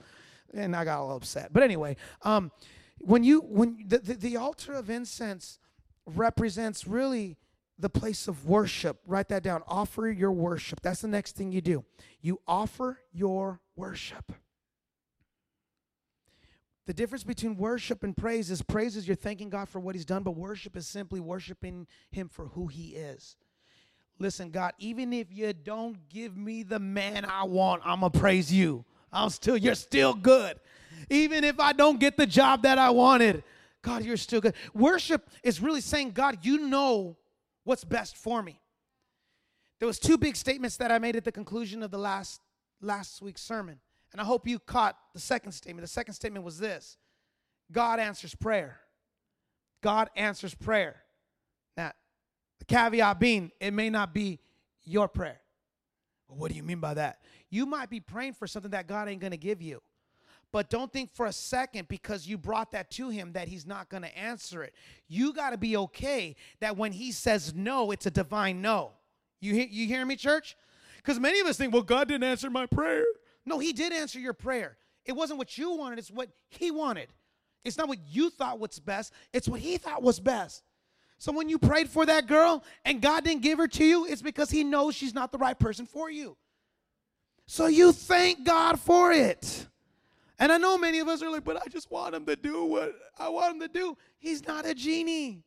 and 0.52 0.74
I 0.76 0.84
got 0.84 1.00
a 1.00 1.02
little 1.02 1.16
upset. 1.16 1.52
But 1.52 1.62
anyway, 1.62 1.96
um, 2.22 2.50
when 2.98 3.24
you 3.24 3.40
when 3.40 3.84
the, 3.86 3.98
the, 3.98 4.14
the 4.14 4.36
altar 4.36 4.72
of 4.72 4.90
incense 4.90 5.58
represents 6.06 6.86
really 6.86 7.36
the 7.78 7.90
place 7.90 8.28
of 8.28 8.46
worship. 8.46 9.00
Write 9.06 9.28
that 9.28 9.42
down. 9.42 9.62
Offer 9.66 10.08
your 10.08 10.32
worship. 10.32 10.80
That's 10.80 11.00
the 11.00 11.08
next 11.08 11.36
thing 11.36 11.50
you 11.50 11.60
do. 11.60 11.84
You 12.20 12.40
offer 12.46 13.00
your 13.12 13.60
worship. 13.76 14.32
The 16.86 16.94
difference 16.94 17.24
between 17.24 17.56
worship 17.56 18.04
and 18.04 18.16
praise 18.16 18.50
is 18.50 18.60
praise 18.62 18.96
is 18.96 19.08
you're 19.08 19.16
thanking 19.16 19.48
God 19.48 19.68
for 19.68 19.80
what 19.80 19.94
He's 19.94 20.04
done, 20.04 20.22
but 20.22 20.32
worship 20.32 20.76
is 20.76 20.86
simply 20.86 21.18
worshiping 21.18 21.86
Him 22.10 22.28
for 22.28 22.48
who 22.48 22.66
He 22.66 22.90
is. 22.90 23.36
Listen, 24.18 24.50
God, 24.50 24.72
even 24.78 25.12
if 25.12 25.32
you 25.32 25.52
don't 25.52 26.08
give 26.08 26.36
me 26.36 26.62
the 26.62 26.78
man 26.78 27.24
I 27.24 27.44
want, 27.44 27.82
I'm 27.84 28.00
going 28.00 28.12
to 28.12 28.18
praise 28.18 28.52
you. 28.52 28.84
I'm 29.14 29.30
still, 29.30 29.56
you're 29.56 29.74
still 29.74 30.12
good. 30.12 30.58
Even 31.08 31.44
if 31.44 31.60
I 31.60 31.72
don't 31.72 32.00
get 32.00 32.16
the 32.16 32.26
job 32.26 32.62
that 32.62 32.78
I 32.78 32.90
wanted, 32.90 33.44
God, 33.82 34.04
you're 34.04 34.16
still 34.16 34.40
good. 34.40 34.54
Worship 34.74 35.28
is 35.42 35.60
really 35.60 35.80
saying, 35.80 36.10
God, 36.10 36.38
you 36.42 36.66
know 36.66 37.16
what's 37.62 37.84
best 37.84 38.16
for 38.16 38.42
me. 38.42 38.60
There 39.78 39.86
was 39.86 39.98
two 39.98 40.18
big 40.18 40.36
statements 40.36 40.76
that 40.78 40.90
I 40.90 40.98
made 40.98 41.16
at 41.16 41.24
the 41.24 41.32
conclusion 41.32 41.82
of 41.82 41.90
the 41.90 41.98
last 41.98 42.40
last 42.80 43.22
week's 43.22 43.42
sermon. 43.42 43.78
And 44.12 44.20
I 44.20 44.24
hope 44.24 44.46
you 44.46 44.58
caught 44.58 44.96
the 45.12 45.20
second 45.20 45.52
statement. 45.52 45.82
The 45.84 45.92
second 45.92 46.14
statement 46.14 46.44
was 46.44 46.58
this. 46.58 46.96
God 47.72 47.98
answers 47.98 48.34
prayer. 48.34 48.80
God 49.82 50.08
answers 50.16 50.54
prayer. 50.54 51.02
Now, 51.76 51.92
the 52.58 52.64
caveat 52.64 53.18
being, 53.18 53.50
it 53.60 53.72
may 53.72 53.90
not 53.90 54.14
be 54.14 54.38
your 54.84 55.08
prayer. 55.08 55.40
Well, 56.28 56.38
what 56.38 56.50
do 56.50 56.56
you 56.56 56.62
mean 56.62 56.80
by 56.80 56.94
that? 56.94 57.20
You 57.50 57.66
might 57.66 57.90
be 57.90 58.00
praying 58.00 58.34
for 58.34 58.46
something 58.46 58.70
that 58.72 58.86
God 58.86 59.08
ain't 59.08 59.20
going 59.20 59.32
to 59.32 59.36
give 59.36 59.60
you. 59.60 59.82
But 60.52 60.70
don't 60.70 60.92
think 60.92 61.12
for 61.12 61.26
a 61.26 61.32
second 61.32 61.88
because 61.88 62.28
you 62.28 62.38
brought 62.38 62.70
that 62.72 62.88
to 62.92 63.08
him 63.08 63.32
that 63.32 63.48
he's 63.48 63.66
not 63.66 63.88
going 63.88 64.04
to 64.04 64.16
answer 64.16 64.62
it. 64.62 64.72
You 65.08 65.32
got 65.32 65.50
to 65.50 65.58
be 65.58 65.76
okay 65.76 66.36
that 66.60 66.76
when 66.76 66.92
he 66.92 67.10
says 67.10 67.52
no, 67.54 67.90
it's 67.90 68.06
a 68.06 68.10
divine 68.10 68.62
no. 68.62 68.92
You, 69.40 69.54
you 69.54 69.88
hear 69.88 70.06
me, 70.06 70.14
church? 70.14 70.56
Because 70.98 71.18
many 71.18 71.40
of 71.40 71.46
us 71.48 71.56
think, 71.56 71.72
well, 71.72 71.82
God 71.82 72.06
didn't 72.06 72.22
answer 72.22 72.50
my 72.50 72.66
prayer. 72.66 73.04
No, 73.44 73.58
he 73.58 73.72
did 73.72 73.92
answer 73.92 74.20
your 74.20 74.32
prayer. 74.32 74.76
It 75.04 75.12
wasn't 75.12 75.38
what 75.38 75.58
you 75.58 75.72
wanted, 75.72 75.98
it's 75.98 76.10
what 76.10 76.28
he 76.48 76.70
wanted. 76.70 77.08
It's 77.64 77.76
not 77.76 77.88
what 77.88 77.98
you 78.08 78.30
thought 78.30 78.58
was 78.58 78.78
best, 78.78 79.12
it's 79.32 79.48
what 79.48 79.60
he 79.60 79.76
thought 79.76 80.02
was 80.02 80.20
best. 80.20 80.62
So 81.24 81.32
when 81.32 81.48
you 81.48 81.58
prayed 81.58 81.88
for 81.88 82.04
that 82.04 82.26
girl 82.26 82.62
and 82.84 83.00
God 83.00 83.24
didn't 83.24 83.40
give 83.40 83.56
her 83.56 83.66
to 83.66 83.82
you, 83.82 84.04
it's 84.04 84.20
because 84.20 84.50
he 84.50 84.62
knows 84.62 84.94
she's 84.94 85.14
not 85.14 85.32
the 85.32 85.38
right 85.38 85.58
person 85.58 85.86
for 85.86 86.10
you. 86.10 86.36
So 87.46 87.66
you 87.66 87.92
thank 87.92 88.44
God 88.44 88.78
for 88.78 89.10
it. 89.10 89.66
And 90.38 90.52
I 90.52 90.58
know 90.58 90.76
many 90.76 90.98
of 90.98 91.08
us 91.08 91.22
are 91.22 91.30
like, 91.30 91.42
but 91.42 91.56
I 91.56 91.66
just 91.70 91.90
want 91.90 92.14
him 92.14 92.26
to 92.26 92.36
do 92.36 92.66
what 92.66 92.92
I 93.18 93.30
want 93.30 93.54
him 93.54 93.60
to 93.60 93.68
do. 93.68 93.96
He's 94.18 94.46
not 94.46 94.66
a 94.66 94.74
genie. 94.74 95.42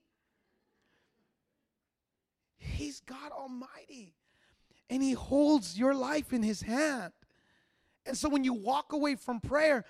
He's 2.58 3.00
God 3.02 3.32
Almighty. 3.32 4.16
And 4.90 5.04
He 5.04 5.12
holds 5.12 5.78
your 5.78 5.94
life 5.94 6.34
in 6.34 6.42
His 6.42 6.60
hand. 6.60 7.14
And 8.04 8.18
so 8.18 8.30
when 8.30 8.44
you 8.44 8.54
walk 8.54 8.94
away 8.94 9.14
from 9.14 9.40
prayer, 9.40 9.86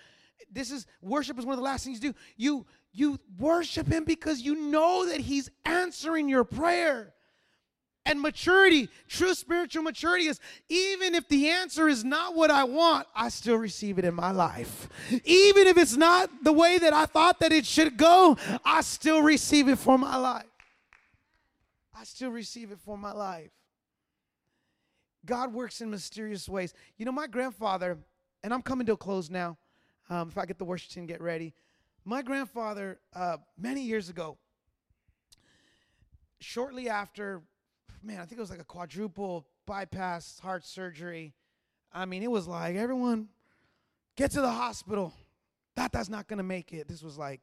this 0.52 0.69
is 0.69 0.86
worship 1.02 1.39
is 1.39 1.45
one 1.45 1.54
of 1.54 1.60
the 1.60 1.63
last 1.63 1.86
things 1.86 2.04
you 2.04 2.12
do. 2.12 2.17
You 2.36 2.65
you 2.97 3.19
worship 3.38 3.88
Him 3.88 4.03
because 4.03 4.41
you 4.41 4.55
know 4.55 5.07
that 5.07 5.21
He's 5.21 5.49
answering 5.65 6.27
your 6.27 6.43
prayer. 6.43 7.13
And 8.05 8.21
maturity, 8.21 8.88
true 9.10 9.33
spiritual 9.33 9.83
maturity 9.83 10.27
is 10.27 10.39
even 10.69 11.13
if 11.13 11.27
the 11.27 11.49
answer 11.49 11.89
is 11.89 12.05
not 12.05 12.36
what 12.36 12.49
I 12.49 12.63
want, 12.63 13.05
I 13.13 13.27
still 13.27 13.57
receive 13.57 13.99
it 13.99 14.05
in 14.05 14.13
my 14.13 14.31
life. 14.31 14.88
Even 15.25 15.67
if 15.67 15.77
it's 15.77 15.97
not 15.97 16.29
the 16.41 16.53
way 16.53 16.77
that 16.77 16.93
I 16.93 17.05
thought 17.05 17.41
that 17.41 17.51
it 17.51 17.65
should 17.65 17.97
go, 17.97 18.38
I 18.63 18.79
still 18.79 19.21
receive 19.21 19.67
it 19.67 19.77
for 19.77 19.97
my 19.97 20.15
life. 20.15 20.45
I 21.93 22.05
still 22.05 22.29
receive 22.29 22.71
it 22.71 22.79
for 22.79 22.97
my 22.97 23.12
life. 23.12 23.51
God 25.25 25.53
works 25.53 25.81
in 25.81 25.89
mysterious 25.89 26.47
ways. 26.47 26.73
You 26.97 27.05
know, 27.05 27.12
my 27.12 27.27
grandfather, 27.27 27.97
and 28.41 28.53
I'm 28.53 28.62
coming 28.62 28.88
to 28.88 28.93
a 28.93 28.97
close 28.97 29.29
now. 29.29 29.57
Um, 30.10 30.29
if 30.29 30.38
I 30.38 30.45
get 30.45 30.57
the 30.57 30.65
worship 30.65 30.91
team 30.91 31.05
get 31.05 31.21
ready. 31.21 31.53
My 32.08 32.22
grandfather, 32.22 33.02
uh, 33.13 33.36
many 33.58 33.82
years 33.82 34.08
ago, 34.08 34.38
shortly 36.39 36.88
after 36.88 37.41
man, 38.02 38.22
I 38.22 38.26
think 38.26 38.38
it 38.38 38.39
was 38.39 38.50
like 38.50 38.62
a 38.62 38.63
quadruple 38.63 39.46
bypass 39.65 40.39
heart 40.39 40.65
surgery. 40.65 41.34
I 41.91 42.06
mean, 42.06 42.24
it 42.24 42.32
was 42.32 42.48
like 42.48 42.78
everyone 42.78 43.28
get 44.15 44.32
to 44.32 44.39
the 44.39 44.50
hospital. 44.50 45.13
That 45.76 45.91
that's 45.91 46.08
not 46.08 46.30
gonna 46.30 46.43
make 46.43 46.72
it. 46.72 46.88
This 46.88 47.04
was 47.04 47.17
like, 47.17 47.41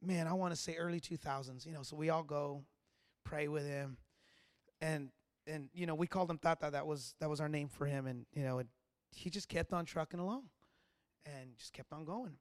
man, 0.00 0.28
I 0.28 0.34
want 0.34 0.54
to 0.54 0.56
say 0.60 0.76
early 0.76 1.00
2000s. 1.00 1.66
You 1.66 1.72
know, 1.72 1.82
so 1.82 1.96
we 1.96 2.10
all 2.10 2.22
go 2.22 2.62
pray 3.24 3.48
with 3.48 3.66
him, 3.66 3.96
and 4.80 5.10
and 5.48 5.70
you 5.74 5.86
know 5.86 5.96
we 5.96 6.06
called 6.06 6.30
him 6.30 6.38
Tata. 6.38 6.70
That 6.70 6.86
was 6.86 7.16
that 7.18 7.28
was 7.28 7.40
our 7.40 7.48
name 7.48 7.66
for 7.66 7.84
him, 7.84 8.06
and 8.06 8.26
you 8.32 8.44
know 8.44 8.62
he 9.10 9.28
just 9.28 9.48
kept 9.48 9.72
on 9.72 9.86
trucking 9.86 10.20
along, 10.20 10.44
and 11.26 11.58
just 11.58 11.72
kept 11.72 11.92
on 11.92 12.04
going, 12.04 12.36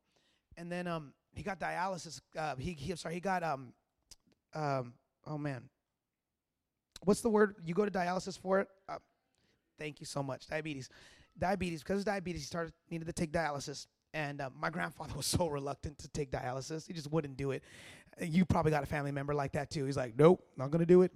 and 0.57 0.71
then 0.71 0.87
um 0.87 1.13
he 1.33 1.43
got 1.43 1.59
dialysis. 1.59 2.21
Uh, 2.37 2.55
he 2.55 2.73
he 2.73 2.95
sorry 2.95 3.15
he 3.15 3.19
got 3.19 3.43
um 3.43 3.73
um 4.53 4.93
oh 5.25 5.37
man 5.37 5.69
what's 7.05 7.21
the 7.21 7.29
word? 7.29 7.55
You 7.65 7.73
go 7.73 7.85
to 7.85 7.91
dialysis 7.91 8.37
for 8.37 8.59
it. 8.59 8.67
Uh, 8.87 8.97
thank 9.77 9.99
you 9.99 10.05
so 10.05 10.23
much. 10.23 10.47
Diabetes, 10.47 10.89
diabetes. 11.37 11.83
Because 11.83 11.99
of 11.99 12.05
diabetes, 12.05 12.41
he 12.41 12.45
started 12.45 12.73
needed 12.89 13.05
to 13.05 13.13
take 13.13 13.31
dialysis, 13.31 13.87
and 14.13 14.41
uh, 14.41 14.49
my 14.55 14.69
grandfather 14.69 15.13
was 15.17 15.25
so 15.25 15.47
reluctant 15.47 15.97
to 15.99 16.07
take 16.09 16.31
dialysis. 16.31 16.87
He 16.87 16.93
just 16.93 17.11
wouldn't 17.11 17.37
do 17.37 17.51
it. 17.51 17.63
You 18.21 18.45
probably 18.45 18.71
got 18.71 18.83
a 18.83 18.87
family 18.87 19.11
member 19.11 19.33
like 19.33 19.53
that 19.53 19.69
too. 19.69 19.85
He's 19.85 19.97
like, 19.97 20.13
nope, 20.17 20.43
not 20.57 20.71
gonna 20.71 20.85
do 20.85 21.01
it 21.01 21.11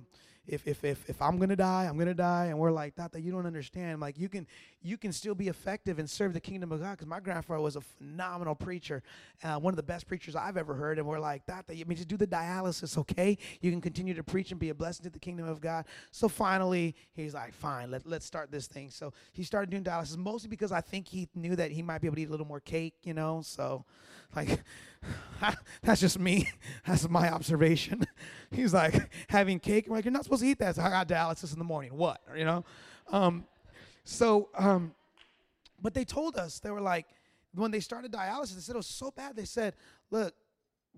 if 0.47 0.65
if 0.65 0.83
if 0.83 1.09
if 1.09 1.21
I'm 1.21 1.37
gonna 1.37 1.55
die, 1.55 1.85
I'm 1.85 1.97
gonna 1.97 2.13
die. 2.13 2.45
And 2.45 2.57
we're 2.57 2.71
like, 2.71 2.95
that 2.95 3.11
you 3.21 3.31
don't 3.31 3.45
understand. 3.45 3.99
Like 3.99 4.17
you 4.17 4.29
can 4.29 4.47
you 4.81 4.97
can 4.97 5.11
still 5.11 5.35
be 5.35 5.49
effective 5.49 5.99
and 5.99 6.09
serve 6.09 6.33
the 6.33 6.39
kingdom 6.39 6.71
of 6.71 6.81
God. 6.81 6.91
Because 6.91 7.07
my 7.07 7.19
grandfather 7.19 7.61
was 7.61 7.75
a 7.75 7.81
phenomenal 7.81 8.55
preacher, 8.55 9.03
uh, 9.43 9.59
one 9.59 9.73
of 9.73 9.75
the 9.75 9.83
best 9.83 10.07
preachers 10.07 10.35
I've 10.35 10.57
ever 10.57 10.73
heard. 10.73 10.97
And 10.99 11.07
we're 11.07 11.19
like, 11.19 11.45
that 11.47 11.65
I 11.69 11.83
mean 11.85 11.97
just 11.97 12.07
do 12.07 12.17
the 12.17 12.27
dialysis, 12.27 12.97
okay? 12.97 13.37
You 13.61 13.71
can 13.71 13.81
continue 13.81 14.13
to 14.13 14.23
preach 14.23 14.51
and 14.51 14.59
be 14.59 14.69
a 14.69 14.75
blessing 14.75 15.03
to 15.03 15.09
the 15.09 15.19
kingdom 15.19 15.47
of 15.47 15.59
God. 15.59 15.85
So 16.11 16.29
finally, 16.29 16.95
he's 17.13 17.33
like, 17.33 17.53
fine, 17.53 17.91
let 17.91 18.07
let's 18.07 18.25
start 18.25 18.51
this 18.51 18.67
thing. 18.67 18.89
So 18.89 19.13
he 19.33 19.43
started 19.43 19.69
doing 19.69 19.83
dialysis 19.83 20.17
mostly 20.17 20.49
because 20.49 20.71
I 20.71 20.81
think 20.81 21.07
he 21.07 21.27
knew 21.35 21.55
that 21.55 21.71
he 21.71 21.81
might 21.81 21.99
be 22.01 22.07
able 22.07 22.15
to 22.15 22.21
eat 22.21 22.29
a 22.29 22.31
little 22.31 22.47
more 22.47 22.61
cake, 22.61 22.95
you 23.03 23.13
know. 23.13 23.41
So 23.43 23.85
like 24.35 24.63
that's 25.81 26.01
just 26.01 26.19
me. 26.19 26.49
That's 26.85 27.07
my 27.09 27.31
observation. 27.31 28.05
He's 28.51 28.73
like 28.73 29.09
having 29.29 29.59
cake. 29.59 29.87
I'm 29.87 29.93
like, 29.93 30.05
you're 30.05 30.11
not 30.11 30.23
supposed 30.23 30.41
to 30.41 30.47
eat 30.47 30.59
that. 30.59 30.75
So 30.75 30.81
I 30.81 30.89
got 30.89 31.07
dialysis 31.07 31.53
in 31.53 31.59
the 31.59 31.65
morning. 31.65 31.95
What? 31.95 32.21
You 32.35 32.45
know? 32.45 32.65
Um, 33.11 33.45
so, 34.03 34.49
um, 34.57 34.93
but 35.81 35.93
they 35.93 36.05
told 36.05 36.37
us, 36.37 36.59
they 36.59 36.71
were 36.71 36.81
like, 36.81 37.05
when 37.53 37.71
they 37.71 37.79
started 37.79 38.11
dialysis, 38.11 38.55
they 38.55 38.61
said 38.61 38.75
it 38.75 38.79
was 38.79 38.87
so 38.87 39.11
bad. 39.11 39.35
They 39.35 39.45
said, 39.45 39.75
look, 40.11 40.33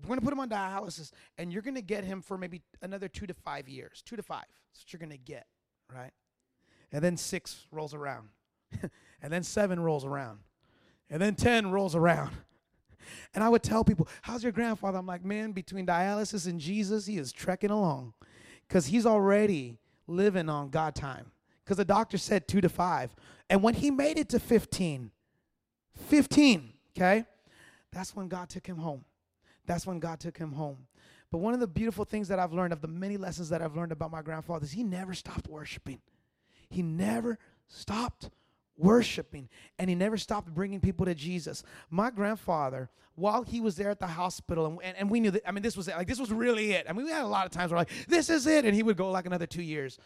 we're 0.02 0.08
going 0.08 0.20
to 0.20 0.24
put 0.24 0.32
him 0.32 0.40
on 0.40 0.48
dialysis 0.48 1.12
and 1.36 1.52
you're 1.52 1.62
going 1.62 1.74
to 1.74 1.82
get 1.82 2.04
him 2.04 2.22
for 2.22 2.38
maybe 2.38 2.62
another 2.82 3.08
two 3.08 3.26
to 3.26 3.34
five 3.34 3.68
years. 3.68 4.02
Two 4.04 4.16
to 4.16 4.22
five. 4.22 4.44
That's 4.72 4.84
what 4.84 4.92
you're 4.92 5.00
going 5.00 5.10
to 5.10 5.24
get, 5.24 5.46
right? 5.94 6.12
And 6.92 7.04
then 7.04 7.16
six 7.16 7.66
rolls 7.70 7.94
around. 7.94 8.28
and 9.22 9.32
then 9.32 9.42
seven 9.42 9.80
rolls 9.80 10.04
around. 10.04 10.40
And 11.10 11.20
then 11.20 11.34
10 11.34 11.72
rolls 11.72 11.96
around. 11.96 12.30
And 13.34 13.42
I 13.42 13.48
would 13.48 13.62
tell 13.62 13.84
people, 13.84 14.08
How's 14.22 14.42
your 14.42 14.52
grandfather? 14.52 14.98
I'm 14.98 15.06
like, 15.06 15.24
Man, 15.24 15.52
between 15.52 15.86
dialysis 15.86 16.46
and 16.46 16.60
Jesus, 16.60 17.06
he 17.06 17.18
is 17.18 17.32
trekking 17.32 17.70
along 17.70 18.14
because 18.68 18.86
he's 18.86 19.06
already 19.06 19.78
living 20.06 20.48
on 20.48 20.70
God 20.70 20.94
time. 20.94 21.32
Because 21.64 21.76
the 21.76 21.84
doctor 21.84 22.18
said 22.18 22.48
two 22.48 22.60
to 22.60 22.68
five. 22.68 23.14
And 23.48 23.62
when 23.62 23.74
he 23.74 23.90
made 23.90 24.18
it 24.18 24.28
to 24.30 24.40
15, 24.40 25.10
15, 26.08 26.72
okay, 26.96 27.24
that's 27.92 28.14
when 28.14 28.28
God 28.28 28.48
took 28.48 28.66
him 28.66 28.78
home. 28.78 29.04
That's 29.66 29.86
when 29.86 29.98
God 29.98 30.20
took 30.20 30.36
him 30.36 30.52
home. 30.52 30.86
But 31.30 31.38
one 31.38 31.54
of 31.54 31.60
the 31.60 31.66
beautiful 31.66 32.04
things 32.04 32.28
that 32.28 32.38
I've 32.38 32.52
learned, 32.52 32.72
of 32.72 32.80
the 32.80 32.88
many 32.88 33.16
lessons 33.16 33.48
that 33.50 33.62
I've 33.62 33.76
learned 33.76 33.92
about 33.92 34.10
my 34.10 34.22
grandfather, 34.22 34.64
is 34.64 34.72
he 34.72 34.82
never 34.82 35.14
stopped 35.14 35.48
worshiping. 35.48 36.00
He 36.68 36.82
never 36.82 37.38
stopped 37.68 38.30
worshiping 38.80 39.48
and 39.78 39.88
he 39.88 39.94
never 39.94 40.16
stopped 40.16 40.52
bringing 40.54 40.80
people 40.80 41.06
to 41.06 41.14
jesus. 41.14 41.62
My 41.90 42.10
grandfather 42.10 42.90
while 43.14 43.42
he 43.42 43.60
was 43.60 43.76
there 43.76 43.90
at 43.90 44.00
the 44.00 44.06
hospital 44.06 44.66
and, 44.66 44.78
and, 44.82 44.96
and 44.96 45.10
we 45.10 45.20
knew 45.20 45.30
that 45.30 45.46
i 45.46 45.52
mean 45.52 45.62
this 45.62 45.76
was 45.76 45.88
it 45.88 45.96
like 45.96 46.06
this 46.06 46.18
was 46.18 46.32
really 46.32 46.72
it. 46.72 46.86
I 46.88 46.92
mean 46.92 47.04
we 47.04 47.12
had 47.12 47.22
a 47.22 47.28
lot 47.28 47.46
of 47.46 47.52
times 47.52 47.70
where 47.70 47.78
like 47.78 47.90
this 48.08 48.30
is 48.30 48.46
it 48.46 48.64
and 48.64 48.74
he 48.74 48.82
would 48.82 48.96
go 48.96 49.10
like 49.10 49.26
another 49.26 49.46
two 49.46 49.62
years. 49.62 49.98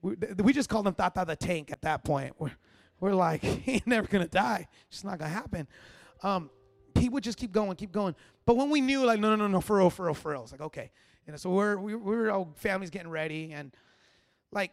We, 0.00 0.16
we 0.38 0.52
just 0.52 0.68
called 0.68 0.86
him 0.86 0.94
tata 0.94 1.24
the 1.26 1.36
tank 1.36 1.70
at 1.70 1.82
that 1.82 2.04
point. 2.04 2.34
We're, 2.38 2.50
we're 3.00 3.14
like 3.14 3.42
he 3.64 3.72
ain't 3.72 3.86
never 3.86 4.08
gonna 4.08 4.28
die. 4.28 4.68
It's 4.88 5.04
not 5.04 5.18
gonna 5.18 5.30
happen. 5.30 5.68
Um, 6.22 6.50
he 6.94 7.08
would 7.08 7.24
just 7.24 7.38
keep 7.38 7.52
going 7.52 7.76
keep 7.76 7.92
going. 7.92 8.14
But 8.46 8.56
when 8.56 8.70
we 8.70 8.80
knew 8.80 9.04
like 9.04 9.20
no 9.20 9.30
no 9.30 9.36
no 9.36 9.48
no 9.48 9.60
for 9.60 9.78
real 9.78 9.90
for 9.90 10.06
real 10.06 10.14
for 10.14 10.32
real 10.32 10.42
it's 10.42 10.52
like 10.52 10.62
okay. 10.62 10.90
You 11.26 11.32
know 11.32 11.36
so 11.36 11.50
we're 11.50 11.76
we, 11.76 11.94
we 11.94 12.16
were 12.16 12.30
all 12.30 12.52
families 12.56 12.90
getting 12.90 13.10
ready 13.10 13.52
and 13.52 13.72
like 14.50 14.72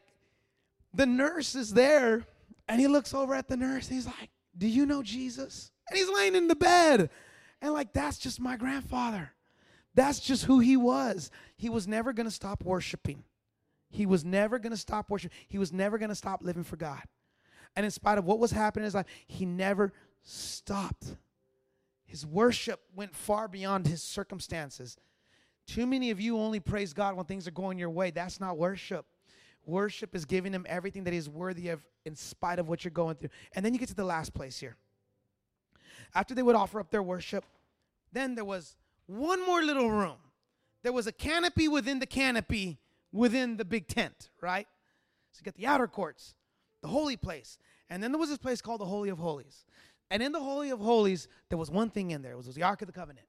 the 0.94 1.06
nurse 1.06 1.56
is 1.56 1.74
there 1.74 2.26
and 2.70 2.80
he 2.80 2.88
looks 2.88 3.14
over 3.14 3.34
at 3.34 3.48
the 3.48 3.58
nurse 3.58 3.88
and 3.88 3.96
he's 3.96 4.06
like, 4.06 4.30
Do 4.58 4.68
you 4.68 4.86
know 4.86 5.04
Jesus? 5.04 5.72
And 5.90 5.98
he's 5.98 6.10
laying 6.10 6.36
in 6.36 6.48
the 6.48 6.56
bed. 6.56 7.10
And 7.62 7.74
like, 7.74 7.92
that's 7.92 8.18
just 8.18 8.40
my 8.40 8.56
grandfather. 8.56 9.32
That's 9.96 10.20
just 10.20 10.46
who 10.46 10.60
he 10.60 10.78
was. 10.78 11.32
He 11.58 11.68
was 11.68 11.88
never 11.88 12.14
going 12.14 12.28
to 12.28 12.32
stop 12.32 12.64
worshiping. 12.64 13.24
He 13.90 14.06
was 14.06 14.24
never 14.24 14.60
going 14.60 14.72
to 14.72 14.78
stop 14.78 15.10
worshiping. 15.10 15.36
He 15.48 15.58
was 15.58 15.74
never 15.74 15.98
going 15.98 16.10
to 16.10 16.16
stop 16.16 16.42
living 16.44 16.64
for 16.64 16.78
God. 16.78 17.02
And 17.76 17.86
in 17.86 17.92
spite 17.92 18.20
of 18.20 18.26
what 18.26 18.40
was 18.40 18.52
happening 18.52 18.84
in 18.84 18.86
his 18.86 18.96
life, 18.96 19.08
he 19.28 19.46
never 19.46 19.92
stopped. 20.22 21.18
His 22.06 22.26
worship 22.26 22.82
went 22.96 23.16
far 23.16 23.48
beyond 23.48 23.88
his 23.88 24.04
circumstances. 24.04 24.96
Too 25.68 25.86
many 25.86 26.12
of 26.12 26.22
you 26.22 26.38
only 26.38 26.60
praise 26.60 26.94
God 26.94 27.16
when 27.16 27.26
things 27.26 27.48
are 27.48 27.52
going 27.52 27.78
your 27.78 27.90
way. 27.90 28.12
That's 28.12 28.40
not 28.40 28.58
worship. 28.58 29.06
Worship 29.70 30.16
is 30.16 30.26
giving 30.26 30.52
him 30.52 30.66
everything 30.68 31.04
that 31.04 31.14
he's 31.14 31.30
worthy 31.30 31.70
of 31.70 31.86
in 32.06 32.16
spite 32.16 32.60
of 32.60 32.68
what 32.68 32.84
you're 32.84 32.92
going 32.92 33.16
through. 33.16 33.30
And 33.54 33.64
then 33.64 33.74
you 33.74 33.80
get 33.80 33.90
to 33.90 33.96
the 33.96 34.04
last 34.04 34.34
place 34.34 34.60
here. 34.60 34.76
After 36.16 36.34
they 36.34 36.42
would 36.42 36.56
offer 36.56 36.80
up 36.80 36.90
their 36.90 37.04
worship, 37.04 37.46
then 38.12 38.34
there 38.36 38.46
was 38.46 38.76
one 39.06 39.46
more 39.46 39.62
little 39.62 39.92
room. 39.92 40.18
There 40.82 40.92
was 40.92 41.08
a 41.08 41.12
canopy 41.12 41.68
within 41.68 42.00
the 42.00 42.08
canopy 42.08 42.80
within 43.12 43.58
the 43.58 43.66
big 43.66 43.88
tent, 43.88 44.30
right? 44.42 44.68
So 45.32 45.40
you 45.42 45.46
got 45.46 45.56
the 45.56 45.68
outer 45.68 45.88
courts, 45.88 46.34
the 46.82 46.88
holy 46.88 47.18
place. 47.18 47.58
And 47.90 48.02
then 48.02 48.12
there 48.12 48.20
was 48.20 48.30
this 48.30 48.38
place 48.38 48.62
called 48.62 48.82
the 48.82 48.86
Holy 48.86 49.10
of 49.10 49.20
Holies. 49.20 49.66
And 50.12 50.24
in 50.24 50.32
the 50.32 50.40
Holy 50.40 50.70
of 50.72 50.80
Holies, 50.80 51.28
there 51.50 51.58
was 51.58 51.70
one 51.70 51.90
thing 51.90 52.12
in 52.12 52.22
there. 52.22 52.34
It 52.34 52.38
was, 52.38 52.48
it 52.48 52.50
was 52.50 52.56
the 52.56 52.64
Ark 52.64 52.82
of 52.82 52.88
the 52.88 52.94
Covenant. 52.94 53.28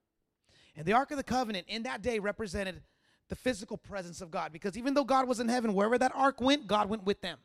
And 0.76 0.86
the 0.86 0.93
Ark 0.93 1.11
of 1.11 1.16
the 1.16 1.22
Covenant 1.22 1.66
in 1.68 1.82
that 1.82 2.03
day 2.03 2.18
represented 2.18 2.80
the 3.30 3.36
physical 3.36 3.78
presence 3.78 4.20
of 4.20 4.30
God. 4.30 4.52
Because 4.52 4.76
even 4.76 4.92
though 4.92 5.04
God 5.04 5.26
was 5.26 5.40
in 5.40 5.48
heaven, 5.48 5.72
wherever 5.72 5.96
that 5.96 6.12
ark 6.14 6.40
went, 6.40 6.66
God 6.66 6.90
went 6.90 7.04
with 7.04 7.22
them. 7.22 7.38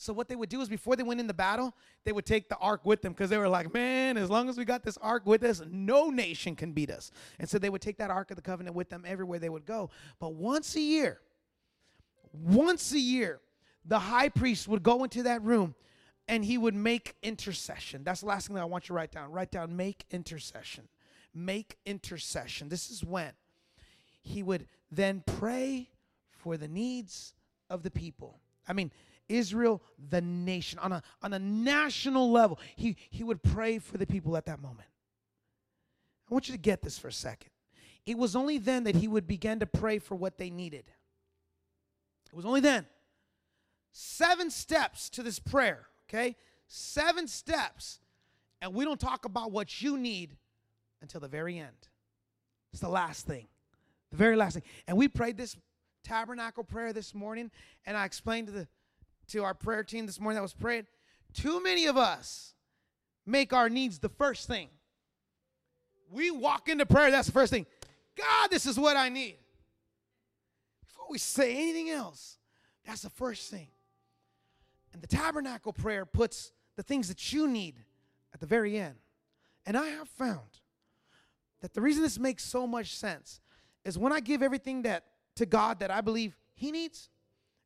So 0.00 0.12
what 0.12 0.28
they 0.28 0.36
would 0.36 0.48
do 0.48 0.60
is 0.60 0.68
before 0.68 0.94
they 0.96 1.02
went 1.02 1.20
in 1.20 1.26
the 1.26 1.34
battle, 1.34 1.74
they 2.04 2.12
would 2.12 2.24
take 2.24 2.48
the 2.48 2.56
ark 2.56 2.82
with 2.84 3.02
them 3.02 3.12
because 3.12 3.30
they 3.30 3.36
were 3.36 3.48
like, 3.48 3.74
man, 3.74 4.16
as 4.16 4.30
long 4.30 4.48
as 4.48 4.56
we 4.56 4.64
got 4.64 4.84
this 4.84 4.96
ark 4.98 5.26
with 5.26 5.42
us, 5.42 5.60
no 5.68 6.08
nation 6.08 6.54
can 6.54 6.72
beat 6.72 6.90
us. 6.90 7.10
And 7.40 7.48
so 7.48 7.58
they 7.58 7.68
would 7.68 7.82
take 7.82 7.98
that 7.98 8.10
ark 8.10 8.30
of 8.30 8.36
the 8.36 8.42
covenant 8.42 8.76
with 8.76 8.90
them 8.90 9.04
everywhere 9.06 9.40
they 9.40 9.48
would 9.48 9.66
go. 9.66 9.90
But 10.20 10.34
once 10.34 10.76
a 10.76 10.80
year, 10.80 11.20
once 12.32 12.92
a 12.92 12.98
year, 12.98 13.40
the 13.84 13.98
high 13.98 14.28
priest 14.28 14.68
would 14.68 14.84
go 14.84 15.02
into 15.02 15.24
that 15.24 15.42
room 15.42 15.74
and 16.28 16.44
he 16.44 16.58
would 16.58 16.76
make 16.76 17.16
intercession. 17.22 18.04
That's 18.04 18.20
the 18.20 18.26
last 18.26 18.46
thing 18.46 18.54
that 18.54 18.62
I 18.62 18.66
want 18.66 18.84
you 18.84 18.88
to 18.88 18.94
write 18.94 19.10
down. 19.10 19.32
Write 19.32 19.50
down 19.50 19.76
make 19.76 20.04
intercession. 20.12 20.88
Make 21.34 21.76
intercession. 21.84 22.68
This 22.68 22.88
is 22.90 23.02
when 23.02 23.32
he 24.28 24.42
would 24.42 24.66
then 24.90 25.22
pray 25.26 25.88
for 26.30 26.56
the 26.56 26.68
needs 26.68 27.34
of 27.68 27.82
the 27.82 27.90
people. 27.90 28.38
I 28.66 28.72
mean, 28.72 28.92
Israel, 29.28 29.82
the 30.10 30.20
nation, 30.20 30.78
on 30.78 30.92
a, 30.92 31.02
on 31.22 31.32
a 31.32 31.38
national 31.38 32.30
level, 32.30 32.58
he, 32.76 32.96
he 33.10 33.24
would 33.24 33.42
pray 33.42 33.78
for 33.78 33.98
the 33.98 34.06
people 34.06 34.36
at 34.36 34.46
that 34.46 34.60
moment. 34.60 34.88
I 36.30 36.34
want 36.34 36.48
you 36.48 36.54
to 36.54 36.60
get 36.60 36.82
this 36.82 36.98
for 36.98 37.08
a 37.08 37.12
second. 37.12 37.50
It 38.06 38.16
was 38.16 38.36
only 38.36 38.58
then 38.58 38.84
that 38.84 38.96
he 38.96 39.08
would 39.08 39.26
begin 39.26 39.60
to 39.60 39.66
pray 39.66 39.98
for 39.98 40.14
what 40.14 40.38
they 40.38 40.50
needed. 40.50 40.84
It 42.30 42.36
was 42.36 42.44
only 42.44 42.60
then. 42.60 42.86
Seven 43.92 44.50
steps 44.50 45.10
to 45.10 45.22
this 45.22 45.38
prayer, 45.38 45.86
okay? 46.08 46.36
Seven 46.68 47.26
steps. 47.26 48.00
And 48.60 48.74
we 48.74 48.84
don't 48.84 49.00
talk 49.00 49.24
about 49.24 49.52
what 49.52 49.82
you 49.82 49.96
need 49.96 50.36
until 51.00 51.20
the 51.20 51.28
very 51.28 51.58
end. 51.58 51.88
It's 52.72 52.80
the 52.80 52.88
last 52.88 53.26
thing. 53.26 53.48
The 54.10 54.16
very 54.16 54.36
last 54.36 54.54
thing. 54.54 54.62
And 54.86 54.96
we 54.96 55.08
prayed 55.08 55.36
this 55.36 55.56
tabernacle 56.04 56.64
prayer 56.64 56.92
this 56.92 57.14
morning, 57.14 57.50
and 57.86 57.96
I 57.96 58.04
explained 58.04 58.46
to 58.48 58.52
the 58.52 58.68
to 59.28 59.44
our 59.44 59.54
prayer 59.54 59.84
team 59.84 60.06
this 60.06 60.18
morning 60.18 60.36
that 60.36 60.42
was 60.42 60.54
praying. 60.54 60.86
Too 61.34 61.62
many 61.62 61.86
of 61.86 61.96
us 61.96 62.54
make 63.26 63.52
our 63.52 63.68
needs 63.68 63.98
the 63.98 64.08
first 64.08 64.48
thing. 64.48 64.68
We 66.10 66.30
walk 66.30 66.68
into 66.68 66.86
prayer, 66.86 67.10
that's 67.10 67.26
the 67.26 67.32
first 67.32 67.52
thing. 67.52 67.66
God, 68.16 68.50
this 68.50 68.66
is 68.66 68.78
what 68.78 68.96
I 68.96 69.10
need. 69.10 69.36
Before 70.80 71.06
we 71.10 71.18
say 71.18 71.52
anything 71.52 71.90
else, 71.90 72.38
that's 72.86 73.02
the 73.02 73.10
first 73.10 73.50
thing. 73.50 73.68
And 74.92 75.02
the 75.02 75.06
tabernacle 75.06 75.74
prayer 75.74 76.06
puts 76.06 76.52
the 76.76 76.82
things 76.82 77.08
that 77.08 77.32
you 77.32 77.46
need 77.46 77.74
at 78.32 78.40
the 78.40 78.46
very 78.46 78.78
end. 78.78 78.94
And 79.66 79.76
I 79.76 79.88
have 79.88 80.08
found 80.08 80.60
that 81.60 81.74
the 81.74 81.82
reason 81.82 82.02
this 82.02 82.18
makes 82.18 82.44
so 82.44 82.66
much 82.66 82.96
sense 82.96 83.40
is 83.88 83.98
when 83.98 84.12
I 84.12 84.20
give 84.20 84.42
everything 84.42 84.82
that 84.82 85.04
to 85.36 85.46
God 85.46 85.80
that 85.80 85.90
I 85.90 86.00
believe 86.00 86.36
He 86.54 86.70
needs, 86.70 87.08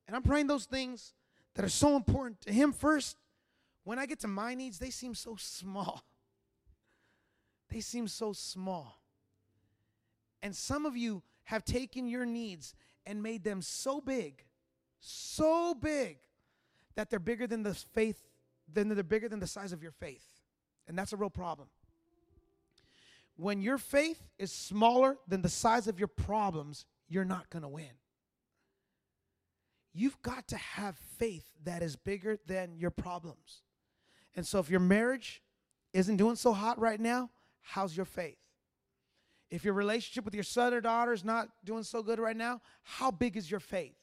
and 0.07 0.17
I'm 0.17 0.23
praying 0.23 0.47
those 0.47 0.65
things 0.65 1.13
that 1.55 1.65
are 1.65 1.71
so 1.71 1.97
important 1.97 2.41
to 2.43 2.53
Him 2.53 2.73
first, 2.73 3.17
when 3.85 3.99
I 3.99 4.07
get 4.07 4.21
to 4.21 4.29
my 4.29 4.55
needs, 4.55 4.79
they 4.79 4.91
seem 4.91 5.15
so 5.15 5.37
small. 5.37 6.03
They 7.71 7.81
seem 7.81 8.07
so 8.07 8.35
small. 8.35 9.01
And 10.43 10.55
some 10.55 10.85
of 10.85 10.95
you 10.95 11.23
have 11.45 11.65
taken 11.65 12.07
your 12.07 12.27
needs 12.27 12.75
and 13.07 13.23
made 13.23 13.45
them 13.45 13.63
so 13.63 13.99
big, 13.99 14.45
so 15.01 15.73
big, 15.73 16.19
that 16.97 17.09
they're 17.09 17.19
bigger 17.19 17.47
than 17.47 17.63
the 17.63 17.73
faith, 17.73 18.29
then 18.71 18.91
they're 18.91 19.03
bigger 19.03 19.27
than 19.27 19.41
the 19.41 19.47
size 19.47 19.73
of 19.73 19.83
your 19.83 19.93
faith. 19.93 20.43
And 20.87 20.99
that's 20.99 21.15
a 21.15 21.17
real 21.17 21.31
problem 21.31 21.69
when 23.43 23.61
your 23.61 23.79
faith 23.79 24.23
is 24.39 24.53
smaller 24.53 25.19
than 25.27 25.43
the 25.43 25.49
size 25.49 25.89
of 25.89 25.99
your 25.99 26.09
problems, 26.09 26.87
you're 27.09 27.25
not 27.25 27.51
going 27.51 27.63
to 27.63 27.69
win. 27.69 27.91
You've 29.93 30.21
got 30.23 30.49
to 30.49 30.57
have 30.57 30.97
faith 31.19 31.45
that 31.65 31.83
is 31.83 31.97
bigger 31.97 32.39
than 32.47 32.77
your 32.77 32.91
problems. 32.91 33.63
And 34.35 34.47
so 34.47 34.59
if 34.61 34.71
your 34.71 34.81
marriage 34.81 35.43
isn't 35.93 36.17
doing 36.17 36.37
so 36.37 36.53
hot 36.53 36.79
right 36.79 37.01
now, 37.01 37.31
how's 37.61 37.97
your 37.97 38.07
faith? 38.07 38.39
If 39.51 39.65
your 39.65 39.75
relationship 39.75 40.25
with 40.25 40.35
your 40.35 40.45
son 40.45 40.73
or 40.73 40.81
daughter 40.81 41.13
is 41.13 41.25
not 41.25 41.49
doing 41.65 41.83
so 41.83 42.03
good 42.03 42.19
right 42.19 42.37
now, 42.37 42.63
how 42.85 43.11
big 43.11 43.37
is 43.37 43.51
your 43.51 43.61
faith? 43.61 43.97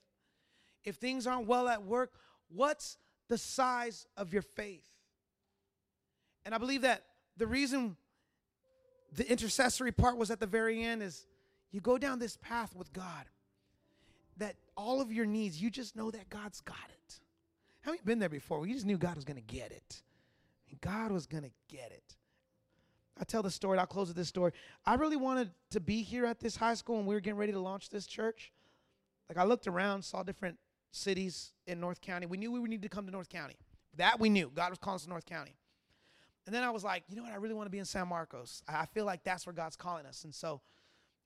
If 0.84 0.98
things 0.98 1.26
aren't 1.26 1.48
well 1.48 1.68
at 1.68 1.84
work, 1.84 2.14
what's 2.50 2.98
the 3.30 3.38
size 3.38 4.06
of 4.16 4.32
your 4.32 4.44
faith? 4.44 4.86
And 6.46 6.54
I 6.54 6.58
believe 6.60 6.82
that 6.82 7.04
the 7.38 7.48
reason 7.48 7.96
the 9.16 9.30
intercessory 9.30 9.92
part 9.92 10.18
was 10.18 10.32
at 10.32 10.40
the 10.40 10.48
very 10.48 10.84
end 10.84 11.02
is 11.02 11.26
you 11.72 11.82
go 11.82 11.98
down 11.98 12.20
this 12.20 12.38
path 12.38 12.76
with 12.76 12.92
God 12.94 13.26
that 14.38 14.56
all 14.76 15.02
of 15.02 15.12
your 15.12 15.26
needs, 15.26 15.62
you 15.62 15.70
just 15.70 15.96
know 15.96 16.12
that 16.12 16.30
God's 16.30 16.62
got 16.62 16.78
it. 16.90 17.20
Haven't 17.82 18.00
you 18.00 18.06
been 18.06 18.20
there 18.20 18.30
before? 18.30 18.66
You 18.66 18.74
just 18.74 18.86
knew 18.86 18.98
God 18.98 19.16
was 19.16 19.26
going 19.26 19.38
to 19.38 19.54
get 19.54 19.72
it. 19.72 20.02
And 20.70 20.80
God 20.82 21.12
was 21.12 21.26
going 21.26 21.44
to 21.44 21.52
get 21.68 21.92
it. 21.92 22.16
I'll 23.18 23.26
tell 23.26 23.44
the 23.44 23.52
story. 23.52 23.78
I'll 23.78 23.86
close 23.86 24.08
with 24.08 24.16
this 24.16 24.30
story. 24.30 24.54
I 24.86 24.96
really 24.96 25.18
wanted 25.18 25.52
to 25.72 25.80
be 25.80 26.02
here 26.02 26.26
at 26.26 26.40
this 26.40 26.56
high 26.56 26.74
school 26.74 26.98
when 26.98 27.06
we 27.06 27.16
were 27.16 27.20
getting 27.20 27.40
ready 27.40 27.52
to 27.52 27.60
launch 27.60 27.90
this 27.90 28.08
church. 28.08 28.52
Like 29.28 29.38
I 29.38 29.44
looked 29.44 29.68
around, 29.68 30.04
saw 30.04 30.24
different 30.24 30.58
cities 30.92 31.52
in 31.68 31.80
North 31.80 32.02
County. 32.02 32.26
We 32.26 32.38
knew 32.38 32.52
we 32.52 32.60
would 32.60 32.70
need 32.70 32.82
to 32.82 32.90
come 32.90 33.06
to 33.06 33.12
North 33.12 33.30
County. 33.30 33.58
That 33.98 34.20
we 34.20 34.30
knew. 34.30 34.52
God 34.56 34.70
was 34.70 34.80
calling 34.80 34.96
us 34.96 35.04
to 35.04 35.10
North 35.10 35.26
County. 35.26 35.56
And 36.46 36.56
then 36.56 36.64
I 36.64 36.72
was 36.72 36.84
like, 36.84 37.04
you 37.10 37.16
know 37.16 37.24
what? 37.24 37.32
I 37.32 37.36
really 37.36 37.54
want 37.54 37.68
to 37.68 37.72
be 37.72 37.80
in 37.80 37.86
San 37.86 38.08
Marcos. 38.08 38.64
I 38.68 38.86
feel 38.88 39.06
like 39.06 39.24
that's 39.24 39.46
where 39.46 39.54
God's 39.54 39.76
calling 39.76 40.06
us. 40.06 40.24
And 40.24 40.34
so 40.34 40.62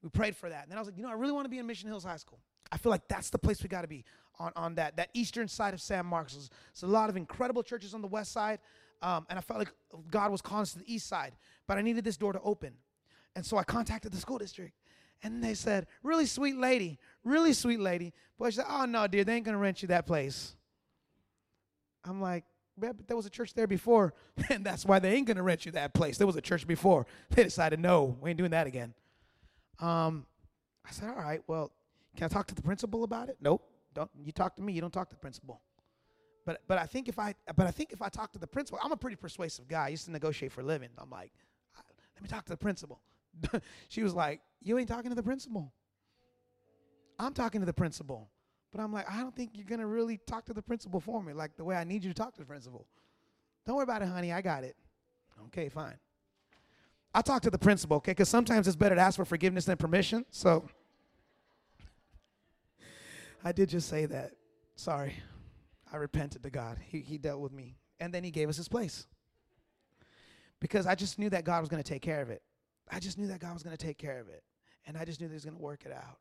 we 0.01 0.09
prayed 0.09 0.35
for 0.35 0.49
that. 0.49 0.63
And 0.63 0.71
then 0.71 0.77
I 0.77 0.81
was 0.81 0.87
like, 0.87 0.97
you 0.97 1.03
know, 1.03 1.09
I 1.09 1.13
really 1.13 1.31
want 1.31 1.45
to 1.45 1.49
be 1.49 1.59
in 1.59 1.65
Mission 1.65 1.87
Hills 1.87 2.03
High 2.03 2.17
School. 2.17 2.39
I 2.71 2.77
feel 2.77 2.89
like 2.89 3.07
that's 3.07 3.29
the 3.29 3.37
place 3.37 3.61
we 3.63 3.69
got 3.69 3.83
to 3.83 3.87
be 3.87 4.03
on, 4.39 4.51
on 4.55 4.75
that, 4.75 4.97
that 4.97 5.09
eastern 5.13 5.47
side 5.47 5.73
of 5.73 5.81
San 5.81 6.05
Marcos. 6.05 6.49
There's 6.73 6.83
a 6.83 6.93
lot 6.93 7.09
of 7.09 7.15
incredible 7.15 7.63
churches 7.63 7.93
on 7.93 8.01
the 8.01 8.07
west 8.07 8.31
side. 8.31 8.59
Um, 9.01 9.25
and 9.29 9.37
I 9.37 9.41
felt 9.41 9.59
like 9.59 9.71
God 10.09 10.31
was 10.31 10.41
calling 10.41 10.63
us 10.63 10.73
to 10.73 10.79
the 10.79 10.93
east 10.93 11.07
side. 11.07 11.33
But 11.67 11.77
I 11.77 11.81
needed 11.81 12.03
this 12.03 12.17
door 12.17 12.33
to 12.33 12.41
open. 12.41 12.73
And 13.35 13.45
so 13.45 13.57
I 13.57 13.63
contacted 13.63 14.11
the 14.11 14.17
school 14.17 14.37
district. 14.37 14.73
And 15.23 15.41
they 15.43 15.53
said, 15.53 15.87
really 16.03 16.25
sweet 16.25 16.57
lady, 16.57 16.99
really 17.23 17.53
sweet 17.53 17.79
lady. 17.79 18.13
But 18.37 18.51
she 18.51 18.57
said, 18.57 18.65
oh, 18.67 18.85
no, 18.85 19.07
dear, 19.07 19.23
they 19.23 19.35
ain't 19.35 19.45
going 19.45 19.53
to 19.53 19.59
rent 19.59 19.81
you 19.81 19.87
that 19.87 20.05
place. 20.05 20.55
I'm 22.03 22.19
like, 22.19 22.43
there 22.77 23.15
was 23.15 23.25
a 23.25 23.29
church 23.29 23.53
there 23.53 23.67
before, 23.67 24.13
and 24.49 24.65
that's 24.65 24.85
why 24.85 24.99
they 24.99 25.13
ain't 25.13 25.27
gonna 25.27 25.43
rent 25.43 25.65
you 25.65 25.71
that 25.73 25.93
place. 25.93 26.17
There 26.17 26.27
was 26.27 26.35
a 26.35 26.41
church 26.41 26.67
before. 26.67 27.05
They 27.29 27.43
decided, 27.43 27.79
no, 27.79 28.17
we 28.21 28.29
ain't 28.29 28.37
doing 28.37 28.51
that 28.51 28.67
again. 28.67 28.93
Um, 29.79 30.25
I 30.85 30.91
said, 30.91 31.09
all 31.09 31.15
right, 31.15 31.41
well, 31.47 31.71
can 32.15 32.25
I 32.25 32.27
talk 32.27 32.47
to 32.47 32.55
the 32.55 32.61
principal 32.61 33.03
about 33.03 33.29
it? 33.29 33.37
Nope. 33.41 33.67
Don't 33.93 34.09
you 34.23 34.31
talk 34.31 34.55
to 34.55 34.61
me, 34.61 34.73
you 34.73 34.81
don't 34.81 34.93
talk 34.93 35.09
to 35.09 35.15
the 35.15 35.19
principal. 35.19 35.61
But 36.45 36.61
but 36.67 36.77
I 36.77 36.85
think 36.85 37.07
if 37.07 37.19
I 37.19 37.35
but 37.55 37.67
I 37.67 37.71
think 37.71 37.93
if 37.93 38.01
I 38.01 38.09
talk 38.09 38.33
to 38.33 38.39
the 38.39 38.47
principal, 38.47 38.79
I'm 38.83 38.91
a 38.91 38.97
pretty 38.97 39.15
persuasive 39.15 39.67
guy. 39.67 39.85
I 39.85 39.87
used 39.89 40.05
to 40.05 40.11
negotiate 40.11 40.51
for 40.51 40.61
a 40.61 40.65
living. 40.65 40.89
I'm 40.97 41.09
like, 41.09 41.31
let 42.15 42.21
me 42.23 42.27
talk 42.27 42.45
to 42.45 42.51
the 42.51 42.57
principal. 42.57 43.01
she 43.89 44.03
was 44.03 44.13
like, 44.13 44.41
You 44.61 44.77
ain't 44.77 44.89
talking 44.89 45.09
to 45.09 45.15
the 45.15 45.23
principal. 45.23 45.73
I'm 47.19 47.33
talking 47.33 47.61
to 47.61 47.65
the 47.65 47.73
principal. 47.73 48.29
But 48.73 48.81
I'm 48.81 48.91
like, 48.91 49.09
I 49.09 49.19
don't 49.19 49.35
think 49.35 49.51
you're 49.53 49.65
gonna 49.65 49.87
really 49.87 50.19
talk 50.25 50.45
to 50.45 50.53
the 50.53 50.61
principal 50.61 50.99
for 50.99 51.23
me, 51.23 51.31
like 51.31 51.55
the 51.55 51.63
way 51.63 51.75
I 51.75 51.83
need 51.83 52.03
you 52.03 52.09
to 52.09 52.15
talk 52.15 52.33
to 52.33 52.39
the 52.39 52.45
principal. 52.45 52.87
Don't 53.65 53.75
worry 53.75 53.83
about 53.83 54.01
it, 54.01 54.07
honey. 54.09 54.33
I 54.33 54.41
got 54.41 54.63
it. 54.63 54.75
Okay, 55.47 55.69
fine. 55.69 55.95
I 57.13 57.21
talk 57.21 57.43
to 57.43 57.51
the 57.51 57.59
principal, 57.59 57.97
okay? 57.97 58.11
Because 58.11 58.29
sometimes 58.29 58.67
it's 58.67 58.75
better 58.75 58.95
to 58.95 59.01
ask 59.01 59.17
for 59.17 59.25
forgiveness 59.25 59.65
than 59.65 59.77
permission. 59.77 60.25
So 60.31 60.65
I 63.43 63.51
did 63.51 63.69
just 63.69 63.87
say 63.87 64.05
that. 64.07 64.31
Sorry. 64.75 65.13
I 65.91 65.97
repented 65.97 66.41
to 66.43 66.49
God. 66.49 66.79
He, 66.83 66.99
he 66.99 67.19
dealt 67.19 67.39
with 67.39 67.51
me. 67.51 67.75
And 67.99 68.11
then 68.11 68.23
He 68.23 68.31
gave 68.31 68.49
us 68.49 68.57
His 68.57 68.67
place. 68.67 69.05
Because 70.59 70.87
I 70.87 70.95
just 70.95 71.19
knew 71.19 71.29
that 71.29 71.43
God 71.43 71.59
was 71.59 71.69
going 71.69 71.83
to 71.83 71.87
take 71.87 72.01
care 72.01 72.21
of 72.21 72.29
it. 72.31 72.41
I 72.89 72.99
just 72.99 73.17
knew 73.19 73.27
that 73.27 73.39
God 73.39 73.53
was 73.53 73.61
going 73.61 73.75
to 73.75 73.85
take 73.85 73.97
care 73.97 74.19
of 74.19 74.29
it. 74.29 74.43
And 74.87 74.97
I 74.97 75.05
just 75.05 75.21
knew 75.21 75.27
that 75.27 75.33
He 75.33 75.35
was 75.35 75.45
going 75.45 75.57
to 75.57 75.61
work 75.61 75.83
it 75.85 75.91
out. 75.91 76.17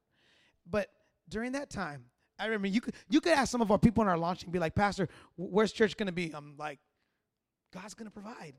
But 0.68 0.88
during 1.28 1.52
that 1.52 1.70
time, 1.70 2.04
I 2.42 2.46
remember 2.46 2.66
you 2.66 2.80
could 2.80 2.94
you 3.08 3.20
could 3.20 3.32
ask 3.34 3.52
some 3.52 3.62
of 3.62 3.70
our 3.70 3.78
people 3.78 4.02
in 4.02 4.08
our 4.08 4.18
launch 4.18 4.42
and 4.42 4.52
be 4.52 4.58
like, 4.58 4.74
Pastor, 4.74 5.08
where's 5.36 5.70
church 5.72 5.96
to 6.08 6.12
be? 6.12 6.34
I'm 6.34 6.56
like, 6.58 6.80
God's 7.72 7.94
to 8.06 8.12
provide. 8.12 8.54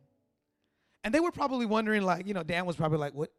And 1.03 1.13
they 1.13 1.19
were 1.19 1.31
probably 1.31 1.65
wondering, 1.65 2.03
like, 2.03 2.25
you 2.25 2.34
know, 2.34 2.43
Dan 2.43 2.65
was 2.65 2.77
probably 2.77 2.97
like, 2.97 3.13
what, 3.13 3.29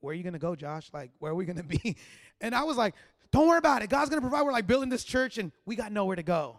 where 0.00 0.10
are 0.10 0.14
you 0.14 0.24
to 0.32 0.40
go, 0.40 0.56
Josh? 0.56 0.90
Like, 0.92 1.12
where 1.20 1.30
are 1.30 1.36
we 1.36 1.46
to 1.58 1.62
be? 1.62 1.96
And 2.40 2.56
I 2.56 2.64
was 2.64 2.76
like, 2.76 2.96
don't 3.30 3.46
worry 3.46 3.58
about 3.58 3.82
it. 3.82 3.88
God's 3.88 4.10
to 4.20 4.28
provide. 4.28 4.42
We're 4.42 4.50
like 4.50 4.66
building 4.66 4.88
this 4.88 5.04
church 5.04 5.38
and 5.38 5.52
we 5.64 5.76
got 5.76 5.92
nowhere 5.92 6.16
to 6.16 6.24
go. 6.24 6.56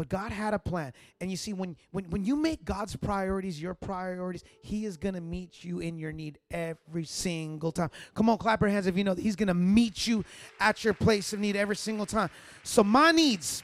But 0.00 0.08
God 0.08 0.32
had 0.32 0.54
a 0.54 0.58
plan. 0.58 0.94
And 1.20 1.30
you 1.30 1.36
see, 1.36 1.52
when, 1.52 1.76
when, 1.90 2.06
when 2.08 2.24
you 2.24 2.34
make 2.34 2.64
God's 2.64 2.96
priorities 2.96 3.60
your 3.60 3.74
priorities, 3.74 4.44
He 4.62 4.86
is 4.86 4.96
going 4.96 5.12
to 5.12 5.20
meet 5.20 5.62
you 5.62 5.80
in 5.80 5.98
your 5.98 6.10
need 6.10 6.38
every 6.50 7.04
single 7.04 7.70
time. 7.70 7.90
Come 8.14 8.30
on, 8.30 8.38
clap 8.38 8.62
your 8.62 8.70
hands 8.70 8.86
if 8.86 8.96
you 8.96 9.04
know 9.04 9.12
that 9.12 9.20
He's 9.20 9.36
going 9.36 9.48
to 9.48 9.52
meet 9.52 10.06
you 10.06 10.24
at 10.58 10.84
your 10.84 10.94
place 10.94 11.34
of 11.34 11.40
need 11.40 11.54
every 11.54 11.76
single 11.76 12.06
time. 12.06 12.30
So, 12.62 12.82
my 12.82 13.10
needs 13.10 13.62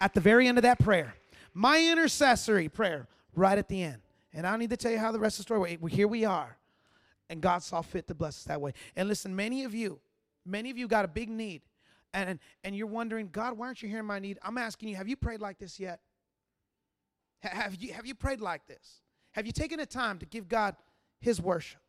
at 0.00 0.14
the 0.14 0.20
very 0.20 0.48
end 0.48 0.58
of 0.58 0.62
that 0.62 0.80
prayer, 0.80 1.14
my 1.54 1.80
intercessory 1.80 2.68
prayer 2.68 3.06
right 3.36 3.56
at 3.56 3.68
the 3.68 3.84
end. 3.84 4.02
And 4.34 4.44
I 4.48 4.50
don't 4.50 4.58
need 4.58 4.70
to 4.70 4.76
tell 4.76 4.90
you 4.90 4.98
how 4.98 5.12
the 5.12 5.20
rest 5.20 5.38
of 5.38 5.44
the 5.44 5.54
story 5.54 5.76
went. 5.78 5.92
Here 5.92 6.08
we 6.08 6.24
are. 6.24 6.56
And 7.30 7.40
God 7.40 7.62
saw 7.62 7.82
fit 7.82 8.08
to 8.08 8.16
bless 8.16 8.38
us 8.38 8.44
that 8.46 8.60
way. 8.60 8.72
And 8.96 9.08
listen, 9.08 9.36
many 9.36 9.62
of 9.62 9.76
you, 9.76 10.00
many 10.44 10.70
of 10.70 10.76
you 10.76 10.88
got 10.88 11.04
a 11.04 11.08
big 11.08 11.28
need. 11.28 11.62
And, 12.14 12.38
and 12.62 12.76
you're 12.76 12.86
wondering, 12.86 13.28
God, 13.32 13.56
why 13.56 13.66
aren't 13.66 13.82
you 13.82 13.88
hearing 13.88 14.06
my 14.06 14.18
need? 14.18 14.38
I'm 14.42 14.58
asking 14.58 14.90
you, 14.90 14.96
have 14.96 15.08
you 15.08 15.16
prayed 15.16 15.40
like 15.40 15.58
this 15.58 15.80
yet? 15.80 16.00
Have 17.40 17.74
you, 17.76 17.92
have 17.92 18.06
you 18.06 18.14
prayed 18.14 18.40
like 18.40 18.66
this? 18.66 19.00
Have 19.32 19.46
you 19.46 19.52
taken 19.52 19.78
the 19.78 19.86
time 19.86 20.18
to 20.18 20.26
give 20.26 20.48
God 20.48 20.76
his 21.20 21.40
worship? 21.40 21.80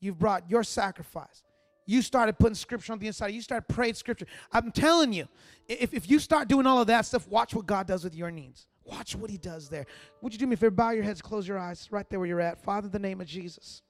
You've 0.00 0.18
brought 0.18 0.50
your 0.50 0.64
sacrifice. 0.64 1.42
You 1.86 2.02
started 2.02 2.38
putting 2.38 2.54
scripture 2.54 2.92
on 2.92 2.98
the 2.98 3.06
inside. 3.06 3.28
You 3.28 3.40
started 3.40 3.68
praying 3.68 3.94
scripture. 3.94 4.26
I'm 4.52 4.70
telling 4.70 5.12
you, 5.12 5.28
if, 5.68 5.94
if 5.94 6.10
you 6.10 6.18
start 6.18 6.48
doing 6.48 6.66
all 6.66 6.80
of 6.80 6.86
that 6.88 7.06
stuff, 7.06 7.26
watch 7.28 7.54
what 7.54 7.66
God 7.66 7.86
does 7.86 8.04
with 8.04 8.14
your 8.14 8.30
needs. 8.30 8.66
Watch 8.84 9.14
what 9.14 9.30
he 9.30 9.38
does 9.38 9.68
there. 9.68 9.86
Would 10.22 10.32
you 10.32 10.38
do 10.38 10.46
me 10.46 10.54
a 10.54 10.56
favor? 10.56 10.70
Bow 10.70 10.90
your 10.90 11.04
heads, 11.04 11.22
close 11.22 11.46
your 11.46 11.58
eyes, 11.58 11.88
right 11.90 12.08
there 12.08 12.18
where 12.18 12.28
you're 12.28 12.40
at. 12.40 12.62
Father, 12.62 12.86
in 12.86 12.92
the 12.92 12.98
name 12.98 13.20
of 13.20 13.26
Jesus. 13.26 13.82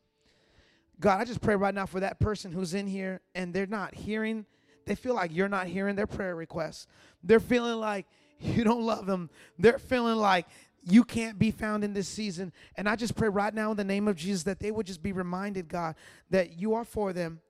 God, 0.99 1.20
I 1.20 1.24
just 1.24 1.41
pray 1.41 1.57
right 1.57 1.74
now 1.74 1.86
for 1.86 2.01
that 2.01 2.20
person 2.20 2.53
who's 2.53 2.74
in 2.74 2.86
here 2.86 3.20
and 3.34 3.55
they're 3.55 3.66
not 3.66 3.95
hearing, 3.95 4.45
they 4.87 4.95
feel 4.95 5.14
like 5.14 5.35
you're 5.35 5.49
not 5.49 5.66
hearing 5.66 5.97
their 5.97 6.07
prayer 6.07 6.35
requests. 6.35 6.87
They're 7.22 7.41
feeling 7.41 7.78
like 7.78 8.07
you 8.41 8.64
don't 8.64 8.83
love 8.83 9.07
them. 9.07 9.31
They're 9.59 9.78
feeling 9.78 10.16
like 10.16 10.47
you 10.83 11.05
can't 11.05 11.39
be 11.39 11.51
found 11.51 11.85
in 11.85 11.93
this 11.93 12.09
season. 12.09 12.53
And 12.76 12.89
I 12.89 12.97
just 12.97 13.14
pray 13.14 13.28
right 13.28 13.53
now 13.53 13.70
in 13.70 13.76
the 13.76 13.85
name 13.85 14.09
of 14.09 14.16
Jesus 14.16 14.45
that 14.45 14.61
they 14.61 14.70
would 14.70 14.87
just 14.87 15.03
be 15.03 15.12
reminded, 15.12 15.68
God, 15.68 15.95
that 16.31 16.59
you 16.59 16.74
are 16.74 16.85
for 16.85 17.12
them. 17.12 17.41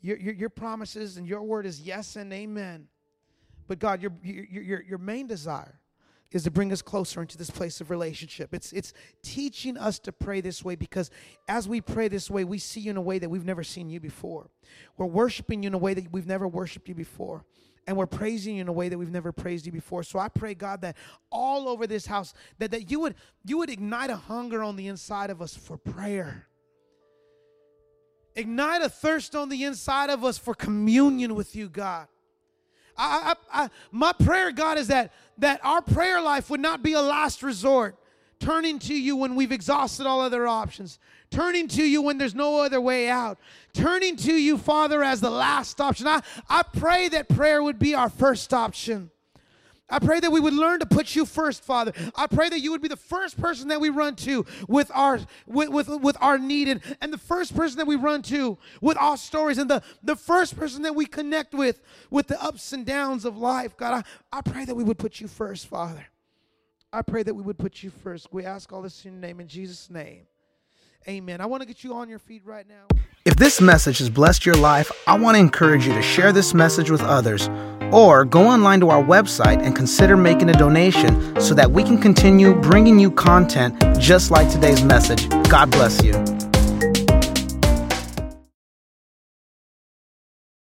Your, 0.00 0.18
your, 0.18 0.34
your 0.34 0.50
promises 0.50 1.16
and 1.16 1.26
your 1.26 1.42
word 1.42 1.66
is 1.66 1.80
yes 1.80 2.16
and 2.16 2.32
amen. 2.32 2.88
But 3.66 3.78
God, 3.78 4.00
your, 4.00 4.12
your, 4.22 4.62
your, 4.62 4.82
your 4.82 4.98
main 4.98 5.26
desire 5.26 5.80
is 6.30 6.44
to 6.44 6.50
bring 6.50 6.72
us 6.72 6.82
closer 6.82 7.22
into 7.22 7.38
this 7.38 7.50
place 7.50 7.80
of 7.80 7.90
relationship. 7.90 8.52
It's 8.52 8.72
it's 8.72 8.92
teaching 9.22 9.76
us 9.76 9.98
to 10.00 10.12
pray 10.12 10.40
this 10.40 10.64
way 10.64 10.74
because 10.74 11.10
as 11.48 11.68
we 11.68 11.80
pray 11.80 12.08
this 12.08 12.30
way, 12.30 12.44
we 12.44 12.58
see 12.58 12.80
you 12.80 12.90
in 12.90 12.96
a 12.96 13.02
way 13.02 13.18
that 13.18 13.28
we've 13.28 13.44
never 13.44 13.64
seen 13.64 13.88
you 13.88 14.00
before. 14.00 14.50
We're 14.96 15.06
worshiping 15.06 15.62
you 15.62 15.68
in 15.68 15.74
a 15.74 15.78
way 15.78 15.94
that 15.94 16.12
we've 16.12 16.26
never 16.26 16.46
worshiped 16.46 16.88
you 16.88 16.94
before. 16.94 17.44
And 17.86 17.96
we're 17.96 18.06
praising 18.06 18.56
you 18.56 18.60
in 18.60 18.68
a 18.68 18.72
way 18.72 18.90
that 18.90 18.98
we've 18.98 19.10
never 19.10 19.32
praised 19.32 19.64
you 19.64 19.72
before. 19.72 20.02
So 20.02 20.18
I 20.18 20.28
pray, 20.28 20.52
God, 20.52 20.82
that 20.82 20.94
all 21.32 21.70
over 21.70 21.86
this 21.86 22.04
house, 22.04 22.34
that, 22.58 22.70
that 22.72 22.90
you 22.90 23.00
would 23.00 23.14
you 23.44 23.56
would 23.58 23.70
ignite 23.70 24.10
a 24.10 24.16
hunger 24.16 24.62
on 24.62 24.76
the 24.76 24.88
inside 24.88 25.30
of 25.30 25.40
us 25.40 25.56
for 25.56 25.78
prayer. 25.78 26.48
Ignite 28.36 28.82
a 28.82 28.90
thirst 28.90 29.34
on 29.34 29.48
the 29.48 29.64
inside 29.64 30.10
of 30.10 30.22
us 30.22 30.36
for 30.36 30.54
communion 30.54 31.34
with 31.34 31.56
you, 31.56 31.70
God. 31.70 32.06
I, 32.98 33.34
I, 33.52 33.64
I, 33.64 33.70
my 33.92 34.12
prayer, 34.12 34.50
God, 34.50 34.76
is 34.76 34.88
that, 34.88 35.12
that 35.38 35.60
our 35.64 35.80
prayer 35.80 36.20
life 36.20 36.50
would 36.50 36.60
not 36.60 36.82
be 36.82 36.94
a 36.94 37.00
last 37.00 37.42
resort, 37.42 37.96
turning 38.40 38.78
to 38.80 38.94
you 38.94 39.16
when 39.16 39.34
we've 39.36 39.52
exhausted 39.52 40.06
all 40.06 40.20
other 40.20 40.46
options, 40.46 40.98
turning 41.30 41.68
to 41.68 41.82
you 41.82 42.02
when 42.02 42.18
there's 42.18 42.34
no 42.34 42.60
other 42.62 42.80
way 42.80 43.08
out, 43.08 43.38
turning 43.72 44.16
to 44.16 44.32
you, 44.32 44.58
Father, 44.58 45.02
as 45.02 45.20
the 45.20 45.30
last 45.30 45.80
option. 45.80 46.06
I, 46.06 46.20
I 46.48 46.62
pray 46.62 47.08
that 47.08 47.28
prayer 47.28 47.62
would 47.62 47.78
be 47.78 47.94
our 47.94 48.08
first 48.08 48.52
option. 48.52 49.10
I 49.90 49.98
pray 49.98 50.20
that 50.20 50.30
we 50.30 50.40
would 50.40 50.52
learn 50.52 50.80
to 50.80 50.86
put 50.86 51.16
you 51.16 51.24
first, 51.24 51.64
Father. 51.64 51.92
I 52.14 52.26
pray 52.26 52.50
that 52.50 52.60
you 52.60 52.70
would 52.72 52.82
be 52.82 52.88
the 52.88 52.96
first 52.96 53.40
person 53.40 53.68
that 53.68 53.80
we 53.80 53.88
run 53.88 54.16
to 54.16 54.44
with 54.68 54.90
our 54.94 55.20
with 55.46 55.70
with, 55.70 55.88
with 55.88 56.16
our 56.20 56.38
need 56.38 56.68
and, 56.68 56.80
and 57.00 57.12
the 57.12 57.18
first 57.18 57.56
person 57.56 57.78
that 57.78 57.86
we 57.86 57.96
run 57.96 58.20
to 58.22 58.58
with 58.82 58.98
our 58.98 59.16
stories 59.16 59.56
and 59.56 59.70
the, 59.70 59.82
the 60.02 60.16
first 60.16 60.56
person 60.56 60.82
that 60.82 60.94
we 60.94 61.06
connect 61.06 61.54
with 61.54 61.80
with 62.10 62.26
the 62.26 62.42
ups 62.42 62.72
and 62.72 62.84
downs 62.84 63.24
of 63.24 63.38
life. 63.38 63.76
God, 63.76 64.04
I, 64.32 64.38
I 64.38 64.42
pray 64.42 64.66
that 64.66 64.74
we 64.74 64.84
would 64.84 64.98
put 64.98 65.20
you 65.20 65.28
first, 65.28 65.66
Father. 65.66 66.06
I 66.92 67.02
pray 67.02 67.22
that 67.22 67.34
we 67.34 67.42
would 67.42 67.58
put 67.58 67.82
you 67.82 67.90
first. 67.90 68.32
We 68.32 68.44
ask 68.44 68.72
all 68.72 68.82
this 68.82 69.04
in 69.04 69.12
your 69.12 69.20
name, 69.20 69.40
in 69.40 69.48
Jesus' 69.48 69.90
name. 69.90 70.26
Amen. 71.08 71.40
I 71.40 71.46
want 71.46 71.62
to 71.62 71.66
get 71.66 71.82
you 71.82 71.94
on 71.94 72.08
your 72.08 72.18
feet 72.18 72.42
right 72.44 72.66
now. 72.68 72.98
If 73.24 73.36
this 73.36 73.60
message 73.60 73.98
has 73.98 74.10
blessed 74.10 74.44
your 74.44 74.56
life, 74.56 74.90
I 75.06 75.18
want 75.18 75.36
to 75.36 75.40
encourage 75.40 75.86
you 75.86 75.94
to 75.94 76.02
share 76.02 76.32
this 76.32 76.52
message 76.52 76.90
with 76.90 77.00
others 77.02 77.48
or 77.92 78.26
go 78.26 78.46
online 78.46 78.80
to 78.80 78.90
our 78.90 79.02
website 79.02 79.62
and 79.62 79.74
consider 79.74 80.16
making 80.16 80.50
a 80.50 80.54
donation 80.54 81.40
so 81.40 81.54
that 81.54 81.70
we 81.70 81.82
can 81.82 81.98
continue 81.98 82.54
bringing 82.60 82.98
you 82.98 83.10
content 83.10 83.80
just 83.98 84.30
like 84.30 84.50
today's 84.50 84.84
message. 84.84 85.28
God 85.48 85.70
bless 85.70 86.02
you. 86.04 86.47